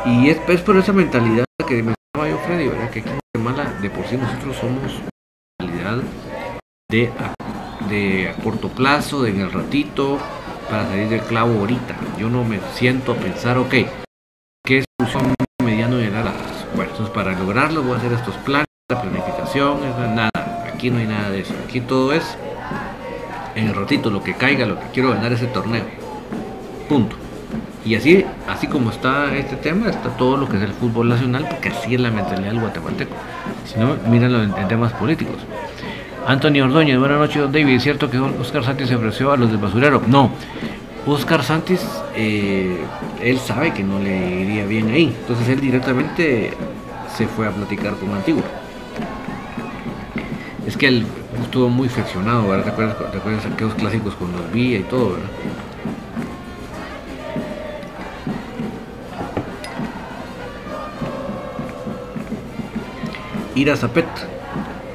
y 0.06 0.30
es, 0.30 0.38
por 0.62 0.78
esa 0.78 0.94
mentalidad 0.94 1.46
que 1.68 1.84
mencionaba 1.84 2.30
yo, 2.30 2.38
Freddy, 2.46 2.68
¿verdad? 2.68 2.90
que 2.90 3.00
aquí 3.00 3.10
en 3.10 3.42
Guatemala 3.42 3.80
de 3.82 3.90
por 3.90 4.06
sí 4.08 4.18
nosotros 4.18 4.56
somos 4.56 4.94
una 4.94 5.10
mentalidad 5.60 6.04
de 6.90 7.12
de 7.90 8.30
a 8.30 8.34
corto 8.42 8.70
plazo, 8.70 9.24
de 9.24 9.32
en 9.32 9.42
el 9.42 9.52
ratito, 9.52 10.20
para 10.70 10.88
salir 10.88 11.10
del 11.10 11.22
clavo 11.22 11.60
ahorita. 11.60 11.96
Yo 12.18 12.30
no 12.30 12.44
me 12.44 12.60
siento 12.76 13.14
a 13.14 13.16
pensar, 13.16 13.58
ok, 13.58 13.74
¿qué 14.64 14.84
solución 15.00 15.34
mediano 15.64 16.00
y 16.00 16.10
largo? 16.10 16.59
Bueno, 16.76 16.92
entonces 16.92 17.14
para 17.14 17.32
lograrlo 17.34 17.84
voy 17.84 17.94
a 17.94 17.98
hacer 17.98 18.14
estos 18.14 18.36
planes, 18.38 18.68
la 18.90 19.02
planificación, 19.02 19.80
nada. 20.16 20.30
Aquí 20.74 20.90
no 20.90 21.00
hay 21.00 21.08
nada 21.08 21.30
de 21.30 21.42
eso. 21.42 21.54
Aquí 21.66 21.82
todo 21.82 22.14
es 22.14 22.38
en 23.56 23.68
el 23.68 23.76
ratito, 23.76 24.10
lo 24.10 24.24
que 24.24 24.34
caiga, 24.34 24.66
lo 24.66 24.80
que 24.80 24.86
quiero 24.94 25.10
ganar 25.10 25.32
ese 25.34 25.48
torneo. 25.48 25.84
Punto. 26.88 27.16
Y 27.86 27.96
así, 27.96 28.26
así 28.48 28.68
como 28.68 28.92
está 28.92 29.36
este 29.36 29.56
tema, 29.56 29.90
está 29.90 30.10
todo 30.18 30.38
lo 30.38 30.48
que 30.48 30.58
es 30.58 30.64
el 30.64 30.74
fútbol 30.74 31.10
nacional, 31.10 31.48
porque 31.50 31.70
así 31.70 31.96
es 31.96 32.02
la 32.02 32.12
mentalidad 32.12 32.52
del 32.52 32.60
guatemalteco. 32.60 33.16
Si 33.66 33.80
no, 33.80 33.96
mírenlo 34.10 34.44
en, 34.44 34.68
temas 34.68 34.94
políticos. 34.94 35.38
Antonio 36.28 36.66
Ordóñez, 36.66 37.00
buenas 37.00 37.20
noches, 37.20 37.52
David. 37.52 37.76
¿Es 37.76 37.84
cierto 37.84 38.10
que 38.10 38.20
Oscar 38.20 38.64
Santis 38.64 38.90
se 38.90 38.96
ofreció 38.96 39.32
a 39.32 39.38
los 39.38 39.50
del 39.50 39.58
basurero? 39.58 40.02
No. 40.08 40.32
Oscar 41.12 41.44
Santis, 41.44 41.82
eh, 42.16 42.78
él 43.22 43.40
sabe 43.40 43.74
que 43.74 43.84
no 43.84 44.00
le 44.00 44.42
iría 44.42 44.66
bien 44.66 44.90
ahí. 44.90 45.16
Entonces 45.22 45.48
él 45.50 45.60
directamente 45.60 46.54
se 47.16 47.28
fue 47.28 47.48
a 47.48 47.52
platicar 47.52 47.96
con 47.96 48.14
Antigua. 48.14 48.44
Es 50.66 50.78
que 50.78 50.88
él 50.88 51.06
estuvo 51.42 51.70
muy 51.70 51.90
friccionado, 51.90 52.48
¿verdad? 52.48 52.66
¿Te 52.66 52.70
acuerdas, 52.70 53.12
¿Te 53.12 53.18
acuerdas 53.18 53.46
aquellos 53.46 53.74
clásicos 53.74 54.14
con 54.16 54.32
los 54.32 54.52
vía 54.52 54.80
y 54.80 54.84
todo, 54.84 55.14
¿verdad? 55.14 55.30
Ira 63.56 63.76
Zapet. 63.76 64.06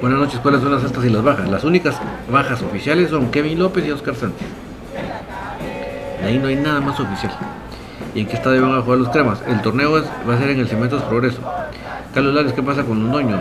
Buenas 0.01 0.19
noches, 0.19 0.39
¿cuáles 0.41 0.61
son 0.61 0.71
las 0.73 0.85
altas 0.85 1.05
y 1.05 1.11
las 1.11 1.23
bajas? 1.23 1.49
Las 1.49 1.65
únicas 1.65 2.01
bajas 2.31 2.63
oficiales 2.63 3.11
son 3.11 3.31
Kevin 3.31 3.59
López 3.59 3.87
y 3.87 3.91
Oscar 3.91 4.15
Santos. 4.15 4.47
De 6.25 6.31
ahí 6.31 6.39
no 6.39 6.49
hay 6.49 6.57
nada 6.57 6.81
más 6.81 6.99
oficial. 6.99 7.31
¿Y 8.15 8.21
en 8.21 8.27
qué 8.27 8.37
estadio 8.37 8.63
van 8.63 8.79
a 8.79 8.81
jugar 8.81 8.99
los 8.99 9.11
cremas? 9.11 9.43
El 9.47 9.61
torneo 9.61 9.93
va 9.93 10.35
a 10.35 10.39
ser 10.39 10.49
en 10.49 10.61
el 10.61 10.67
Cementos 10.67 11.03
Progreso. 11.03 11.43
Carlos 12.15 12.33
Lares, 12.33 12.55
¿qué 12.55 12.63
pasa 12.63 12.83
con 12.83 13.03
Londoño? 13.03 13.39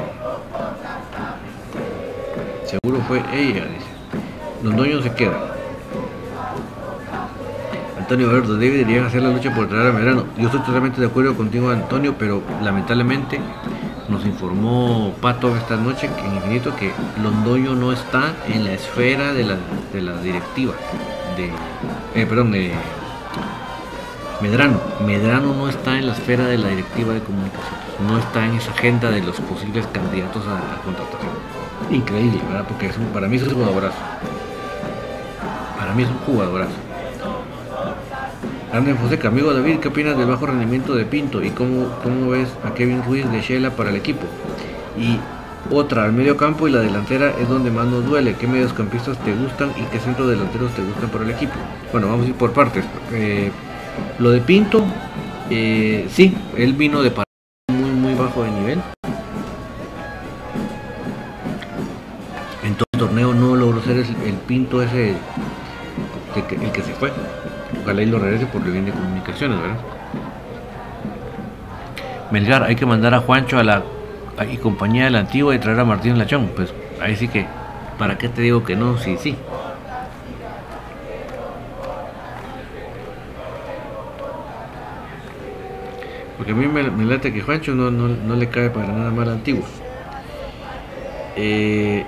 Seguro 2.65 3.01
fue 3.07 3.19
ella, 3.34 3.63
dice. 3.67 3.88
Londoño 4.63 5.01
se 5.01 5.13
queda. 5.13 5.55
Antonio 7.97 8.29
Alberto, 8.29 8.55
David 8.55 8.79
deberían 8.79 9.05
hacer 9.05 9.23
la 9.23 9.29
lucha 9.29 9.55
por 9.55 9.69
traer 9.69 9.88
a 9.88 9.93
Medrano. 9.93 10.25
Yo 10.38 10.47
estoy 10.47 10.59
totalmente 10.59 10.99
de 10.99 11.07
acuerdo 11.07 11.38
contigo, 11.38 11.69
Antonio, 11.69 12.15
pero 12.19 12.41
lamentablemente 12.61 13.39
nos 14.09 14.25
informó 14.25 15.13
Pato 15.21 15.55
esta 15.55 15.77
noche 15.77 16.09
en 16.21 16.36
Infinito 16.36 16.75
que 16.75 16.91
Londoño 17.23 17.75
no 17.75 17.93
está 17.93 18.34
en 18.53 18.65
la 18.65 18.73
esfera 18.73 19.31
de 19.31 19.45
la, 19.45 19.55
de 19.93 20.01
la 20.01 20.21
directiva 20.21 20.73
de 21.38 21.49
eh, 22.16 22.26
perdón 22.26 22.51
de 22.51 22.72
Medrano. 24.41 24.80
Medrano 25.05 25.53
no 25.53 25.70
está 25.70 25.97
en 25.97 26.07
la 26.07 26.14
esfera 26.14 26.47
de 26.47 26.57
la 26.57 26.70
directiva 26.70 27.14
de 27.14 27.22
comunicaciones 27.22 27.84
no 27.99 28.18
está 28.18 28.45
en 28.45 28.55
esa 28.55 28.72
agenda 28.72 29.11
de 29.11 29.22
los 29.22 29.39
posibles 29.41 29.86
candidatos 29.88 30.45
a 30.47 30.53
la 30.53 30.82
contratación. 30.84 31.32
Increíble 31.91 32.41
verdad 32.47 32.66
porque 32.68 32.89
para 33.14 33.28
mí 33.28 33.38
es 33.38 33.43
un 33.43 33.53
jugadorazo. 33.53 33.97
Para 35.78 35.93
mí 35.93 36.03
es 36.03 36.09
un 36.09 36.18
jugadorazo. 36.20 36.74
Andrés 38.72 38.97
Fonseca, 38.97 39.28
amigo 39.28 39.53
David, 39.53 39.80
¿qué 39.80 39.89
opinas 39.89 40.18
del 40.18 40.28
bajo 40.28 40.47
rendimiento 40.47 40.95
de 40.95 41.05
Pinto 41.05 41.43
y 41.43 41.51
cómo, 41.51 41.89
cómo 42.01 42.32
ves 42.32 42.49
a 42.66 42.74
Kevin 42.74 43.03
Ruiz 43.03 43.30
de 43.32 43.41
Shela 43.41 43.70
para 43.72 43.91
el 43.91 43.95
equipo? 43.95 44.26
Y 44.97 45.20
otra, 45.72 46.03
al 46.03 46.14
medio 46.14 46.38
campo 46.38 46.68
y 46.68 46.72
la 46.72 46.80
delantera 46.80 47.34
es 47.39 47.47
donde 47.47 47.72
más 47.72 47.88
nos 47.88 48.05
duele. 48.05 48.36
¿Qué 48.36 48.47
mediocampistas 48.47 49.18
te 49.20 49.34
gustan 49.34 49.72
y 49.78 49.84
qué 49.91 49.99
centros 49.99 50.30
delanteros 50.30 50.72
te 50.74 50.84
gustan 50.84 51.09
para 51.09 51.24
el 51.24 51.32
equipo? 51.32 51.53
Bueno, 51.91 52.07
vamos 52.07 52.26
a 52.26 52.30
ir 52.30 52.36
por 52.36 52.51
partes. 52.53 52.84
Eh, 53.11 53.51
lo 54.20 54.32
de 54.32 54.41
Pinto, 54.41 54.84
eh, 55.49 56.07
sí, 56.09 56.36
él 56.57 56.74
vino 56.74 57.01
de 57.01 57.11
muy, 57.72 57.91
muy 57.91 58.14
bajo 58.16 58.43
de 58.43 58.51
nivel. 58.51 58.82
En 62.64 62.76
todo 62.76 62.88
el 62.93 62.99
torneo 62.99 63.34
no 63.34 63.55
logró 63.55 63.82
ser 63.82 63.97
el, 63.97 64.07
el 64.26 64.36
Pinto 64.45 64.82
ese 64.82 65.16
el 66.36 66.72
que 66.72 66.82
se 66.82 66.93
fue. 66.93 67.11
Ojalá 67.82 68.01
y 68.01 68.05
lo 68.05 68.20
regrese 68.20 68.45
por 68.47 68.61
el 68.64 68.72
bien 68.72 68.86
de 68.86 68.91
comunicaciones, 68.91 69.59
¿verdad? 69.59 69.78
Melgar, 72.32 72.64
hay 72.64 72.76
que 72.76 72.86
mandar 72.86 73.14
a 73.14 73.20
Juancho 73.20 73.59
a 73.59 73.64
la 73.64 73.84
y 74.51 74.57
compañía 74.57 75.05
de 75.05 75.11
la 75.11 75.19
antigua 75.19 75.53
y 75.53 75.59
traer 75.59 75.79
a 75.79 75.86
Martín 75.86 76.17
Lachón. 76.17 76.49
Pues 76.55 76.73
ahí 77.01 77.15
sí 77.15 77.27
que, 77.27 77.45
¿para 77.97 78.17
qué 78.17 78.29
te 78.29 78.41
digo 78.41 78.63
que 78.63 78.75
no? 78.75 78.97
Sí, 78.97 79.17
sí. 79.19 79.36
Porque 86.38 86.51
a 86.51 86.55
mí 86.55 86.67
me, 86.67 87.05
late 87.05 87.31
que 87.31 87.41
Juancho 87.41 87.73
no, 87.73 87.89
no, 87.89 88.36
le 88.36 88.49
cae 88.49 88.69
para 88.69 88.91
nada 88.91 89.11
mal 89.11 89.29
antiguo. 89.29 89.63
Eh, 91.36 92.03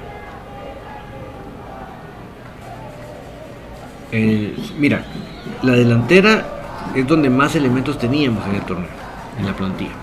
eh, 4.11 4.55
mira, 4.77 5.05
la 5.63 5.73
delantera 5.73 6.45
es 6.93 7.07
donde 7.07 7.29
más 7.29 7.55
elementos 7.55 7.97
teníamos 7.97 8.45
en 8.47 8.55
el 8.55 8.61
torneo, 8.63 8.89
en 9.39 9.45
la 9.45 9.53
plantilla. 9.53 9.93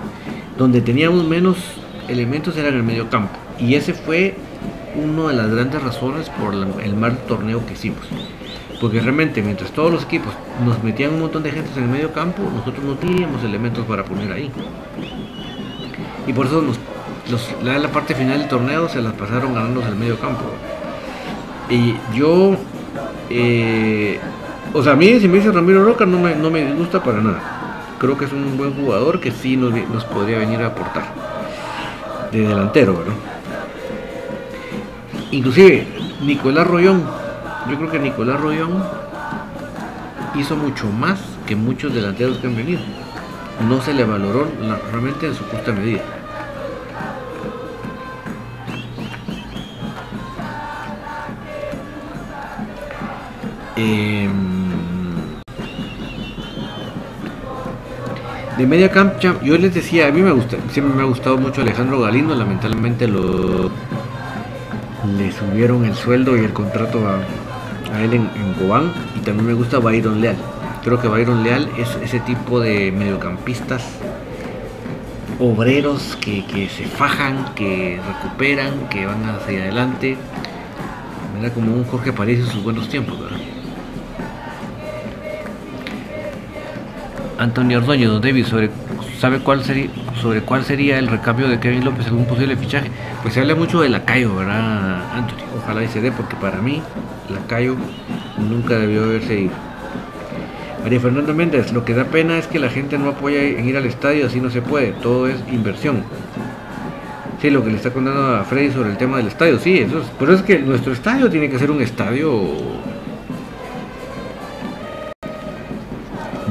Donde 0.57 0.81
teníamos 0.81 1.25
menos 1.27 1.82
elementos 2.09 2.57
era 2.57 2.69
en 2.69 2.77
el 2.77 2.83
medio 2.83 3.09
campo. 3.11 3.35
Y 3.59 3.75
ese 3.75 3.95
fue 3.95 4.35
una 4.95 5.29
de 5.29 5.35
las 5.35 5.51
grandes 5.51 5.83
razones 5.83 6.29
por 6.31 6.55
el 6.55 6.97
mal 6.97 7.19
torneo 7.29 7.65
que 7.67 7.75
hicimos. 7.75 8.07
Porque 8.81 9.01
realmente 9.01 9.43
mientras 9.43 9.71
todos 9.71 9.93
los 9.93 10.05
equipos 10.05 10.33
nos 10.65 10.83
metían 10.83 11.15
un 11.15 11.21
montón 11.21 11.43
de 11.43 11.53
gente 11.53 11.71
en 11.77 11.85
el 11.85 11.89
medio 11.89 12.13
campo, 12.13 12.43
nosotros 12.43 12.85
no 12.85 12.95
teníamos 12.95 13.45
elementos 13.45 13.87
para 13.87 14.05
poner 14.05 14.33
ahí. 14.33 14.51
Y 16.27 16.33
por 16.33 16.47
eso 16.47 16.65
la, 17.63 17.79
la 17.79 17.89
parte 17.89 18.15
final 18.15 18.39
del 18.41 18.49
torneo 18.49 18.89
se 18.89 19.01
las 19.01 19.13
pasaron 19.15 19.55
ganando 19.55 19.87
el 19.87 19.95
medio 19.95 20.19
campo. 20.19 20.45
Y 21.71 21.95
yo 22.15 22.57
eh, 23.31 24.19
o 24.75 24.83
sea, 24.83 24.93
a 24.93 24.97
mí 24.97 25.19
si 25.21 25.29
me 25.29 25.39
dice 25.39 25.51
Ramiro 25.53 25.85
Roca 25.85 26.07
no 26.07 26.19
me, 26.19 26.35
no 26.35 26.51
me 26.51 26.65
disgusta 26.65 27.03
para 27.03 27.21
nada. 27.21 27.41
Creo 27.99 28.17
que 28.19 28.25
es 28.25 28.33
un 28.33 28.57
buen 28.57 28.75
jugador 28.75 29.21
que 29.21 29.31
sí 29.31 29.57
nos, 29.57 29.73
nos 29.89 30.05
podría 30.05 30.39
venir 30.39 30.61
a 30.63 30.69
aportar. 30.69 31.22
De 32.33 32.49
delantero, 32.49 32.97
¿verdad? 32.97 33.15
Inclusive, 35.31 35.87
Nicolás 36.23 36.67
Rollón. 36.67 37.05
Yo 37.69 37.77
creo 37.77 37.91
que 37.91 37.99
Nicolás 37.99 38.41
Rollón 38.41 38.83
hizo 40.35 40.57
mucho 40.57 40.89
más 40.89 41.21
que 41.47 41.55
muchos 41.55 41.95
delanteros 41.95 42.39
que 42.39 42.47
han 42.47 42.57
venido. 42.57 42.81
No 43.69 43.81
se 43.83 43.93
le 43.93 44.05
valoró 44.05 44.49
realmente 44.91 45.27
en 45.27 45.35
su 45.35 45.45
justa 45.45 45.73
medida. 45.73 46.01
Eh, 53.77 54.29
de 58.59 58.67
media 58.67 58.91
cancha, 58.91 59.37
yo 59.43 59.57
les 59.57 59.75
decía, 59.75 60.09
a 60.09 60.13
mí 60.13 60.21
me 60.21 60.33
gusta, 60.33 60.57
siempre 60.71 60.95
me 60.95 61.03
ha 61.03 61.07
gustado 61.07 61.39
mucho 61.39 61.63
Alejandro 61.63 62.01
Galindo, 62.01 62.35
lamentablemente 62.35 63.09
lo 63.09 63.71
le 65.17 65.33
subieron 65.33 65.85
el 65.85 65.95
sueldo 65.95 66.37
y 66.37 66.41
el 66.41 66.53
contrato 66.53 67.01
a, 67.07 68.03
él 68.03 68.15
en, 68.15 68.55
Cobán 68.59 68.93
y 69.17 69.21
también 69.21 69.47
me 69.47 69.55
gusta 69.55 69.79
Byron 69.79 70.21
Leal. 70.21 70.37
Creo 70.83 71.01
que 71.01 71.09
Byron 71.09 71.43
Leal 71.43 71.69
es 71.79 71.89
ese 72.03 72.21
tipo 72.21 72.61
de 72.61 72.91
mediocampistas 72.93 73.85
obreros 75.39 76.17
que, 76.21 76.43
se 76.69 76.85
fajan, 76.85 77.55
que 77.55 78.01
recuperan, 78.07 78.89
que 78.89 79.07
van 79.07 79.25
hacia 79.25 79.63
adelante. 79.63 80.17
Era 81.39 81.51
como 81.53 81.73
un 81.73 81.85
Jorge 81.85 82.13
París 82.13 82.41
en 82.41 82.47
sus 82.47 82.63
buenos 82.63 82.89
tiempos, 82.89 83.21
¿verdad? 83.21 83.39
Antonio 87.43 87.79
Ordóñez, 87.79 88.09
don 88.09 88.23
David, 88.23 88.47
sobre, 88.47 88.71
¿sabe 89.19 89.41
cuál 89.41 89.65
sería, 89.65 89.89
sobre 90.21 90.43
cuál 90.43 90.65
sería 90.65 90.99
el 90.99 91.09
recambio 91.09 91.49
de 91.49 91.59
Kevin 91.59 91.85
López 91.85 92.09
un 92.13 92.25
posible 92.25 92.57
fichaje? 92.57 92.89
Pues 93.21 93.35
se 93.35 93.41
habla 93.41 93.57
mucho 93.57 93.81
de 93.81 93.89
Lacayo, 93.89 94.37
¿verdad, 94.37 95.13
Antonio? 95.13 95.45
Ojalá 95.59 95.83
y 95.83 95.89
se 95.89 96.01
dé, 96.01 96.13
porque 96.13 96.37
para 96.37 96.59
mí 96.59 96.81
Lacayo 97.29 97.75
nunca 98.39 98.79
debió 98.79 99.03
haberse 99.03 99.41
ido. 99.41 99.53
María 100.85 101.01
Fernanda 101.01 101.33
Méndez, 101.33 101.73
lo 101.73 101.85
que 101.85 101.95
da 101.95 102.05
pena 102.05 102.39
es 102.39 102.47
que 102.47 102.61
la 102.61 102.69
gente 102.69 102.97
no 102.97 103.09
apoya 103.09 103.43
en 103.43 103.69
ir 103.69 103.77
al 103.77 103.87
estadio, 103.87 104.27
así 104.27 104.41
no 104.41 104.49
se 104.49 104.63
puede, 104.63 104.93
todo 104.93 105.27
es 105.27 105.37
inversión. 105.51 106.05
Sí, 107.41 107.51
lo 107.51 107.65
que 107.65 107.71
le 107.71 107.77
está 107.77 107.91
contando 107.91 108.37
a 108.37 108.45
Freddy 108.45 108.71
sobre 108.71 108.91
el 108.91 108.97
tema 108.97 109.17
del 109.17 109.27
estadio, 109.27 109.59
sí, 109.59 109.79
eso 109.79 109.99
es, 109.99 110.07
pero 110.17 110.33
es 110.33 110.43
que 110.43 110.61
nuestro 110.61 110.93
estadio 110.93 111.29
tiene 111.29 111.51
que 111.51 111.59
ser 111.59 111.73
un 111.73 111.83
estadio 111.83 112.31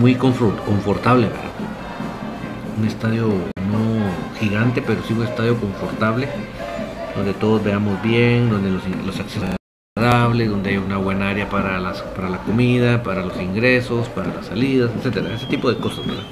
muy 0.02 0.16
confortable, 0.16 1.28
¿verdad? 1.28 1.52
un 2.76 2.88
estadio 2.88 3.28
no 3.28 4.40
gigante, 4.40 4.82
pero 4.82 5.04
sí 5.04 5.14
un 5.14 5.24
estadio 5.24 5.56
confortable, 5.60 6.28
donde 7.16 7.34
todos 7.36 7.64
veamos 7.64 8.02
bien, 8.02 8.50
donde 8.50 8.72
los, 8.72 8.82
los 9.06 9.20
accesos 9.20 9.50
agradables, 9.96 10.50
donde 10.50 10.72
hay 10.72 10.78
una 10.78 10.98
buena 10.98 11.30
área 11.30 11.48
para, 11.48 11.80
las, 11.80 12.02
para 12.02 12.30
la 12.30 12.40
comida, 12.40 13.04
para 13.04 13.24
los 13.24 13.40
ingresos, 13.40 14.10
para 14.10 14.34
las 14.34 14.48
salidas, 14.48 14.90
etcétera, 14.98 15.36
ese 15.36 15.46
tipo 15.46 15.72
de 15.72 15.78
cosas, 15.78 16.08
¿verdad? 16.08 16.24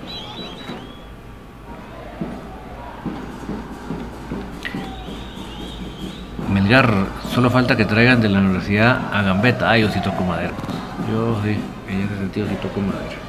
Melgar, 6.52 6.92
solo 7.32 7.52
falta 7.52 7.78
que 7.78 7.86
traigan 7.86 8.20
de 8.20 8.30
la 8.30 8.40
universidad 8.40 9.14
a 9.14 9.22
Gambetta. 9.22 9.70
Ah, 9.70 9.78
yo 9.78 9.92
sí 9.92 10.02
toco 10.02 10.24
madera. 10.24 10.54
Yo 11.08 11.40
sí, 11.44 11.56
en 11.88 12.02
ese 12.02 12.18
sentido 12.18 12.48
sí 12.48 12.56
toco 12.56 12.82
madera. 12.82 13.29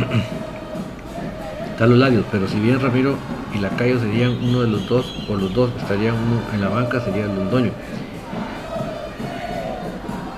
Están 1.72 1.90
los 1.90 1.98
labios, 1.98 2.24
pero 2.30 2.46
si 2.46 2.60
bien 2.60 2.80
Ramiro 2.80 3.16
y 3.54 3.58
Lacayo 3.58 3.98
serían 3.98 4.36
uno 4.42 4.60
de 4.62 4.68
los 4.68 4.86
dos, 4.86 5.14
o 5.28 5.34
los 5.34 5.52
dos 5.54 5.70
estarían 5.78 6.14
uno 6.14 6.40
en 6.52 6.60
la 6.60 6.68
banca, 6.68 7.00
sería 7.00 7.24
el 7.24 7.34
Londoño. 7.34 7.72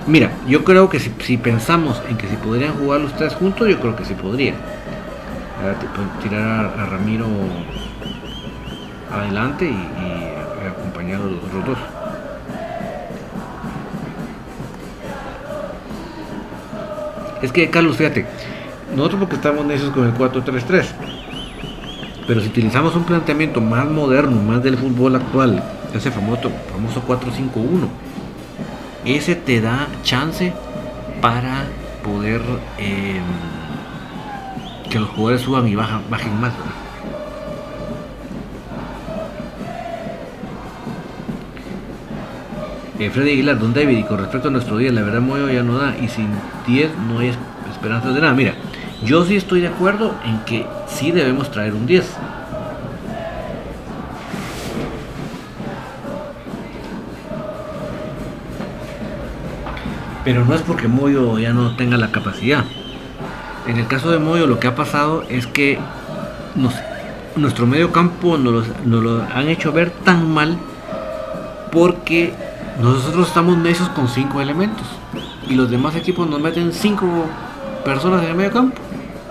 Mira, 0.07 0.31
yo 0.47 0.65
creo 0.65 0.89
que 0.89 0.99
si, 0.99 1.37
pensamos 1.37 2.01
en 2.09 2.17
que 2.17 2.27
si 2.27 2.35
podrían 2.35 2.73
jugar 2.73 3.01
los 3.01 3.13
tres 3.15 3.33
juntos, 3.35 3.69
yo 3.69 3.79
creo 3.79 3.95
que 3.95 4.03
sí 4.03 4.13
podría. 4.13 4.53
Tirar 6.21 6.73
a, 6.77 6.85
Ramiro 6.87 7.25
adelante 9.09 9.65
y, 9.65 10.67
acompañar 10.67 11.21
a 11.21 11.25
los 11.25 11.43
otros 11.43 11.65
dos. 11.65 11.77
Es 17.41 17.51
que, 17.51 17.69
Carlos, 17.69 17.95
fíjate, 17.97 18.25
nosotros 18.95 19.19
porque 19.21 19.35
estamos 19.35 19.65
necios 19.65 19.91
con 19.91 20.05
el 20.05 20.13
4-3-3, 20.13 20.85
pero 22.27 22.41
si 22.41 22.47
utilizamos 22.47 22.95
un 22.95 23.03
planteamiento 23.03 23.59
más 23.61 23.89
moderno, 23.89 24.41
más 24.41 24.63
del 24.63 24.77
fútbol 24.77 25.15
actual, 25.15 25.63
ese 25.93 26.11
famoso, 26.11 26.51
famoso 26.71 27.03
4-5-1, 27.05 27.87
ese 29.05 29.35
te 29.35 29.61
da 29.61 29.87
chance 30.03 30.53
para 31.21 31.65
poder 32.03 32.41
em, 32.77 33.23
que 34.89 34.99
los 34.99 35.09
jugadores 35.09 35.41
suban 35.41 35.67
y 35.67 35.75
bajan, 35.75 36.01
bajen 36.09 36.39
más. 36.39 36.53
Eh, 42.99 43.09
Freddy 43.09 43.31
Aguilar, 43.31 43.59
Don 43.59 43.73
David, 43.73 43.97
y 43.97 44.03
con 44.03 44.19
respecto 44.19 44.47
a 44.47 44.51
nuestro 44.51 44.77
día, 44.77 44.91
la 44.91 45.01
verdad 45.01 45.19
Moyo 45.19 45.49
ya 45.49 45.63
no 45.63 45.77
da, 45.77 45.97
y 45.97 46.07
sin 46.07 46.29
10 46.67 46.91
no 47.09 47.19
hay 47.19 47.33
esperanzas 47.69 48.13
de 48.13 48.21
nada. 48.21 48.33
Mira, 48.33 48.53
yo 49.05 49.25
sí 49.25 49.35
estoy 49.35 49.61
de 49.61 49.67
acuerdo 49.67 50.15
en 50.25 50.39
que 50.45 50.65
sí 50.87 51.11
debemos 51.11 51.51
traer 51.51 51.73
un 51.73 51.85
10. 51.85 52.05
Pero 60.23 60.45
no 60.45 60.55
es 60.55 60.61
porque 60.61 60.87
Moyo 60.87 61.37
ya 61.37 61.51
no 61.51 61.75
tenga 61.75 61.97
la 61.97 62.11
capacidad. 62.11 62.63
En 63.67 63.77
el 63.77 63.87
caso 63.87 64.09
de 64.11 64.19
Moyo 64.19 64.47
lo 64.47 64.59
que 64.59 64.67
ha 64.67 64.75
pasado 64.75 65.23
es 65.29 65.47
que 65.47 65.79
nuestro 67.35 67.65
medio 67.65 67.91
campo 67.91 68.37
nos, 68.37 68.67
lo 68.85 69.23
han 69.23 69.49
hecho 69.49 69.71
ver 69.71 69.89
tan 69.89 70.31
mal 70.31 70.57
porque 71.71 72.33
nosotros 72.81 73.27
estamos 73.27 73.57
necios 73.57 73.89
con 73.89 74.07
cinco 74.07 74.39
elementos 74.39 74.85
y 75.49 75.55
los 75.55 75.69
demás 75.69 75.95
equipos 75.95 76.29
nos 76.29 76.39
meten 76.39 76.71
cinco 76.71 77.07
personas 77.83 78.23
en 78.23 78.29
el 78.29 78.35
medio 78.35 78.51
campo 78.51 78.82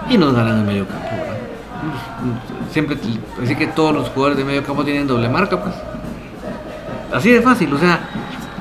y 0.08 0.18
nos 0.18 0.34
ganan 0.34 0.60
el 0.60 0.64
medio 0.64 0.86
campo. 0.86 1.08
Siempre, 2.70 2.96
así 3.42 3.56
que 3.56 3.66
todos 3.68 3.94
los 3.94 4.08
jugadores 4.10 4.38
de 4.38 4.44
medio 4.44 4.62
campo 4.62 4.84
tienen 4.84 5.06
doble 5.06 5.28
marca, 5.28 5.62
pues. 5.62 5.74
Así 7.12 7.30
de 7.30 7.42
fácil, 7.42 7.72
o 7.74 7.78
sea, 7.78 8.00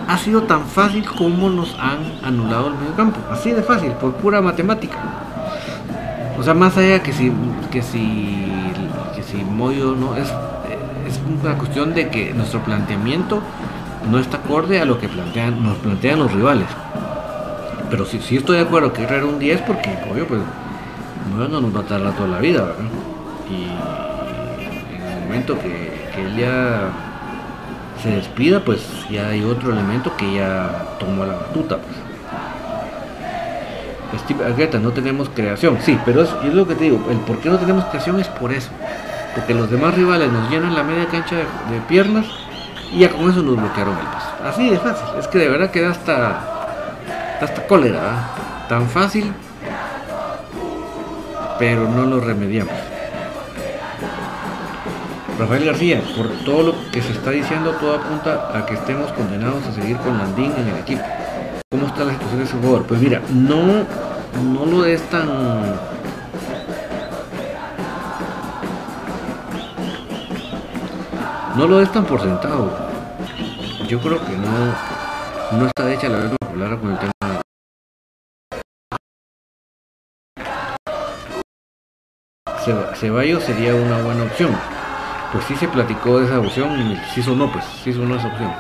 ha 0.08 0.18
sido 0.18 0.44
tan 0.44 0.66
fácil 0.66 1.06
como 1.06 1.50
nos 1.50 1.78
han 1.80 2.00
anulado 2.24 2.68
el 2.68 2.74
medio 2.76 2.96
campo. 2.96 3.20
Así 3.32 3.52
de 3.52 3.64
fácil, 3.64 3.92
por 3.94 4.14
pura 4.16 4.42
matemática. 4.42 4.98
O 6.38 6.44
sea, 6.44 6.54
más 6.54 6.76
allá 6.78 7.02
que 7.02 7.14
si 7.14 7.32
que 7.72 7.82
si 7.82 8.52
que 9.16 9.24
si 9.24 9.38
Moyo 9.44 9.96
no 9.96 10.16
es 10.18 10.28
es 11.08 11.20
una 11.44 11.58
cuestión 11.58 11.94
de 11.94 12.10
que 12.10 12.34
nuestro 12.34 12.62
planteamiento 12.62 13.42
no 14.10 14.20
está 14.20 14.38
acorde 14.38 14.82
a 14.82 14.86
lo 14.86 15.00
que 15.00 15.08
plantean 15.08 15.64
nos 15.64 15.78
plantean 15.78 16.20
los 16.20 16.32
rivales. 16.32 16.68
Pero 17.90 18.06
sí, 18.06 18.20
sí 18.22 18.38
estoy 18.38 18.58
de 18.58 18.64
acuerdo 18.64 18.92
que 18.92 19.04
era 19.04 19.26
un 19.26 19.38
10 19.38 19.62
porque 19.62 19.98
obvio 20.10 20.28
pues 20.28 20.42
no 21.38 21.62
nos 21.62 21.76
va 21.76 21.82
a 21.82 21.84
tardar 21.84 22.14
toda 22.14 22.28
la 22.30 22.40
vida, 22.40 22.64
¿verdad? 22.64 22.86
Y 23.50 24.96
en 24.96 25.02
el 25.02 25.20
momento 25.26 25.58
que, 25.60 26.10
que 26.14 26.22
él 26.22 26.38
ya 26.38 26.90
se 28.02 28.10
despida, 28.10 28.60
pues 28.62 28.82
ya 29.10 29.28
hay 29.28 29.44
otro 29.44 29.72
elemento 29.72 30.16
que 30.18 30.34
ya 30.34 30.96
tomó 31.00 31.26
la 31.26 31.34
batuta. 31.34 31.78
Pues. 31.78 31.96
Steve 34.20 34.80
no 34.80 34.92
tenemos 34.92 35.30
creación, 35.30 35.78
sí, 35.82 35.98
pero 36.04 36.24
es, 36.24 36.30
es, 36.44 36.54
lo 36.54 36.68
que 36.68 36.76
te 36.76 36.86
digo, 36.86 37.02
el 37.10 37.18
por 37.20 37.38
qué 37.40 37.50
no 37.50 37.58
tenemos 37.58 37.86
creación 37.86 38.20
es 38.20 38.28
por 38.28 38.52
eso. 38.52 38.70
Porque 39.36 39.54
los 39.54 39.72
demás 39.72 39.96
rivales 39.96 40.32
nos 40.32 40.50
llenan 40.50 40.76
la 40.76 40.84
media 40.84 41.08
cancha 41.08 41.38
de, 41.38 41.46
piernas 41.88 42.26
y 42.92 43.00
ya 43.00 43.10
con 43.10 43.30
eso 43.30 43.42
nos 43.42 43.56
bloquearon 43.56 43.98
el 43.98 44.06
paso. 44.06 44.28
Así 44.44 44.70
de 44.70 44.78
fácil, 44.78 45.08
es 45.18 45.28
que 45.28 45.38
de 45.38 45.48
verdad 45.48 45.72
queda 45.72 45.92
hasta, 45.92 46.42
hasta 47.40 47.68
cólera, 47.68 48.28
tan 48.68 48.90
fácil 48.90 49.32
pero 51.62 51.88
no 51.88 52.08
lo 52.08 52.20
remediamos. 52.20 52.74
Rafael 55.38 55.64
García, 55.64 56.02
por 56.18 56.28
todo 56.44 56.64
lo 56.64 56.92
que 56.92 57.04
se 57.04 57.12
está 57.12 57.30
diciendo, 57.30 57.76
todo 57.80 57.98
apunta 57.98 58.58
a 58.58 58.66
que 58.66 58.74
estemos 58.74 59.12
condenados 59.12 59.68
a 59.68 59.72
seguir 59.72 59.96
con 59.98 60.18
Landín 60.18 60.52
en 60.58 60.70
el 60.70 60.78
equipo. 60.78 61.04
¿Cómo 61.70 61.86
está 61.86 62.04
la 62.04 62.14
situación 62.14 62.40
de 62.40 62.46
ese 62.46 62.58
jugador? 62.58 62.88
Pues 62.88 63.00
mira, 63.00 63.22
no, 63.30 63.86
no 64.44 64.66
lo 64.66 64.86
es 64.86 65.04
tan... 65.04 65.28
No 71.56 71.68
lo 71.68 71.80
es 71.80 71.92
tan 71.92 72.06
por 72.06 72.22
sentado. 72.22 72.76
Yo 73.88 74.00
creo 74.00 74.20
que 74.26 74.36
no, 74.36 75.60
no 75.60 75.68
está 75.68 75.94
hecha 75.94 76.10
la 76.10 76.18
verdad 76.18 76.38
popular 76.40 76.80
con 76.80 76.92
el 76.92 76.98
tema 76.98 77.12
Ceballos 82.96 83.44
sería 83.44 83.74
una 83.76 84.02
buena 84.02 84.24
opción. 84.24 84.52
Pues 85.32 85.46
sí 85.46 85.56
se 85.56 85.68
platicó 85.68 86.20
de 86.20 86.26
esa 86.26 86.40
opción 86.40 86.80
y 86.80 87.00
sí 87.14 87.24
sonó, 87.24 87.52
pues 87.52 87.64
sí 87.84 87.94
sonó 87.94 88.16
esa 88.16 88.28
opción. 88.28 88.52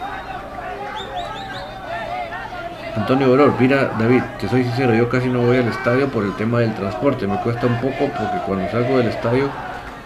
Antonio 2.95 3.29
Dolor, 3.29 3.53
mira 3.59 3.91
David, 3.97 4.21
te 4.39 4.49
soy 4.49 4.63
sincero, 4.63 4.93
yo 4.93 5.07
casi 5.07 5.27
no 5.27 5.39
voy 5.39 5.57
al 5.57 5.67
estadio 5.67 6.07
por 6.09 6.25
el 6.25 6.35
tema 6.35 6.59
del 6.59 6.73
transporte, 6.75 7.25
me 7.25 7.37
cuesta 7.37 7.65
un 7.65 7.79
poco 7.79 7.97
porque 7.99 8.37
cuando 8.45 8.69
salgo 8.69 8.97
del 8.97 9.07
estadio 9.07 9.49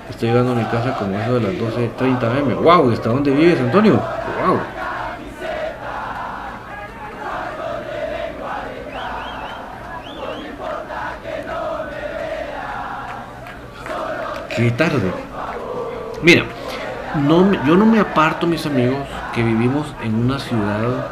estoy 0.09 0.29
llegando 0.29 0.51
a 0.51 0.55
mi 0.55 0.63
casa 0.65 0.95
como 0.97 1.19
eso 1.19 1.39
de 1.39 1.41
las 1.41 1.53
12.30 1.53 2.23
am. 2.23 2.63
¡Wow! 2.63 2.91
¿Hasta 2.91 3.09
dónde 3.09 3.31
vives 3.31 3.59
Antonio? 3.59 3.93
¡Wow! 3.93 4.74
Qué 14.55 14.71
tarde. 14.71 15.11
Mira, 16.21 16.45
no, 17.27 17.51
yo 17.65 17.75
no 17.75 17.85
me 17.85 17.99
aparto, 17.99 18.47
mis 18.47 18.65
amigos, 18.65 19.05
que 19.33 19.43
vivimos 19.43 19.85
en 20.01 20.15
una 20.15 20.39
ciudad 20.39 21.11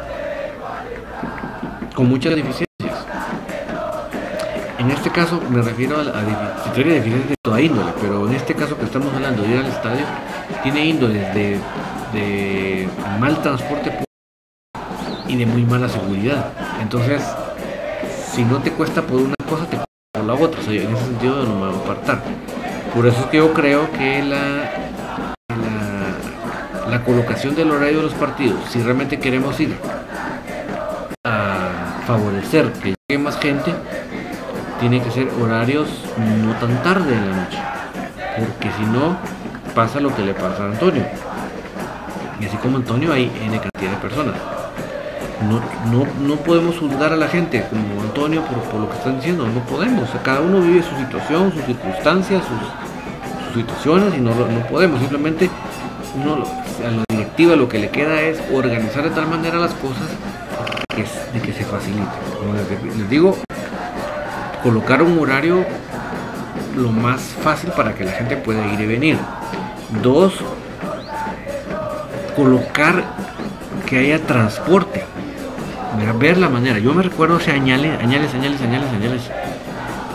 con 1.94 2.08
muchas 2.08 2.34
deficiencias. 2.34 3.06
En 4.78 4.90
este 4.90 5.10
caso 5.10 5.42
me 5.50 5.60
refiero 5.60 5.96
a, 5.96 6.00
a, 6.00 6.72
deficiencias 6.74 7.28
de 7.28 7.34
toda 7.42 7.60
índole, 7.60 7.92
pero 8.00 8.26
en 8.26 8.34
este 8.34 8.54
caso 8.54 8.78
que 8.78 8.86
estamos 8.86 9.12
hablando 9.12 9.42
de 9.42 9.48
ir 9.50 9.58
al 9.58 9.66
estadio, 9.66 10.06
tiene 10.62 10.86
índoles 10.86 11.34
de, 11.34 12.88
mal 13.20 13.42
transporte 13.42 13.92
y 15.28 15.36
de 15.36 15.44
muy 15.44 15.64
mala 15.64 15.90
seguridad. 15.90 16.50
Entonces, 16.80 17.22
si 18.32 18.42
no 18.42 18.62
te 18.62 18.72
cuesta 18.72 19.02
por 19.02 19.20
una 19.20 19.34
cosa, 19.46 19.66
te 19.66 19.76
cuesta 19.76 19.84
por 20.12 20.24
la 20.24 20.32
otra. 20.32 20.60
En 20.62 20.96
ese 20.96 21.04
sentido 21.04 21.44
no 21.44 21.54
me 21.56 21.66
voy 21.66 21.76
a 21.76 21.82
apartar. 21.82 22.22
Por 22.94 23.08
eso 23.08 23.20
es 23.22 23.26
que 23.26 23.38
yo 23.38 23.52
creo 23.52 23.90
que 23.90 24.22
la, 24.22 24.70
la, 26.88 27.02
colocación 27.04 27.56
del 27.56 27.72
horario 27.72 27.96
de 27.96 28.02
los 28.04 28.14
partidos, 28.14 28.60
si 28.70 28.80
realmente 28.80 29.18
queremos 29.18 29.58
ir 29.58 29.76
a 31.24 32.02
favorecer 32.06 32.72
que 32.74 32.94
llegue 33.08 33.20
más 33.20 33.36
gente, 33.40 33.74
tiene 34.78 35.02
que 35.02 35.10
ser 35.10 35.28
horarios 35.42 35.88
no 36.44 36.52
tan 36.54 36.82
tarde 36.84 37.16
en 37.16 37.30
la 37.30 37.36
noche. 37.36 37.58
Porque 38.38 38.70
si 38.76 38.84
no, 38.84 39.16
pasa 39.74 39.98
lo 39.98 40.14
que 40.14 40.22
le 40.22 40.32
pasa 40.32 40.62
a 40.62 40.66
Antonio. 40.66 41.04
Y 42.40 42.46
así 42.46 42.56
como 42.58 42.76
Antonio 42.76 43.12
hay 43.12 43.24
N 43.42 43.58
cantidad 43.58 43.90
de 43.90 43.96
personas. 43.96 44.36
No, 45.48 45.60
no, 45.90 46.06
no 46.20 46.36
podemos 46.36 46.78
juzgar 46.78 47.12
a 47.12 47.16
la 47.16 47.26
gente 47.26 47.66
como 47.68 48.02
Antonio 48.02 48.42
por, 48.42 48.58
por 48.70 48.80
lo 48.80 48.88
que 48.88 48.96
están 48.96 49.16
diciendo, 49.16 49.48
no 49.48 49.60
podemos. 49.64 50.08
cada 50.22 50.40
uno 50.40 50.60
vive 50.60 50.80
su 50.82 50.96
situación, 50.96 51.52
sus 51.52 51.64
circunstancias, 51.64 52.42
sus, 52.44 52.83
sus 53.54 53.62
situaciones 53.62 54.14
y 54.16 54.20
no, 54.20 54.34
no 54.34 54.66
podemos. 54.66 55.00
Simplemente 55.00 55.48
uno, 56.20 56.44
a 56.86 56.90
la 56.90 57.04
directiva 57.08 57.56
lo 57.56 57.68
que 57.68 57.78
le 57.78 57.88
queda 57.90 58.20
es 58.20 58.40
organizar 58.52 59.04
de 59.04 59.10
tal 59.10 59.28
manera 59.28 59.58
las 59.58 59.72
cosas 59.74 60.08
que, 60.88 61.04
de 61.32 61.44
que 61.44 61.52
se 61.52 61.64
facilite. 61.64 62.04
Les, 62.98 63.08
digo, 63.08 63.36
colocar 64.62 65.02
un 65.02 65.18
horario 65.18 65.64
lo 66.76 66.90
más 66.90 67.20
fácil 67.42 67.70
para 67.70 67.94
que 67.94 68.04
la 68.04 68.12
gente 68.12 68.36
pueda 68.36 68.66
ir 68.72 68.80
y 68.80 68.86
venir. 68.86 69.18
Dos, 70.02 70.34
colocar 72.36 73.04
que 73.86 73.98
haya 73.98 74.18
transporte. 74.20 75.04
Ver 76.18 76.38
la 76.38 76.48
manera. 76.48 76.80
Yo 76.80 76.92
me 76.92 77.04
recuerdo 77.04 77.38
ese 77.38 77.52
añales, 77.52 78.00
añales, 78.02 78.34
añales, 78.34 78.60
añales, 78.60 78.92
añales. 78.92 79.30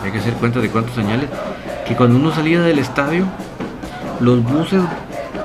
Hay 0.04 0.12
que 0.12 0.18
hacer 0.18 0.34
cuenta 0.34 0.60
de 0.60 0.68
cuántos 0.68 0.96
añales. 0.98 1.28
Que 1.90 1.96
cuando 1.96 2.20
uno 2.20 2.32
salía 2.32 2.62
del 2.62 2.78
estadio, 2.78 3.24
los 4.20 4.44
buses 4.44 4.80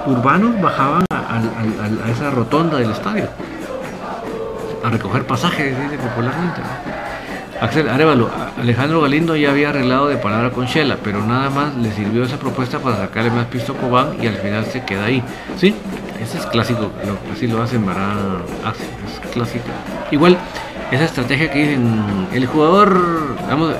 urbanos 0.05 0.61
bajaban 0.61 1.03
a, 1.09 2.11
esa 2.11 2.29
rotonda 2.29 2.77
del 2.77 2.91
estadio. 2.91 3.27
A 4.83 4.91
recoger 4.91 5.25
pasajes, 5.25 5.75
dice 5.75 5.97
popularmente. 5.97 6.61
Axel 7.59 7.89
Arevalo, 7.89 8.29
Alejandro 8.61 9.01
Galindo 9.01 9.35
ya 9.35 9.49
había 9.49 9.69
arreglado 9.69 10.07
de 10.07 10.17
palabra 10.17 10.51
con 10.51 10.67
Shela, 10.67 10.97
pero 11.03 11.25
nada 11.25 11.49
más 11.49 11.75
le 11.77 11.91
sirvió 11.91 12.23
esa 12.23 12.37
propuesta 12.37 12.77
para 12.77 12.97
sacarle 12.97 13.31
más 13.31 13.47
pisto 13.47 13.73
a 13.73 13.77
Cobán 13.77 14.09
y 14.21 14.27
al 14.27 14.35
final 14.35 14.65
se 14.65 14.83
queda 14.83 15.05
ahí. 15.05 15.23
Sí, 15.57 15.73
ese 16.21 16.37
es 16.37 16.45
clásico, 16.45 16.91
así 17.33 17.47
lo 17.47 17.63
hacen 17.63 17.83
Mará, 17.83 18.13
es 18.69 19.31
clásico. 19.31 19.65
Igual, 20.11 20.37
esa 20.91 21.05
estrategia 21.05 21.49
que 21.49 21.57
dicen, 21.57 22.27
el 22.31 22.45
jugador, 22.45 23.35
vamos, 23.49 23.73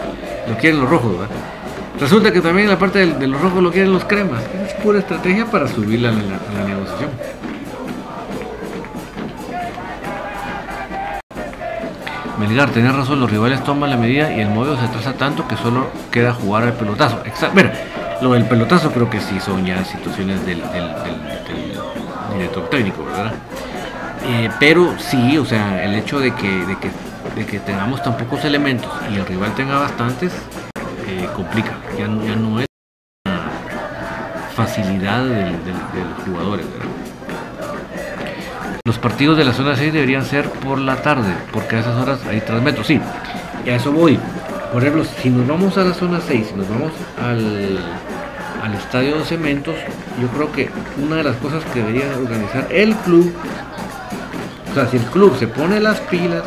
lo 0.49 0.57
quieren 0.57 0.82
los 0.82 0.89
rojos, 0.89 1.11
¿verdad? 1.20 1.55
Resulta 2.00 2.32
que 2.32 2.41
también 2.41 2.68
la 2.68 2.78
parte 2.78 3.06
de, 3.06 3.28
los 3.28 3.41
rojos 3.41 3.64
lo 3.64 3.72
quieren 3.72 3.93
los 3.93 4.06
cremas. 4.06 4.41
Es 4.66 4.74
pura 4.76 5.00
estrategia 5.00 5.46
para 5.46 5.68
subir 5.68 6.02
la, 6.02 6.12
la 6.12 6.68
negociación. 6.68 7.10
Melgar, 12.39 12.70
tenés 12.70 12.93
razón, 12.93 13.22
los 13.22 13.32
rivales 13.32 13.64
toman 13.64 13.89
la 13.89 13.96
medida 13.96 14.34
y 14.36 14.41
el 14.41 14.50
móvil 14.50 14.78
se 14.78 14.86
atrasa 14.86 15.14
tanto 15.14 15.48
que 15.48 15.56
solo 15.56 15.88
queda 16.12 16.34
jugar 16.34 16.64
al 16.64 16.74
pelotazo. 16.74 17.22
Exacto. 17.26 17.62
lo 18.22 18.34
del 18.34 18.46
pelotazo 18.46 18.91
creo 18.91 19.10
que 19.10 19.22
sí 19.22 19.39
son 19.39 19.66
ya 19.66 19.84
situaciones 19.86 20.46
del, 20.46 20.62
director 22.34 22.70
técnico, 22.70 23.06
¿verdad? 23.06 23.34
Eh, 24.28 24.50
pero 24.60 24.96
sí, 24.98 25.38
o 25.38 25.46
sea, 25.46 25.84
el 25.86 25.96
hecho 25.96 26.20
de 26.20 26.34
que, 26.34 26.66
de 27.36 27.46
que, 27.46 27.60
tengamos 27.60 28.04
tan 28.04 28.18
pocos 28.18 28.43
elementos 28.43 28.91
y 29.12 29.16
el 29.16 29.26
rival 29.26 29.54
tenga 29.56 29.80
bastantes, 29.80 30.34
complica. 31.36 31.78
Ya, 31.97 32.07
no 32.07 32.59
es 32.59 32.68
una 33.26 33.49
facilidad 34.55 35.24
de 35.24 35.51
los 35.51 36.24
jugadores, 36.26 36.66
¿verdad? 36.72 36.95
Los 38.88 38.99
partidos 38.99 39.36
de 39.36 39.43
la 39.43 39.51
zona 39.51 39.76
6 39.76 39.91
deberían 39.93 40.24
ser 40.24 40.47
por 40.47 40.78
la 40.78 40.97
tarde, 40.97 41.34
porque 41.51 41.76
a 41.76 41.80
esas 41.80 41.97
horas 41.97 42.20
hay 42.28 42.39
transmetro. 42.41 42.84
Sí, 42.84 43.01
y 43.66 43.70
a 43.72 43.78
eso 43.78 43.91
voy. 43.91 44.20
Por 44.72 44.84
ejemplo, 44.84 45.03
si 45.03 45.32
nos 45.32 45.47
vamos 45.47 45.76
a 45.80 45.84
la 45.84 45.93
zona 45.95 46.22
6, 46.22 46.47
si 46.49 46.53
nos 46.53 46.70
vamos 46.70 46.91
al, 47.20 47.80
al 48.61 48.74
estadio 48.76 49.18
de 49.18 49.26
cementos, 49.26 49.74
yo 50.22 50.28
creo 50.28 50.51
que 50.51 50.70
una 51.03 51.16
de 51.16 51.24
las 51.24 51.36
cosas 51.38 51.63
que 51.74 51.80
debería 51.82 52.16
organizar 52.16 52.68
el 52.70 52.95
club, 52.97 53.34
o 54.70 54.74
sea, 54.76 54.88
si 54.88 54.97
el 54.97 55.05
club 55.05 55.36
se 55.39 55.47
pone 55.47 55.80
las 55.80 55.99
pilas, 56.01 56.43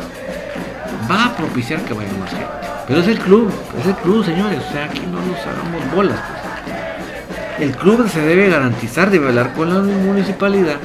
va 1.11 1.25
a 1.25 1.35
propiciar 1.35 1.81
que 1.81 1.93
vaya 1.93 2.13
más 2.13 2.29
gente. 2.29 2.68
Pero 2.89 3.01
es 3.01 3.07
el 3.07 3.19
club, 3.19 3.51
es 3.79 3.85
el 3.85 3.95
club, 3.97 4.25
señores, 4.25 4.63
o 4.67 4.71
sea, 4.73 4.85
aquí 4.85 5.01
no 5.01 5.21
nos 5.21 5.37
hagamos 5.45 5.95
bolas. 5.95 6.19
Pues. 6.19 7.69
El 7.69 7.77
club 7.77 8.09
se 8.09 8.19
debe 8.19 8.49
garantizar, 8.49 9.11
de 9.11 9.19
hablar 9.19 9.53
con 9.53 9.69
la 9.69 9.79
municipalidad 9.79 10.77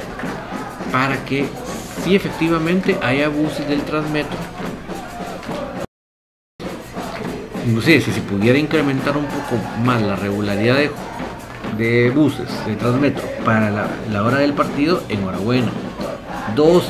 para 0.92 1.16
que 1.24 1.46
si 2.02 2.14
efectivamente 2.14 2.98
haya 3.02 3.28
buses 3.28 3.66
del 3.66 3.80
Transmetro. 3.84 4.36
Inclusive 7.66 8.02
si 8.02 8.12
se 8.12 8.20
pudiera 8.20 8.58
incrementar 8.58 9.16
un 9.16 9.24
poco 9.24 9.56
más 9.82 10.02
la 10.02 10.14
regularidad 10.14 10.76
de, 11.78 12.10
buses 12.10 12.50
de 12.66 12.76
Transmetro 12.76 13.26
para 13.46 13.70
la, 13.70 14.22
hora 14.22 14.40
del 14.40 14.52
partido, 14.52 15.02
enhorabuena. 15.08 15.72
Dos, 16.54 16.84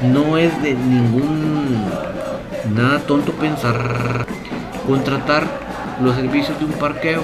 no 0.00 0.38
es 0.38 0.62
de 0.62 0.74
ningún 0.74 1.90
nada 2.74 3.00
tonto 3.00 3.32
pensar 3.32 4.26
contratar 4.86 5.44
los 6.02 6.14
servicios 6.14 6.58
de 6.58 6.64
un 6.64 6.72
parqueo 6.72 7.22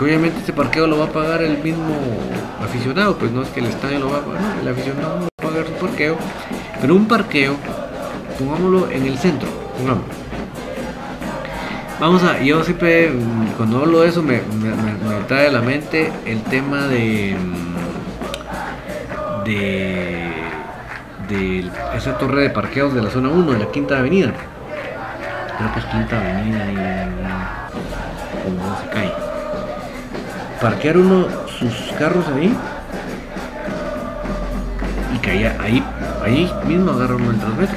obviamente 0.00 0.38
este 0.38 0.52
parqueo 0.52 0.86
lo 0.86 0.98
va 0.98 1.06
a 1.06 1.12
pagar 1.12 1.42
el 1.42 1.58
mismo 1.58 1.96
aficionado, 2.62 3.16
pues 3.18 3.32
no 3.32 3.42
es 3.42 3.48
que 3.48 3.60
el 3.60 3.66
estadio 3.66 3.98
lo 3.98 4.10
va 4.10 4.18
a 4.18 4.24
pagar, 4.24 4.58
el 4.60 4.68
aficionado 4.68 5.20
va 5.20 5.26
a 5.26 5.42
pagar 5.42 5.66
su 5.66 5.72
parqueo, 5.72 6.16
pero 6.80 6.94
un 6.94 7.06
parqueo, 7.06 7.56
pongámoslo 8.38 8.90
en 8.90 9.06
el 9.06 9.18
centro. 9.18 9.48
Vamos 12.00 12.22
a, 12.22 12.40
yo 12.40 12.62
siempre, 12.62 13.12
cuando 13.56 13.78
hablo 13.78 14.00
de 14.00 14.08
eso, 14.08 14.22
me, 14.22 14.40
trae 15.26 15.48
a 15.48 15.52
la 15.52 15.62
mente 15.62 16.12
el 16.24 16.42
tema 16.42 16.86
de, 16.86 17.36
de, 19.44 20.32
de 21.28 21.70
esa 21.94 22.16
torre 22.18 22.42
de 22.42 22.50
parqueos 22.50 22.94
de 22.94 23.02
la 23.02 23.10
zona 23.10 23.28
1, 23.28 23.52
de 23.52 23.58
la 23.58 23.70
Quinta 23.70 23.98
Avenida. 23.98 24.32
Creo 25.58 25.72
que 25.72 25.80
es 25.80 25.84
Quinta 25.86 26.18
Avenida 26.18 26.64
y 26.70 26.76
como 28.44 28.78
se 28.80 28.88
cae 28.88 29.28
parquear 30.60 30.98
uno 30.98 31.26
sus 31.58 31.72
carros 31.98 32.24
ahí 32.34 32.54
y 35.14 35.18
caía 35.18 35.56
ahí, 35.60 35.82
ahí 36.24 36.52
mismo 36.66 36.92
agarra 36.92 37.16
uno 37.16 37.30
el 37.30 37.38
transmetro. 37.38 37.76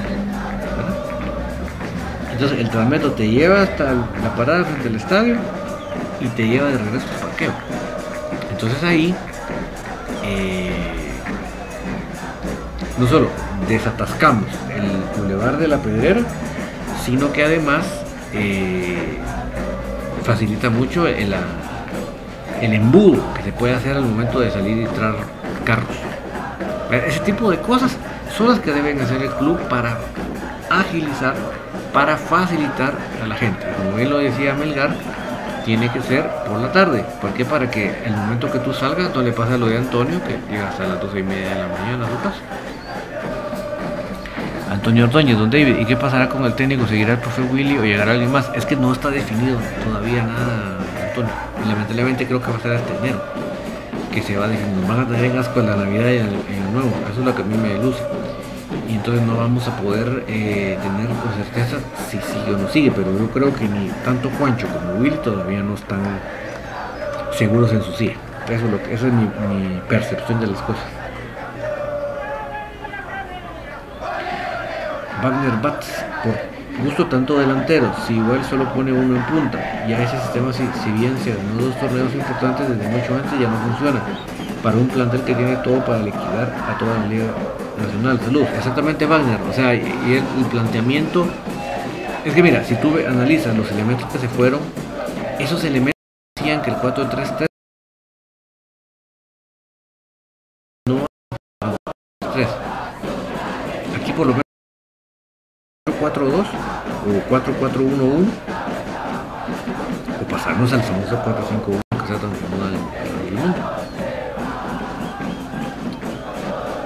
Entonces 2.31 2.59
el 2.59 2.69
transmetro 2.69 3.11
te 3.11 3.29
lleva 3.29 3.61
hasta 3.61 3.93
la 3.93 4.35
parada 4.35 4.63
frente 4.65 4.89
al 4.89 4.95
estadio 4.95 5.35
y 6.19 6.27
te 6.29 6.47
lleva 6.47 6.69
de 6.69 6.77
regreso 6.77 7.05
al 7.15 7.27
parqueo. 7.27 7.51
Entonces 8.51 8.83
ahí 8.83 9.15
eh, 10.23 10.90
no 13.01 13.07
solo 13.07 13.29
desatascamos 13.67 14.45
el 14.69 15.19
bulevar 15.19 15.57
de 15.57 15.67
la 15.67 15.77
pedrera, 15.77 16.21
sino 17.03 17.31
que 17.33 17.43
además 17.43 17.83
eh, 18.31 19.17
facilita 20.23 20.69
mucho 20.69 21.07
el, 21.07 21.33
el 22.61 22.73
embudo 22.73 23.33
que 23.33 23.41
se 23.41 23.51
puede 23.53 23.73
hacer 23.73 23.97
al 23.97 24.03
momento 24.03 24.39
de 24.39 24.51
salir 24.51 24.77
y 24.77 24.83
entrar 24.83 25.15
carros. 25.65 25.97
Ese 26.91 27.21
tipo 27.21 27.49
de 27.49 27.57
cosas 27.57 27.97
son 28.37 28.49
las 28.49 28.59
que 28.59 28.71
deben 28.71 29.01
hacer 29.01 29.23
el 29.23 29.31
club 29.31 29.59
para 29.67 29.97
agilizar, 30.69 31.33
para 31.91 32.17
facilitar 32.17 32.93
a 33.23 33.27
la 33.27 33.35
gente. 33.35 33.65
Como 33.77 33.97
él 33.97 34.11
lo 34.11 34.19
decía 34.19 34.53
Melgar, 34.53 34.91
tiene 35.65 35.91
que 35.91 36.01
ser 36.01 36.29
por 36.47 36.59
la 36.59 36.71
tarde. 36.71 37.03
¿Por 37.19 37.33
qué? 37.33 37.45
Para 37.45 37.71
que 37.71 38.03
el 38.05 38.15
momento 38.15 38.51
que 38.51 38.59
tú 38.59 38.73
salgas 38.73 39.15
no 39.15 39.23
le 39.23 39.31
pase 39.31 39.57
lo 39.57 39.67
de 39.67 39.77
Antonio, 39.77 40.19
que 40.23 40.37
llega 40.51 40.69
hasta 40.69 40.85
las 40.85 41.01
12 41.01 41.19
y 41.19 41.23
media 41.23 41.49
de 41.49 41.55
la 41.55 41.67
mañana 41.67 42.05
a 42.05 42.09
su 42.09 42.17
casa. 42.21 42.60
Antonio 44.81 45.05
Ordóñez, 45.05 45.37
don 45.37 45.51
David, 45.51 45.77
¿y 45.77 45.85
qué 45.85 45.95
pasará 45.95 46.27
con 46.27 46.43
el 46.43 46.55
técnico? 46.55 46.87
¿Seguirá 46.87 47.13
el 47.13 47.19
profe 47.19 47.43
Willy 47.43 47.77
o 47.77 47.83
llegará 47.83 48.13
alguien 48.13 48.31
más? 48.31 48.49
Es 48.55 48.65
que 48.65 48.75
no 48.75 48.91
está 48.91 49.11
definido 49.11 49.59
todavía 49.85 50.23
nada, 50.23 50.79
Antonio 51.07 51.31
lamentablemente 51.67 52.25
creo 52.25 52.41
que 52.41 52.49
va 52.49 52.57
a 52.57 52.61
ser 52.61 52.71
hasta 52.73 52.97
enero 52.97 53.21
que 54.11 54.23
se 54.23 54.35
va 54.35 54.47
nos 54.47 54.87
van 54.87 55.01
a 55.01 55.07
tener 55.07 55.37
asco 55.37 55.59
en 55.59 55.67
la 55.67 55.75
Navidad 55.75 56.09
y 56.09 56.17
el, 56.17 56.73
nuevo, 56.73 56.91
eso 57.11 57.19
es 57.19 57.25
lo 57.25 57.35
que 57.35 57.43
a 57.43 57.45
mí 57.45 57.55
me 57.57 57.75
luce 57.75 58.01
y 58.89 58.93
entonces 58.93 59.21
no 59.23 59.37
vamos 59.37 59.67
a 59.67 59.77
poder 59.77 60.25
eh, 60.27 60.79
tener 60.81 61.07
con 61.07 61.31
certeza 61.31 61.77
si 62.09 62.17
sigue 62.17 62.55
o 62.55 62.57
no 62.57 62.67
sigue, 62.67 62.91
pero 62.91 63.15
yo 63.15 63.29
creo 63.29 63.53
que 63.53 63.67
ni 63.67 63.87
tanto 64.03 64.31
Juancho 64.31 64.67
como 64.67 64.99
Will 64.99 65.13
todavía 65.19 65.61
no 65.61 65.75
están 65.75 66.01
seguros 67.37 67.71
en 67.71 67.83
su 67.83 67.91
sí. 67.91 68.11
Eso 68.49 68.65
es, 68.65 68.71
lo 68.71 68.81
que, 68.81 68.95
esa 68.95 69.07
es 69.07 69.13
mi, 69.13 69.29
percepción 69.87 70.41
de 70.41 70.47
las 70.47 70.59
cosas. 70.63 70.83
Wagner 75.21 75.61
Batz, 75.61 75.87
por 76.23 76.35
gusto 76.83 77.05
tanto 77.05 77.37
delantero, 77.37 77.91
si 78.07 78.15
igual 78.15 78.43
solo 78.43 78.73
pone 78.73 78.91
uno 78.91 79.15
en 79.15 79.23
punta. 79.25 79.59
Ya 79.87 80.01
ese 80.01 80.19
sistema, 80.19 80.51
si, 80.51 80.67
si 80.83 80.91
bien 80.91 81.17
se 81.19 81.35
ganó 81.35 81.61
dos 81.61 81.79
torneos 81.79 82.13
importantes 82.13 82.69
desde 82.69 82.89
mucho 82.89 83.15
antes, 83.15 83.39
ya 83.39 83.47
no 83.47 83.57
funciona. 83.57 84.01
Para 84.63 84.77
un 84.77 84.87
plantel 84.87 85.21
que 85.21 85.35
tiene 85.35 85.55
todo 85.57 85.83
para 85.85 85.99
liquidar 85.99 86.53
a 86.69 86.77
toda 86.77 86.97
la 86.99 87.07
Liga 87.07 87.27
Nacional. 87.77 88.19
Salud. 88.19 88.43
Exactamente 88.55 89.05
Wagner. 89.05 89.39
O 89.49 89.53
sea, 89.53 89.75
y, 89.75 89.79
el, 89.79 90.45
planteamiento... 90.45 91.27
Es 92.25 92.33
que 92.33 92.43
mira, 92.43 92.63
si 92.63 92.75
tú 92.75 92.95
analizas 93.07 93.55
los 93.55 93.71
elementos 93.71 94.11
que 94.11 94.19
se 94.19 94.27
fueron, 94.27 94.59
esos 95.39 95.63
elementos 95.63 95.99
hacían 96.39 96.61
que 96.61 96.69
el 96.69 96.77
4-3-3 96.77 97.50
4-2 106.01 106.45
o 107.05 107.11
4-4-1-1 107.29 108.25
o 110.19 110.23
pasarnos 110.29 110.73
al 110.73 110.81
famoso 110.81 111.15
4-5-1 111.23 111.79
que 111.89 111.97
está 111.97 112.17
tan 112.17 112.31
famoso 112.33 112.67
en 112.67 113.27
el 113.27 113.33
mundo. 113.35 113.57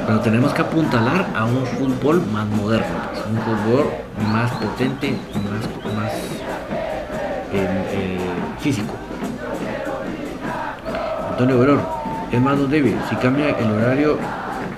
Pero 0.06 0.20
tenemos 0.20 0.54
que 0.54 0.62
apuntalar 0.62 1.26
a 1.34 1.46
un 1.46 1.66
fútbol 1.66 2.24
más 2.28 2.46
moderno, 2.48 2.96
pues, 3.12 3.26
un 3.26 3.38
fútbol 3.38 3.86
más 4.32 4.52
potente, 4.52 5.18
más, 5.34 5.96
más 5.96 6.12
eh, 7.54 8.20
físico. 8.60 8.94
Antonio 11.32 11.58
Verón, 11.60 11.82
es 12.32 12.42
más 12.42 12.58
don 12.58 12.70
David, 12.70 12.96
si 13.10 13.16
cambia 13.16 13.50
el 13.50 13.72
horario 13.72 14.18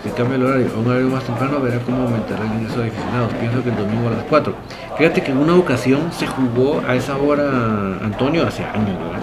si 0.08 0.14
cambia 0.14 0.36
el 0.36 0.46
horario 0.46 0.68
un 0.78 0.88
horario 0.88 1.10
más 1.10 1.24
temprano, 1.24 1.60
verá 1.60 1.80
cómo 1.80 2.04
aumentará 2.04 2.44
el 2.46 2.62
ingreso 2.62 2.80
de 2.80 2.88
aficionados. 2.88 3.34
Pienso 3.34 3.64
que 3.64 3.70
el 3.70 3.76
domingo 3.76 4.08
a 4.08 4.12
las 4.12 4.24
4. 4.24 4.54
Fíjate 4.98 5.22
que 5.22 5.32
en 5.32 5.38
una 5.38 5.56
ocasión 5.56 6.12
se 6.12 6.28
jugó 6.28 6.82
a 6.88 6.96
esa 6.96 7.18
hora, 7.18 7.50
Antonio, 8.02 8.48
hace 8.48 8.64
años, 8.64 8.98
¿verdad? 8.98 9.20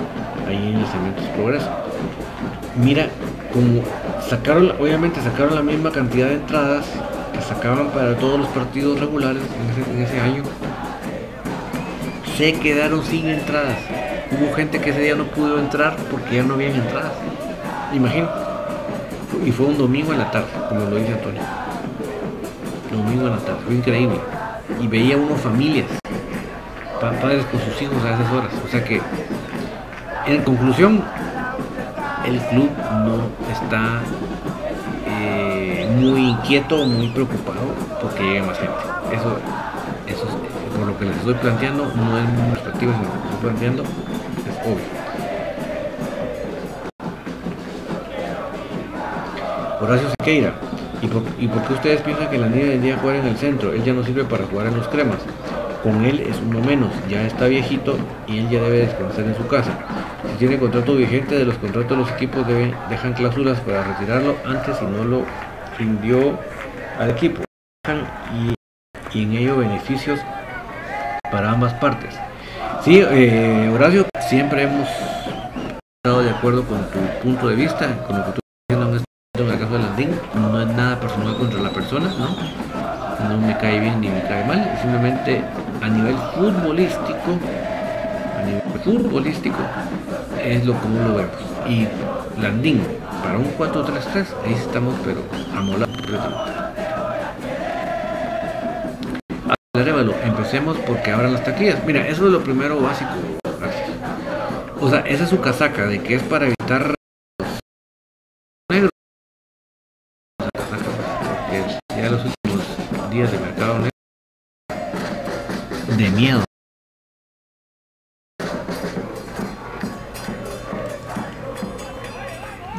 Ahí 0.49 0.73
en 0.75 0.81
el 0.81 0.87
Cementos 0.87 1.25
Progreso. 1.29 1.69
Mira, 2.77 3.09
como 3.53 3.83
sacaron, 4.29 4.73
obviamente 4.81 5.21
sacaron 5.21 5.55
la 5.55 5.63
misma 5.63 5.91
cantidad 5.91 6.29
de 6.29 6.35
entradas 6.35 6.87
que 7.33 7.41
sacaban 7.41 7.89
para 7.89 8.17
todos 8.17 8.39
los 8.39 8.49
partidos 8.49 9.01
regulares 9.01 9.43
en 9.91 10.03
ese, 10.03 10.21
año. 10.21 10.43
Se 12.37 12.53
quedaron 12.55 13.03
sin 13.05 13.29
entradas. 13.29 13.79
Hubo 14.33 14.53
gente 14.55 14.81
que 14.81 14.91
ese 14.91 15.01
día 15.01 15.15
no 15.15 15.25
pudo 15.25 15.59
entrar 15.59 15.97
porque 16.11 16.37
ya 16.37 16.43
no 16.43 16.55
habían 16.55 16.75
entradas. 16.75 17.13
Imagino. 17.95 18.44
Y 19.45 19.51
fue 19.53 19.67
un 19.67 19.79
domingo 19.79 20.13
en 20.13 20.19
la 20.19 20.31
tarde, 20.31 20.49
como 20.69 20.89
lo 20.91 20.97
dice 20.97 21.13
Antonio. 21.13 21.43
Domingo 22.91 23.27
en 23.27 23.33
la 23.33 23.39
tarde, 23.39 23.61
fue 23.65 23.75
increíble. 23.75 24.21
Y 24.81 24.87
veía 24.87 25.17
uno 25.17 25.35
familias, 25.37 25.87
padres 27.13 27.45
con 27.47 27.61
sus 27.61 27.83
hijos 27.83 28.03
a 28.05 28.15
esas 28.15 28.33
horas. 28.33 28.51
O 28.65 28.69
sea 28.69 28.85
que, 28.85 29.01
en 30.27 30.43
conclusión, 30.43 31.03
el 32.25 32.39
club 32.41 32.71
no 33.05 33.53
está 33.53 34.01
eh, 35.07 35.89
muy 36.01 36.31
inquieto, 36.31 36.87
muy 36.87 37.09
preocupado 37.09 37.67
porque 38.01 38.23
llegue 38.23 38.43
más 38.43 38.59
gente. 38.59 38.75
Eso, 39.13 39.37
eso 40.07 40.27
es, 40.29 40.77
por 40.77 40.87
lo 40.87 40.99
que 40.99 41.05
les 41.07 41.17
estoy 41.17 41.35
planteando, 41.35 41.85
no 41.95 42.19
es 42.19 42.29
mi 42.29 42.51
perspectiva, 42.53 42.93
sino 42.93 43.05
lo 43.05 43.13
que 43.13 43.29
estoy 43.29 43.41
planteando, 43.43 43.83
es 43.83 44.67
obvio. 44.67 45.04
Horacio 49.85 50.09
Sequeira, 50.19 50.55
¿y 51.03 51.07
por, 51.07 51.23
¿y 51.39 51.47
por 51.47 51.63
qué 51.65 51.75
ustedes 51.75 52.01
piensan 52.01 52.31
que 52.31 52.39
la 52.39 52.49
niña 52.49 52.65
debería 52.65 52.97
jugar 52.97 53.17
en 53.17 53.27
el 53.27 53.37
centro? 53.37 53.73
Él 53.73 53.85
ya 53.85 53.93
no 53.93 54.03
sirve 54.03 54.25
para 54.25 54.45
jugar 54.47 54.69
en 54.69 54.79
los 54.79 54.89
cremas. 54.89 55.19
Con 55.83 56.03
él 56.07 56.21
es 56.21 56.39
uno 56.41 56.61
menos, 56.61 56.91
ya 57.11 57.27
está 57.27 57.47
viejito 57.47 57.99
y 58.27 58.39
él 58.39 58.49
ya 58.49 58.63
debe 58.63 58.79
descansar 58.79 59.25
en 59.25 59.37
su 59.37 59.47
casa. 59.47 59.79
Si 60.31 60.39
tiene 60.39 60.59
contrato 60.59 60.97
vigente 60.97 61.35
de 61.35 61.45
los 61.45 61.59
contratos, 61.59 61.99
los 61.99 62.11
equipos 62.13 62.47
deben, 62.47 62.75
dejan 62.89 63.13
cláusulas 63.13 63.61
para 63.61 63.85
retirarlo 63.85 64.37
antes 64.47 64.79
si 64.79 64.87
no 64.87 65.05
lo 65.05 65.27
rindió 65.79 66.39
al 66.99 67.11
equipo. 67.11 67.43
Y, 69.13 69.23
en 69.23 69.33
ello 69.35 69.59
beneficios 69.59 70.19
para 71.31 71.51
ambas 71.51 71.75
partes. 71.75 72.15
Sí, 72.83 73.01
eh, 73.01 73.71
Horacio, 73.73 74.07
siempre 74.29 74.63
hemos 74.63 74.89
estado 76.03 76.23
de 76.23 76.31
acuerdo 76.31 76.65
con 76.65 76.79
tu 76.91 76.99
punto 77.23 77.49
de 77.49 77.57
vista, 77.57 77.87
con 78.07 78.19
lo 78.19 78.25
que 78.25 78.33
tú 78.33 78.39
estás 78.41 78.69
diciendo 78.69 78.89
en 78.89 78.95
el 78.95 79.04
caso 79.75 79.79
de 79.79 79.85
Landín. 79.85 80.21
No 80.35 80.61
es 80.61 80.69
nada 80.69 81.01
personal 81.01 81.37
contra 81.37 81.61
la 81.61 81.71
persona, 81.71 82.11
¿no? 82.19 83.29
No 83.29 83.39
me 83.39 83.57
cae 83.57 83.81
bien 83.81 84.01
ni 84.01 84.09
me 84.09 84.23
cae 84.23 84.45
mal, 84.45 84.79
simplemente 84.81 85.43
a 85.81 85.89
nivel 85.89 86.17
futbolístico, 86.35 87.39
a 88.39 88.43
nivel 88.45 88.63
futbolístico, 88.83 89.59
es 90.43 90.65
lo 90.67 90.75
como 90.75 91.09
lo 91.09 91.15
vemos. 91.15 91.37
Y 91.67 91.89
Landín, 92.41 92.83
para 93.23 93.39
un 93.39 93.47
4-3-3, 93.57 94.27
ahí 94.45 94.53
estamos, 94.55 94.95
pero 95.05 95.23
amolados 95.57 95.97
completamente. 95.97 96.55
Empecemos 100.25 100.77
porque 100.87 101.11
abran 101.11 101.33
las 101.33 101.45
taquillas. 101.45 101.79
Mira, 101.87 102.07
eso 102.07 102.27
es 102.27 102.33
lo 102.33 102.43
primero 102.43 102.81
básico. 102.81 103.13
O 104.81 104.91
sea, 104.91 105.01
esa 105.01 105.25
es 105.25 105.31
su 105.31 105.41
casaca 105.41 105.87
de 105.87 106.03
que 106.03 106.17
es 106.17 106.23
para 106.23 106.47
evitar 106.47 106.95
de 115.97 116.11
miedo. 116.11 116.45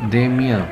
De 0.10 0.28
miedo. 0.28 0.66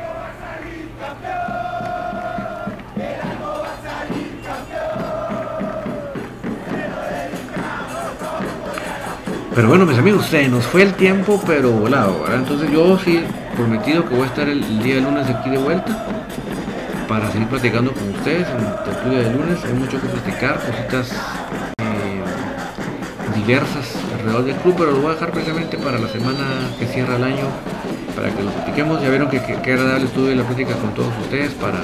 Pero 9.55 9.69
bueno, 9.69 9.85
mis 9.85 9.97
amigos, 9.97 10.25
se 10.25 10.47
nos 10.49 10.65
fue 10.65 10.81
el 10.81 10.93
tiempo, 10.95 11.41
pero 11.45 11.71
volado, 11.71 12.23
¿verdad? 12.23 12.39
Entonces 12.39 12.71
yo 12.71 12.97
sí 12.97 13.23
prometido 13.55 14.03
que 14.07 14.15
voy 14.15 14.23
a 14.23 14.27
estar 14.27 14.49
el, 14.49 14.83
día 14.83 14.95
de 14.95 15.01
lunes 15.01 15.29
aquí 15.29 15.49
de 15.49 15.59
vuelta 15.59 16.05
para 17.07 17.31
seguir 17.31 17.47
platicando 17.47 17.93
con 17.93 18.09
ustedes 18.09 18.47
en 18.49 18.65
el 18.65 18.83
tertulia 18.83 19.19
de 19.19 19.31
lunes. 19.31 19.63
Hay 19.63 19.73
mucho 19.73 20.01
que 20.01 20.07
platicar, 20.07 20.59
cositas 20.59 21.11
diversas 23.45 23.95
alrededor 24.13 24.45
del 24.45 24.55
club, 24.57 24.75
pero 24.77 24.91
lo 24.91 25.01
voy 25.01 25.11
a 25.11 25.13
dejar 25.13 25.31
precisamente 25.31 25.77
para 25.77 25.99
la 25.99 26.07
semana 26.07 26.45
que 26.79 26.85
cierra 26.85 27.17
el 27.17 27.23
año, 27.23 27.45
para 28.15 28.29
que 28.29 28.43
lo 28.43 28.51
platiquemos. 28.51 29.01
Ya 29.01 29.09
vieron 29.09 29.29
que, 29.29 29.41
que, 29.41 29.73
agradable 29.73 30.05
estuve 30.05 30.35
la 30.35 30.43
plática 30.43 30.73
con 30.75 30.93
todos 30.93 31.13
ustedes 31.21 31.53
para 31.53 31.79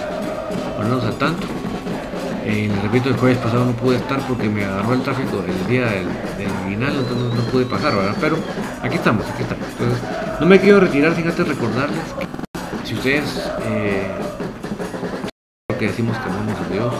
ponernos 0.78 1.03
al 1.03 1.16
tanto. 1.16 1.47
Eh, 2.45 2.70
les 2.74 2.82
repito, 2.82 3.10
el 3.10 3.18
jueves 3.18 3.38
pasado 3.38 3.66
no 3.66 3.74
pude 3.74 3.97
estar 3.97 4.20
porque 4.28 4.49
me 4.49 4.64
agarró 4.64 4.93
el 4.93 5.01
tráfico 5.01 5.43
el 5.45 5.68
día 5.68 5.86
del, 5.86 6.07
final, 6.68 6.93
entonces 6.95 7.34
no 7.36 7.51
pude 7.51 7.66
pasar. 7.66 7.93
Pero 8.22 8.38
aquí 8.82 8.95
estamos, 8.95 9.26
aquí 9.28 9.43
estamos. 9.43 9.66
Entonces, 9.72 9.99
no 10.39 10.45
me 10.45 10.60
quiero 10.60 10.80
retirar 10.80 11.16
sin 11.16 11.28
antes 11.28 11.47
recordarles 11.47 12.03
que 12.82 12.88
si 12.88 12.93
ustedes, 12.95 13.51
eh, 13.66 14.07
que 15.78 15.88
decimos 15.88 16.18
que 16.18 16.30
amamos 16.30 16.55
a 16.60 16.74
Dios 16.74 16.93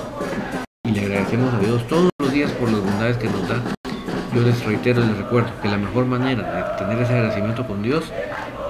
y 0.84 0.92
le 0.92 1.02
agradecemos 1.02 1.54
a 1.54 1.60
Dios 1.60 1.88
todos 1.88 2.10
los 2.20 2.32
días 2.32 2.52
por 2.52 2.70
las 2.72 2.82
bondades 2.82 3.18
que 3.18 3.28
nos 3.28 3.48
da, 3.48 3.62
yo 4.34 4.42
les 4.42 4.64
reitero, 4.64 5.02
les 5.02 5.18
recuerdo 5.18 5.50
que 5.62 5.70
la 5.70 5.78
mejor 5.78 6.06
manera 6.06 6.44
de 6.44 6.78
tener 6.78 7.02
ese 7.02 7.14
agradecimiento 7.14 7.66
con 7.66 7.82
Dios 7.82 8.12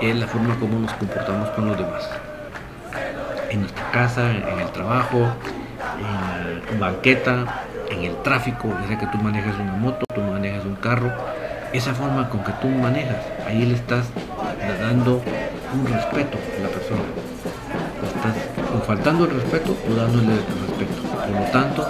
es 0.01 0.15
la 0.15 0.27
forma 0.27 0.55
como 0.59 0.79
nos 0.79 0.93
comportamos 0.93 1.49
con 1.49 1.67
los 1.67 1.77
demás. 1.77 2.09
En 3.49 3.61
nuestra 3.61 3.91
casa, 3.91 4.31
en 4.31 4.59
el 4.59 4.71
trabajo, 4.71 5.27
en 6.71 6.79
banqueta, 6.79 7.63
en 7.89 8.03
el 8.03 8.15
tráfico, 8.21 8.73
ya 8.81 8.87
sea 8.87 8.97
que 8.99 9.07
tú 9.07 9.17
manejas 9.17 9.55
una 9.59 9.73
moto, 9.73 10.05
tú 10.13 10.21
manejas 10.21 10.65
un 10.65 10.75
carro, 10.75 11.11
esa 11.73 11.93
forma 11.93 12.29
con 12.29 12.43
que 12.43 12.51
tú 12.53 12.67
manejas, 12.67 13.17
ahí 13.47 13.65
le 13.65 13.75
estás 13.75 14.07
dando 14.81 15.21
un 15.73 15.85
respeto 15.87 16.37
a 16.57 16.63
la 16.63 16.69
persona. 16.69 17.01
Estás 18.05 18.35
o 18.75 18.85
faltando 18.85 19.25
el 19.25 19.31
respeto 19.31 19.75
o 19.89 19.93
dándole 19.93 20.33
el 20.33 20.67
respeto. 20.67 21.01
Por 21.09 21.41
lo 21.41 21.51
tanto, 21.51 21.87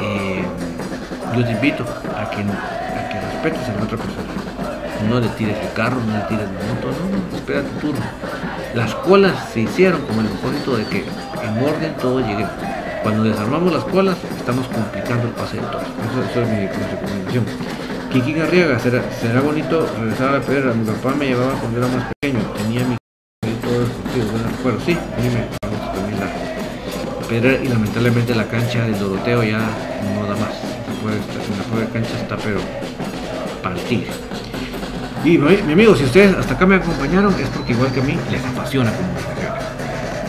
eh, 0.00 0.44
yo 1.34 1.44
te 1.44 1.50
invito 1.52 1.84
que, 2.34 2.42
a 2.42 3.08
que 3.08 3.20
respetes 3.20 3.68
a 3.68 3.72
la 3.74 3.82
otra 3.84 3.98
persona. 3.98 4.32
No 5.08 5.20
le 5.20 5.28
tires 5.28 5.56
el 5.58 5.72
carro, 5.72 6.00
no 6.06 6.16
le 6.16 6.24
tires 6.24 6.46
la 6.46 6.74
moto, 6.74 6.88
no, 6.88 7.30
no, 7.30 7.36
espera 7.36 7.62
tu 7.62 7.86
turno. 7.86 8.04
Las 8.74 8.94
colas 8.94 9.50
se 9.52 9.60
hicieron 9.60 10.00
con 10.02 10.18
el 10.20 10.26
propósito 10.26 10.76
de 10.76 10.84
que 10.86 10.98
en 10.98 11.62
orden 11.62 11.94
todo 12.00 12.20
llegue. 12.20 12.46
Cuando 13.02 13.24
desarmamos 13.24 13.72
las 13.72 13.84
colas, 13.84 14.16
estamos 14.36 14.66
complicando 14.68 15.26
el 15.26 15.34
pase 15.34 15.56
de 15.56 15.62
todos. 15.62 15.82
Eso, 15.82 16.42
es 16.42 16.48
mi, 16.48 16.66
recomendación. 16.66 17.44
Kiki 18.12 18.32
Garriaga, 18.32 18.78
¿será, 18.78 19.02
será 19.20 19.40
bonito 19.40 19.86
regresar 19.98 20.28
a 20.28 20.32
la 20.38 20.40
pedra. 20.40 20.72
Mi 20.72 20.84
papá 20.84 21.14
me 21.18 21.26
llevaba 21.26 21.52
cuando 21.54 21.78
era 21.78 21.88
más 21.88 22.12
pequeño. 22.20 22.40
Tenía 22.56 22.84
mi 22.86 22.96
todo 23.60 23.82
el 23.82 23.88
sentido. 23.88 24.26
Bueno, 24.62 24.78
sí, 24.84 24.92
a 24.92 25.20
mí 25.20 25.28
me 25.28 25.62
también 25.92 26.20
la, 26.20 27.26
Pedrer 27.28 27.64
y 27.64 27.68
lamentablemente 27.68 28.34
la 28.34 28.46
cancha 28.46 28.84
del 28.84 28.98
Doroteo 28.98 29.42
ya 29.42 29.58
no 29.58 30.26
da 30.26 30.36
más. 30.36 30.81
La 31.10 31.64
pobre 31.64 31.86
cancha 31.92 32.16
está 32.16 32.36
pero 32.36 32.60
tigre. 33.88 34.10
Y 35.24 35.38
mi 35.38 35.72
amigo, 35.72 35.94
si 35.94 36.04
ustedes 36.04 36.36
hasta 36.36 36.54
acá 36.54 36.66
me 36.66 36.76
acompañaron 36.76 37.34
es 37.40 37.48
porque 37.48 37.72
igual 37.72 37.92
que 37.92 38.00
a 38.00 38.04
mí 38.04 38.16
les 38.30 38.44
apasiona 38.44 38.92
comunicación. 38.92 39.52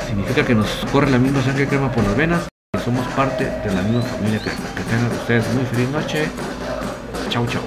Significa 0.07 0.45
que 0.45 0.55
nos 0.55 0.67
corre 0.91 1.09
la 1.09 1.17
misma 1.17 1.41
sangre 1.41 1.67
crema 1.67 1.91
por 1.91 2.03
las 2.03 2.15
venas 2.15 2.53
somos 2.84 3.07
parte 3.15 3.45
de 3.45 3.74
la 3.74 3.82
misma 3.82 4.01
familia 4.01 4.39
crema. 4.39 4.59
Que 4.76 4.84
tengan 4.84 5.11
ustedes 5.11 5.53
muy 5.53 5.65
feliz 5.65 5.89
noche. 5.89 6.28
Chau, 7.30 7.47
chau. 7.47 7.61